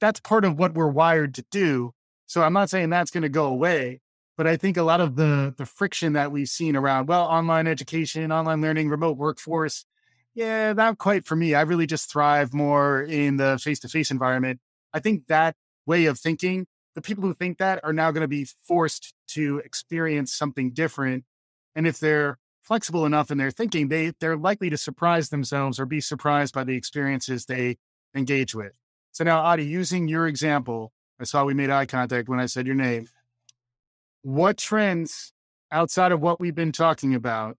that's 0.00 0.20
part 0.20 0.44
of 0.44 0.58
what 0.58 0.74
we're 0.74 0.88
wired 0.88 1.34
to 1.34 1.44
do. 1.50 1.92
So 2.26 2.42
I'm 2.42 2.52
not 2.52 2.70
saying 2.70 2.90
that's 2.90 3.10
going 3.10 3.22
to 3.22 3.28
go 3.28 3.46
away, 3.46 4.00
but 4.36 4.46
I 4.46 4.56
think 4.56 4.76
a 4.76 4.82
lot 4.82 5.00
of 5.00 5.16
the 5.16 5.54
the 5.56 5.66
friction 5.66 6.14
that 6.14 6.32
we've 6.32 6.48
seen 6.48 6.76
around 6.76 7.08
well, 7.08 7.24
online 7.24 7.66
education, 7.66 8.32
online 8.32 8.60
learning, 8.60 8.88
remote 8.88 9.16
workforce, 9.16 9.84
yeah, 10.34 10.72
not 10.72 10.98
quite 10.98 11.26
for 11.26 11.36
me. 11.36 11.54
I 11.54 11.62
really 11.62 11.86
just 11.86 12.10
thrive 12.10 12.54
more 12.54 13.02
in 13.02 13.36
the 13.36 13.58
face 13.62 13.80
to 13.80 13.88
face 13.88 14.10
environment. 14.10 14.60
I 14.92 15.00
think 15.00 15.26
that 15.28 15.56
way 15.86 16.06
of 16.06 16.18
thinking, 16.18 16.66
the 16.94 17.02
people 17.02 17.24
who 17.24 17.34
think 17.34 17.58
that 17.58 17.80
are 17.84 17.92
now 17.92 18.10
going 18.10 18.22
to 18.22 18.28
be 18.28 18.46
forced 18.66 19.14
to 19.28 19.58
experience 19.58 20.32
something 20.32 20.72
different, 20.72 21.24
and 21.74 21.86
if 21.86 21.98
they're 21.98 22.38
flexible 22.62 23.04
enough 23.04 23.30
in 23.30 23.38
their 23.38 23.50
thinking, 23.50 23.88
they 23.88 24.12
they're 24.20 24.36
likely 24.36 24.70
to 24.70 24.78
surprise 24.78 25.28
themselves 25.28 25.78
or 25.78 25.86
be 25.86 26.00
surprised 26.00 26.54
by 26.54 26.64
the 26.64 26.76
experiences 26.76 27.44
they 27.44 27.76
engage 28.14 28.54
with. 28.54 28.72
So 29.12 29.24
now, 29.24 29.40
Adi, 29.42 29.64
using 29.64 30.08
your 30.08 30.26
example, 30.26 30.92
I 31.20 31.24
saw 31.24 31.44
we 31.44 31.54
made 31.54 31.70
eye 31.70 31.86
contact 31.86 32.28
when 32.28 32.40
I 32.40 32.46
said 32.46 32.66
your 32.66 32.74
name. 32.74 33.08
What 34.22 34.56
trends 34.56 35.32
outside 35.70 36.12
of 36.12 36.20
what 36.20 36.40
we've 36.40 36.54
been 36.54 36.72
talking 36.72 37.14
about, 37.14 37.56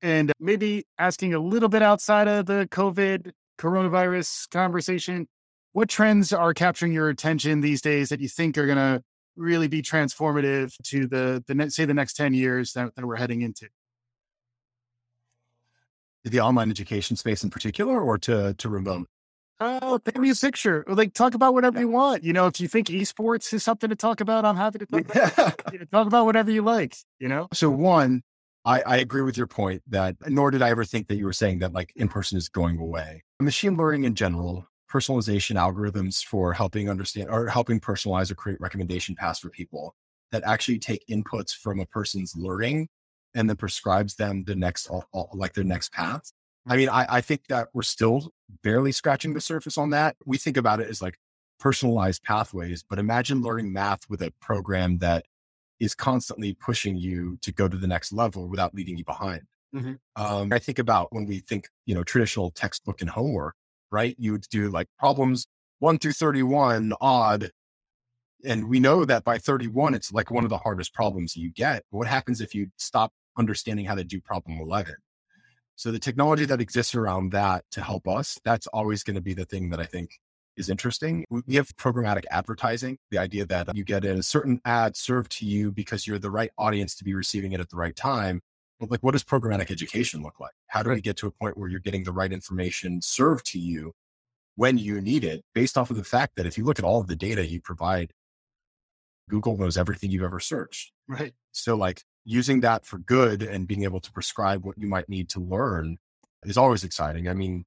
and 0.00 0.32
maybe 0.38 0.84
asking 0.98 1.34
a 1.34 1.38
little 1.38 1.68
bit 1.68 1.82
outside 1.82 2.28
of 2.28 2.46
the 2.46 2.68
COVID 2.70 3.32
coronavirus 3.58 4.50
conversation, 4.50 5.26
what 5.72 5.88
trends 5.88 6.32
are 6.32 6.54
capturing 6.54 6.92
your 6.92 7.08
attention 7.08 7.60
these 7.60 7.80
days 7.80 8.10
that 8.10 8.20
you 8.20 8.28
think 8.28 8.56
are 8.56 8.66
going 8.66 8.78
to 8.78 9.02
really 9.36 9.66
be 9.66 9.82
transformative 9.82 10.72
to 10.84 11.06
the 11.08 11.42
the 11.48 11.54
ne- 11.54 11.68
say 11.68 11.84
the 11.84 11.94
next 11.94 12.14
ten 12.14 12.32
years 12.32 12.72
that, 12.74 12.94
that 12.94 13.04
we're 13.04 13.16
heading 13.16 13.42
into? 13.42 13.68
The 16.22 16.40
online 16.40 16.70
education 16.70 17.16
space 17.16 17.42
in 17.42 17.50
particular 17.50 18.00
or 18.00 18.18
to 18.18 18.54
to 18.54 18.68
remote? 18.68 19.08
Oh, 19.60 19.98
paint 19.98 20.18
me 20.18 20.30
a 20.30 20.34
picture. 20.34 20.84
Like, 20.88 21.14
talk 21.14 21.34
about 21.34 21.54
whatever 21.54 21.78
you 21.78 21.88
want. 21.88 22.24
You 22.24 22.32
know, 22.32 22.46
if 22.46 22.60
you 22.60 22.68
think 22.68 22.88
esports 22.88 23.52
is 23.54 23.62
something 23.62 23.88
to 23.88 23.96
talk 23.96 24.20
about, 24.20 24.44
I'm 24.44 24.56
happy 24.56 24.78
to 24.80 24.86
talk 24.86 25.02
about, 25.02 25.64
you 25.72 25.78
know, 25.78 25.84
talk 25.86 26.06
about 26.06 26.26
whatever 26.26 26.50
you 26.50 26.62
like. 26.62 26.96
You 27.20 27.28
know, 27.28 27.48
So 27.52 27.70
one, 27.70 28.22
I, 28.64 28.82
I 28.82 28.96
agree 28.96 29.22
with 29.22 29.36
your 29.36 29.46
point 29.46 29.82
that 29.88 30.16
uh, 30.24 30.28
nor 30.28 30.50
did 30.50 30.62
I 30.62 30.70
ever 30.70 30.84
think 30.84 31.08
that 31.08 31.16
you 31.16 31.24
were 31.24 31.32
saying 31.32 31.60
that 31.60 31.72
like 31.72 31.92
in 31.96 32.08
person 32.08 32.36
is 32.36 32.48
going 32.48 32.78
away. 32.78 33.22
Machine 33.40 33.76
learning 33.76 34.04
in 34.04 34.14
general, 34.14 34.66
personalization 34.90 35.56
algorithms 35.56 36.24
for 36.24 36.52
helping 36.52 36.88
understand 36.90 37.28
or 37.30 37.48
helping 37.48 37.78
personalize 37.80 38.30
or 38.30 38.34
create 38.34 38.60
recommendation 38.60 39.14
paths 39.14 39.38
for 39.40 39.50
people 39.50 39.94
that 40.32 40.42
actually 40.44 40.78
take 40.78 41.04
inputs 41.08 41.52
from 41.54 41.78
a 41.78 41.86
person's 41.86 42.34
learning 42.36 42.88
and 43.34 43.48
then 43.48 43.56
prescribes 43.56 44.14
them 44.16 44.44
the 44.44 44.54
next 44.54 44.88
all- 44.88 45.04
all- 45.12 45.30
like 45.34 45.52
their 45.54 45.64
next 45.64 45.92
path. 45.92 46.32
I 46.66 46.76
mean, 46.76 46.88
I, 46.88 47.06
I 47.08 47.20
think 47.20 47.46
that 47.48 47.68
we're 47.74 47.82
still 47.82 48.32
barely 48.62 48.92
scratching 48.92 49.34
the 49.34 49.40
surface 49.40 49.76
on 49.76 49.90
that. 49.90 50.16
We 50.24 50.38
think 50.38 50.56
about 50.56 50.80
it 50.80 50.88
as 50.88 51.02
like 51.02 51.18
personalized 51.60 52.22
pathways, 52.22 52.82
but 52.82 52.98
imagine 52.98 53.42
learning 53.42 53.72
math 53.72 54.08
with 54.08 54.22
a 54.22 54.32
program 54.40 54.98
that 54.98 55.26
is 55.80 55.94
constantly 55.94 56.54
pushing 56.54 56.96
you 56.96 57.36
to 57.42 57.52
go 57.52 57.68
to 57.68 57.76
the 57.76 57.86
next 57.86 58.12
level 58.12 58.48
without 58.48 58.74
leaving 58.74 58.96
you 58.96 59.04
behind. 59.04 59.42
Mhm. 59.74 59.98
Um, 60.16 60.52
I 60.52 60.58
think 60.58 60.78
about 60.78 61.12
when 61.12 61.26
we 61.26 61.40
think, 61.40 61.68
you 61.84 61.94
know, 61.94 62.04
traditional 62.04 62.50
textbook 62.52 63.00
and 63.00 63.10
homework, 63.10 63.56
right? 63.90 64.14
You 64.18 64.32
would 64.32 64.46
do 64.50 64.70
like 64.70 64.88
problems 64.98 65.46
one 65.80 65.98
through 65.98 66.12
31 66.12 66.92
odd. 67.00 67.50
And 68.44 68.68
we 68.68 68.78
know 68.78 69.04
that 69.04 69.24
by 69.24 69.38
31, 69.38 69.94
it's 69.94 70.12
like 70.12 70.30
one 70.30 70.44
of 70.44 70.50
the 70.50 70.58
hardest 70.58 70.94
problems 70.94 71.36
you 71.36 71.50
get. 71.50 71.84
But 71.90 71.98
what 71.98 72.06
happens 72.06 72.40
if 72.40 72.54
you 72.54 72.68
stop 72.76 73.12
understanding 73.36 73.86
how 73.86 73.94
to 73.94 74.04
do 74.04 74.20
problem 74.20 74.60
11? 74.60 74.94
So 75.76 75.90
the 75.90 75.98
technology 75.98 76.44
mm-hmm. 76.44 76.50
that 76.50 76.60
exists 76.60 76.94
around 76.94 77.32
that 77.32 77.64
to 77.72 77.82
help 77.82 78.06
us, 78.06 78.38
that's 78.44 78.66
always 78.68 79.02
going 79.02 79.16
to 79.16 79.22
be 79.22 79.34
the 79.34 79.44
thing 79.44 79.70
that 79.70 79.80
I 79.80 79.86
think 79.86 80.18
is 80.56 80.70
interesting. 80.70 81.24
We 81.30 81.42
we 81.46 81.54
have 81.56 81.68
programmatic 81.76 82.24
advertising, 82.30 82.98
the 83.10 83.18
idea 83.18 83.44
that 83.46 83.74
you 83.74 83.84
get 83.84 84.04
a 84.04 84.22
certain 84.22 84.60
ad 84.64 84.96
served 84.96 85.32
to 85.38 85.46
you 85.46 85.72
because 85.72 86.06
you're 86.06 86.18
the 86.18 86.30
right 86.30 86.50
audience 86.58 86.94
to 86.96 87.04
be 87.04 87.14
receiving 87.14 87.52
it 87.52 87.60
at 87.60 87.70
the 87.70 87.76
right 87.76 87.96
time. 87.96 88.40
But 88.78 88.90
like, 88.90 89.00
what 89.00 89.12
does 89.12 89.24
programmatic 89.24 89.70
education 89.70 90.22
look 90.22 90.40
like? 90.40 90.52
How 90.68 90.82
do 90.82 90.90
we 90.90 91.00
get 91.00 91.16
to 91.18 91.26
a 91.26 91.30
point 91.30 91.56
where 91.56 91.68
you're 91.68 91.80
getting 91.80 92.04
the 92.04 92.12
right 92.12 92.32
information 92.32 93.00
served 93.02 93.46
to 93.46 93.58
you 93.58 93.92
when 94.56 94.78
you 94.78 95.00
need 95.00 95.24
it 95.24 95.42
based 95.54 95.76
off 95.76 95.90
of 95.90 95.96
the 95.96 96.04
fact 96.04 96.36
that 96.36 96.46
if 96.46 96.56
you 96.56 96.64
look 96.64 96.78
at 96.78 96.84
all 96.84 97.00
of 97.00 97.06
the 97.06 97.16
data 97.16 97.46
you 97.46 97.60
provide, 97.60 98.12
Google 99.28 99.56
knows 99.56 99.76
everything 99.76 100.10
you've 100.10 100.22
ever 100.22 100.40
searched. 100.40 100.92
right? 101.08 101.34
So 101.52 101.76
like 101.76 102.02
using 102.24 102.60
that 102.60 102.86
for 102.86 102.98
good 102.98 103.42
and 103.42 103.68
being 103.68 103.84
able 103.84 104.00
to 104.00 104.12
prescribe 104.12 104.64
what 104.64 104.78
you 104.78 104.86
might 104.86 105.08
need 105.08 105.28
to 105.30 105.40
learn 105.40 105.98
is 106.44 106.56
always 106.56 106.84
exciting. 106.84 107.28
I 107.28 107.34
mean, 107.34 107.64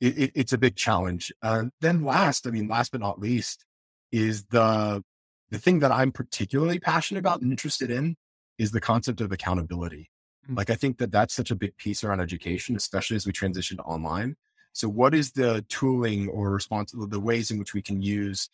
it, 0.00 0.18
it, 0.18 0.32
it's 0.34 0.52
a 0.52 0.58
big 0.58 0.76
challenge. 0.76 1.32
Uh, 1.42 1.64
then 1.80 2.04
last, 2.04 2.46
I 2.46 2.50
mean, 2.50 2.68
last 2.68 2.92
but 2.92 3.00
not 3.00 3.20
least, 3.20 3.64
is 4.10 4.44
the 4.46 5.02
the 5.50 5.58
thing 5.58 5.80
that 5.80 5.92
I'm 5.92 6.12
particularly 6.12 6.78
passionate 6.78 7.20
about 7.20 7.42
and 7.42 7.50
interested 7.50 7.90
in 7.90 8.16
is 8.58 8.72
the 8.72 8.80
concept 8.80 9.20
of 9.20 9.32
accountability. 9.32 10.10
Mm. 10.50 10.56
Like 10.56 10.70
I 10.70 10.74
think 10.74 10.98
that 10.98 11.12
that's 11.12 11.34
such 11.34 11.50
a 11.50 11.56
big 11.56 11.76
piece 11.76 12.02
around 12.02 12.20
education, 12.20 12.74
especially 12.74 13.16
as 13.16 13.26
we 13.26 13.32
transition 13.32 13.76
to 13.76 13.82
online. 13.82 14.36
So, 14.72 14.88
what 14.88 15.14
is 15.14 15.32
the 15.32 15.64
tooling 15.68 16.28
or 16.28 16.50
response, 16.50 16.94
the 16.96 17.20
ways 17.20 17.50
in 17.50 17.58
which 17.58 17.74
we 17.74 17.82
can 17.82 18.00
use 18.02 18.48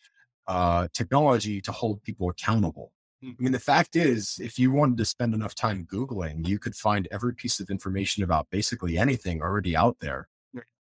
uh, 0.47 0.87
technology 0.93 1.61
to 1.61 1.71
hold 1.71 2.03
people 2.03 2.29
accountable? 2.29 2.91
I 3.21 3.35
mean, 3.37 3.51
the 3.51 3.59
fact 3.59 3.95
is, 3.95 4.39
if 4.41 4.57
you 4.57 4.71
wanted 4.71 4.97
to 4.97 5.05
spend 5.05 5.33
enough 5.33 5.53
time 5.53 5.85
Googling, 5.85 6.47
you 6.47 6.57
could 6.57 6.75
find 6.75 7.07
every 7.11 7.33
piece 7.33 7.59
of 7.59 7.69
information 7.69 8.23
about 8.23 8.49
basically 8.49 8.97
anything 8.97 9.41
already 9.41 9.75
out 9.75 9.97
there. 9.99 10.29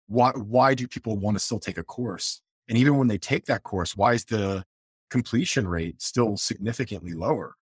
Why, 0.07 0.31
why 0.31 0.73
do 0.73 0.87
people 0.87 1.17
want 1.17 1.35
to 1.35 1.43
still 1.43 1.59
take 1.59 1.77
a 1.77 1.83
course? 1.83 2.41
And 2.69 2.77
even 2.77 2.97
when 2.97 3.07
they 3.07 3.17
take 3.17 3.45
that 3.45 3.63
course, 3.63 3.97
why 3.97 4.13
is 4.13 4.25
the 4.25 4.63
completion 5.09 5.67
rate 5.67 6.01
still 6.01 6.37
significantly 6.37 7.13
lower? 7.13 7.55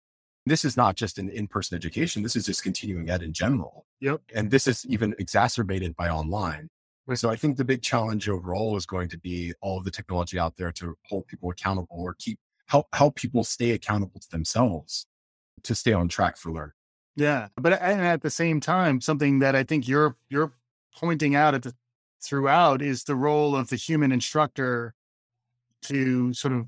This 0.45 0.63
is 0.63 0.77
not 0.77 0.95
just 0.95 1.17
an 1.17 1.29
in 1.29 1.47
person 1.47 1.75
education, 1.75 2.21
this 2.21 2.35
is 2.35 2.45
just 2.45 2.61
continuing 2.61 3.09
ed 3.09 3.23
in 3.23 3.33
general. 3.33 3.85
Yep. 4.01 4.21
And 4.35 4.51
this 4.51 4.67
is 4.67 4.85
even 4.87 5.15
exacerbated 5.17 5.95
by 5.95 6.09
online. 6.09 6.69
So 7.13 7.29
I 7.29 7.35
think 7.35 7.57
the 7.57 7.65
big 7.65 7.81
challenge 7.81 8.29
overall 8.29 8.75
is 8.77 8.85
going 8.85 9.09
to 9.09 9.17
be 9.17 9.53
all 9.61 9.77
of 9.77 9.85
the 9.85 9.91
technology 9.91 10.37
out 10.37 10.55
there 10.57 10.71
to 10.73 10.95
hold 11.05 11.27
people 11.27 11.49
accountable 11.49 11.97
or 11.97 12.15
keep 12.17 12.39
help 12.67 12.87
help 12.93 13.15
people 13.15 13.43
stay 13.43 13.71
accountable 13.71 14.19
to 14.19 14.29
themselves 14.29 15.05
to 15.63 15.75
stay 15.75 15.93
on 15.93 16.07
track 16.07 16.37
for 16.37 16.51
learn. 16.51 16.71
Yeah, 17.15 17.47
but 17.55 17.73
and 17.81 18.01
at 18.01 18.21
the 18.21 18.29
same 18.29 18.59
time, 18.59 19.01
something 19.01 19.39
that 19.39 19.55
I 19.55 19.63
think 19.63 19.87
you're 19.87 20.15
you're 20.29 20.53
pointing 20.95 21.35
out 21.35 21.55
at 21.55 21.63
the 21.63 21.73
throughout 22.21 22.81
is 22.81 23.03
the 23.03 23.15
role 23.15 23.55
of 23.55 23.69
the 23.69 23.75
human 23.75 24.11
instructor 24.11 24.93
to 25.83 26.33
sort 26.33 26.53
of 26.53 26.65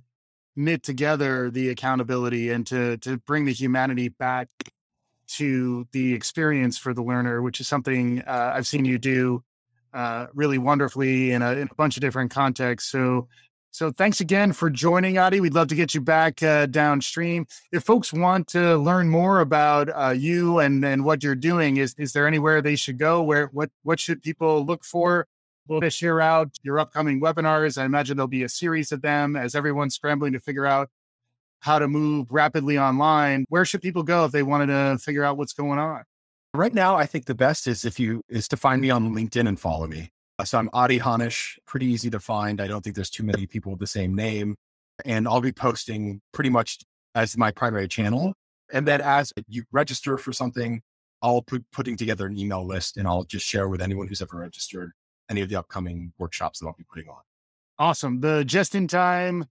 knit 0.56 0.84
together 0.84 1.50
the 1.50 1.70
accountability 1.70 2.50
and 2.50 2.66
to 2.68 2.98
to 2.98 3.18
bring 3.20 3.46
the 3.46 3.54
humanity 3.54 4.10
back 4.10 4.50
to 5.28 5.86
the 5.92 6.14
experience 6.14 6.78
for 6.78 6.94
the 6.94 7.04
learner, 7.04 7.42
which 7.42 7.60
is 7.60 7.68
something 7.68 8.22
uh, 8.22 8.54
I've 8.56 8.68
seen 8.68 8.86
you 8.86 8.98
do 8.98 9.44
uh, 9.94 10.28
really 10.34 10.58
wonderfully 10.58 11.32
in 11.32 11.42
a, 11.42 11.52
in 11.54 11.68
a 11.70 11.76
bunch 11.76 11.98
of 11.98 12.02
different 12.02 12.32
contexts. 12.32 12.90
So 12.90 13.28
so 13.78 13.92
thanks 13.92 14.20
again 14.20 14.54
for 14.54 14.72
joining, 14.72 15.20
Adi. 15.20 15.40
We'd 15.40 15.54
love 15.54 15.68
to 15.68 15.76
get 15.76 15.94
you 15.94 16.02
back 16.02 16.42
uh, 16.42 16.66
downstream. 16.66 17.46
If 17.72 17.84
folks 17.84 18.12
want 18.12 18.48
to 18.48 18.76
learn 18.76 19.08
more 19.08 19.40
about 19.40 19.90
uh, 19.90 20.16
you 20.18 20.58
and, 20.58 20.84
and 20.84 21.06
what 21.06 21.22
you're 21.22 21.36
doing, 21.36 21.78
is 21.78 21.94
is 22.00 22.12
there 22.12 22.26
anywhere 22.26 22.60
they 22.60 22.76
should 22.76 22.98
go? 22.98 23.22
Where 23.22 23.52
what 23.54 23.70
what 23.84 24.00
should 24.00 24.24
people 24.24 24.66
look 24.66 24.84
for? 24.84 25.28
We'll 25.68 25.88
share 25.90 26.20
out 26.20 26.50
your 26.64 26.80
upcoming 26.80 27.22
webinars. 27.22 27.80
I 27.80 27.86
imagine 27.86 28.18
there'll 28.18 28.28
be 28.28 28.42
a 28.42 28.50
series 28.50 28.92
of 28.92 29.04
them 29.04 29.36
as 29.36 29.54
everyone's 29.54 29.94
scrambling 29.94 30.34
to 30.34 30.40
figure 30.40 30.66
out 30.66 30.90
how 31.60 31.78
to 31.78 31.88
move 31.88 32.32
rapidly 32.32 32.80
online. 32.80 33.46
Where 33.50 33.64
should 33.64 33.84
people 33.84 34.02
go 34.02 34.26
if 34.26 34.32
they 34.32 34.42
wanted 34.42 34.68
to 34.68 34.98
figure 34.98 35.24
out 35.24 35.38
what's 35.38 35.54
going 35.54 35.78
on? 35.78 36.02
Right 36.52 36.74
now, 36.74 36.96
I 36.96 37.06
think 37.06 37.26
the 37.26 37.36
best 37.36 37.68
is 37.68 37.86
if 37.86 38.00
you 38.00 38.24
is 38.28 38.48
to 38.48 38.58
find 38.58 38.82
me 38.82 38.90
on 38.90 39.14
LinkedIn 39.14 39.48
and 39.48 39.60
follow 39.60 39.86
me. 39.86 40.10
Uh, 40.40 40.44
so 40.44 40.60
I'm 40.60 40.70
Adi 40.72 41.00
Hanish, 41.00 41.58
pretty 41.66 41.88
easy 41.88 42.10
to 42.12 42.20
find. 42.20 42.62
I 42.62 42.68
don't 42.68 42.84
think 42.84 42.96
there's 42.96 43.10
too 43.10 43.24
many 43.24 43.48
people 43.48 43.72
with 43.72 43.80
the 43.80 43.88
same 43.88 44.14
name. 44.14 44.56
And 45.06 45.28
I'll 45.28 45.42
be 45.42 45.52
posting 45.52 46.22
pretty 46.32 46.50
much 46.50 46.80
as 47.16 47.38
my 47.38 47.52
primary 47.52 47.88
channel. 47.88 48.34
And 48.72 48.88
then 48.88 49.02
as 49.02 49.34
you 49.48 49.64
register 49.72 50.18
for 50.18 50.32
something, 50.34 50.82
I'll 51.22 51.42
put 51.42 51.66
putting 51.72 51.98
together 51.98 52.28
an 52.28 52.38
email 52.38 52.66
list 52.66 52.98
and 52.98 53.08
I'll 53.08 53.24
just 53.24 53.46
share 53.46 53.68
with 53.68 53.82
anyone 53.82 54.08
who's 54.08 54.22
ever 54.22 54.38
registered 54.38 54.92
any 55.30 55.42
of 55.42 55.50
the 55.50 55.56
upcoming 55.56 56.14
workshops 56.20 56.60
that 56.60 56.68
I'll 56.68 56.76
be 56.78 56.86
putting 56.92 57.10
on. 57.10 57.22
Awesome. 57.80 58.22
The 58.22 58.44
just 58.46 58.76
in 58.76 58.88
time, 58.88 59.46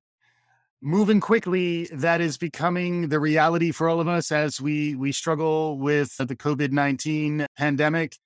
moving 0.80 1.20
quickly, 1.20 1.86
that 1.92 2.20
is 2.20 2.38
becoming 2.38 3.08
the 3.08 3.18
reality 3.18 3.72
for 3.72 3.88
all 3.88 4.00
of 4.00 4.06
us 4.06 4.30
as 4.30 4.60
we 4.60 4.94
we 4.94 5.10
struggle 5.10 5.78
with 5.78 6.16
the 6.16 6.36
COVID 6.36 6.70
19 6.70 7.46
pandemic 7.56 8.16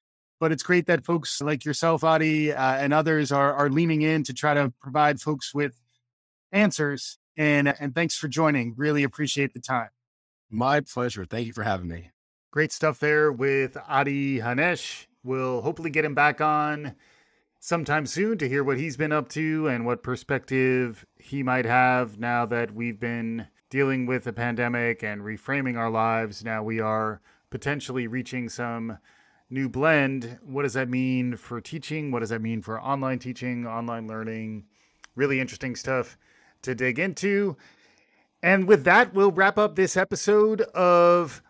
but 0.40 0.50
it's 0.50 0.62
great 0.62 0.86
that 0.86 1.04
folks 1.04 1.40
like 1.40 1.64
yourself, 1.64 2.02
Adi, 2.02 2.52
uh, 2.52 2.76
and 2.76 2.92
others 2.92 3.30
are 3.30 3.52
are 3.52 3.68
leaning 3.68 4.02
in 4.02 4.24
to 4.24 4.32
try 4.32 4.54
to 4.54 4.72
provide 4.80 5.20
folks 5.20 5.54
with 5.54 5.80
answers. 6.50 7.18
And 7.36 7.68
and 7.78 7.94
thanks 7.94 8.16
for 8.16 8.26
joining. 8.26 8.74
Really 8.76 9.04
appreciate 9.04 9.54
the 9.54 9.60
time. 9.60 9.90
My 10.50 10.80
pleasure. 10.80 11.24
Thank 11.24 11.46
you 11.46 11.52
for 11.52 11.62
having 11.62 11.88
me. 11.88 12.10
Great 12.50 12.72
stuff 12.72 12.98
there 12.98 13.30
with 13.30 13.76
Adi 13.86 14.40
Hanesh. 14.40 15.06
We'll 15.22 15.60
hopefully 15.60 15.90
get 15.90 16.04
him 16.04 16.14
back 16.14 16.40
on 16.40 16.96
sometime 17.60 18.06
soon 18.06 18.38
to 18.38 18.48
hear 18.48 18.64
what 18.64 18.78
he's 18.78 18.96
been 18.96 19.12
up 19.12 19.28
to 19.28 19.68
and 19.68 19.84
what 19.84 20.02
perspective 20.02 21.06
he 21.18 21.42
might 21.42 21.66
have 21.66 22.18
now 22.18 22.46
that 22.46 22.74
we've 22.74 22.98
been 22.98 23.46
dealing 23.68 24.06
with 24.06 24.24
the 24.24 24.32
pandemic 24.32 25.04
and 25.04 25.20
reframing 25.20 25.78
our 25.78 25.90
lives. 25.90 26.42
Now 26.42 26.62
we 26.62 26.80
are 26.80 27.20
potentially 27.50 28.06
reaching 28.06 28.48
some 28.48 28.98
new 29.50 29.68
blend. 29.68 30.38
What 30.42 30.62
does 30.62 30.74
that 30.74 30.88
mean 30.88 31.36
for 31.36 31.60
teaching? 31.60 32.10
What 32.10 32.20
does 32.20 32.30
that 32.30 32.40
mean 32.40 32.62
for 32.62 32.80
online 32.80 33.18
teaching, 33.18 33.66
online 33.66 34.06
learning? 34.06 34.64
Really 35.16 35.40
interesting 35.40 35.74
stuff 35.74 36.16
to 36.62 36.74
dig 36.74 36.98
into. 36.98 37.56
And 38.42 38.66
with 38.66 38.84
that, 38.84 39.12
we'll 39.12 39.32
wrap 39.32 39.58
up 39.58 39.74
this 39.74 39.96
episode 39.96 40.62
of 40.62 41.42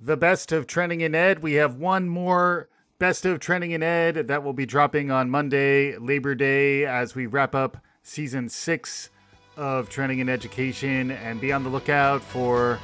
the 0.00 0.16
best 0.16 0.52
of 0.52 0.66
Trending 0.66 1.00
in 1.00 1.14
Ed. 1.14 1.42
We 1.42 1.54
have 1.54 1.74
one 1.74 2.08
more 2.08 2.68
best 2.98 3.26
of 3.26 3.40
Trending 3.40 3.72
in 3.72 3.82
Ed 3.82 4.28
that 4.28 4.42
will 4.42 4.52
be 4.52 4.64
dropping 4.64 5.10
on 5.10 5.28
Monday, 5.28 5.96
Labor 5.98 6.34
Day, 6.34 6.86
as 6.86 7.14
we 7.14 7.26
wrap 7.26 7.54
up 7.54 7.78
season 8.02 8.48
six 8.48 9.10
of 9.56 9.90
Trending 9.90 10.20
in 10.20 10.28
Education. 10.28 11.10
And 11.10 11.40
be 11.40 11.52
on 11.52 11.64
the 11.64 11.70
lookout 11.70 12.22
for 12.22 12.78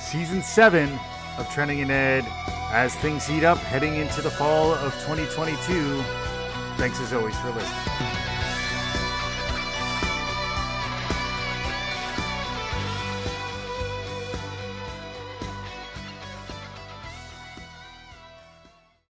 season 0.00 0.42
seven 0.42 0.90
of 1.38 1.48
Trending 1.50 1.78
in 1.78 1.90
Ed 1.90 2.26
as 2.70 2.94
things 2.96 3.26
heat 3.26 3.44
up 3.44 3.58
heading 3.58 3.96
into 3.96 4.20
the 4.20 4.30
fall 4.30 4.74
of 4.74 4.92
2022. 5.04 6.02
Thanks 6.76 7.00
as 7.00 7.12
always 7.12 7.38
for 7.38 7.50
listening. 7.50 8.25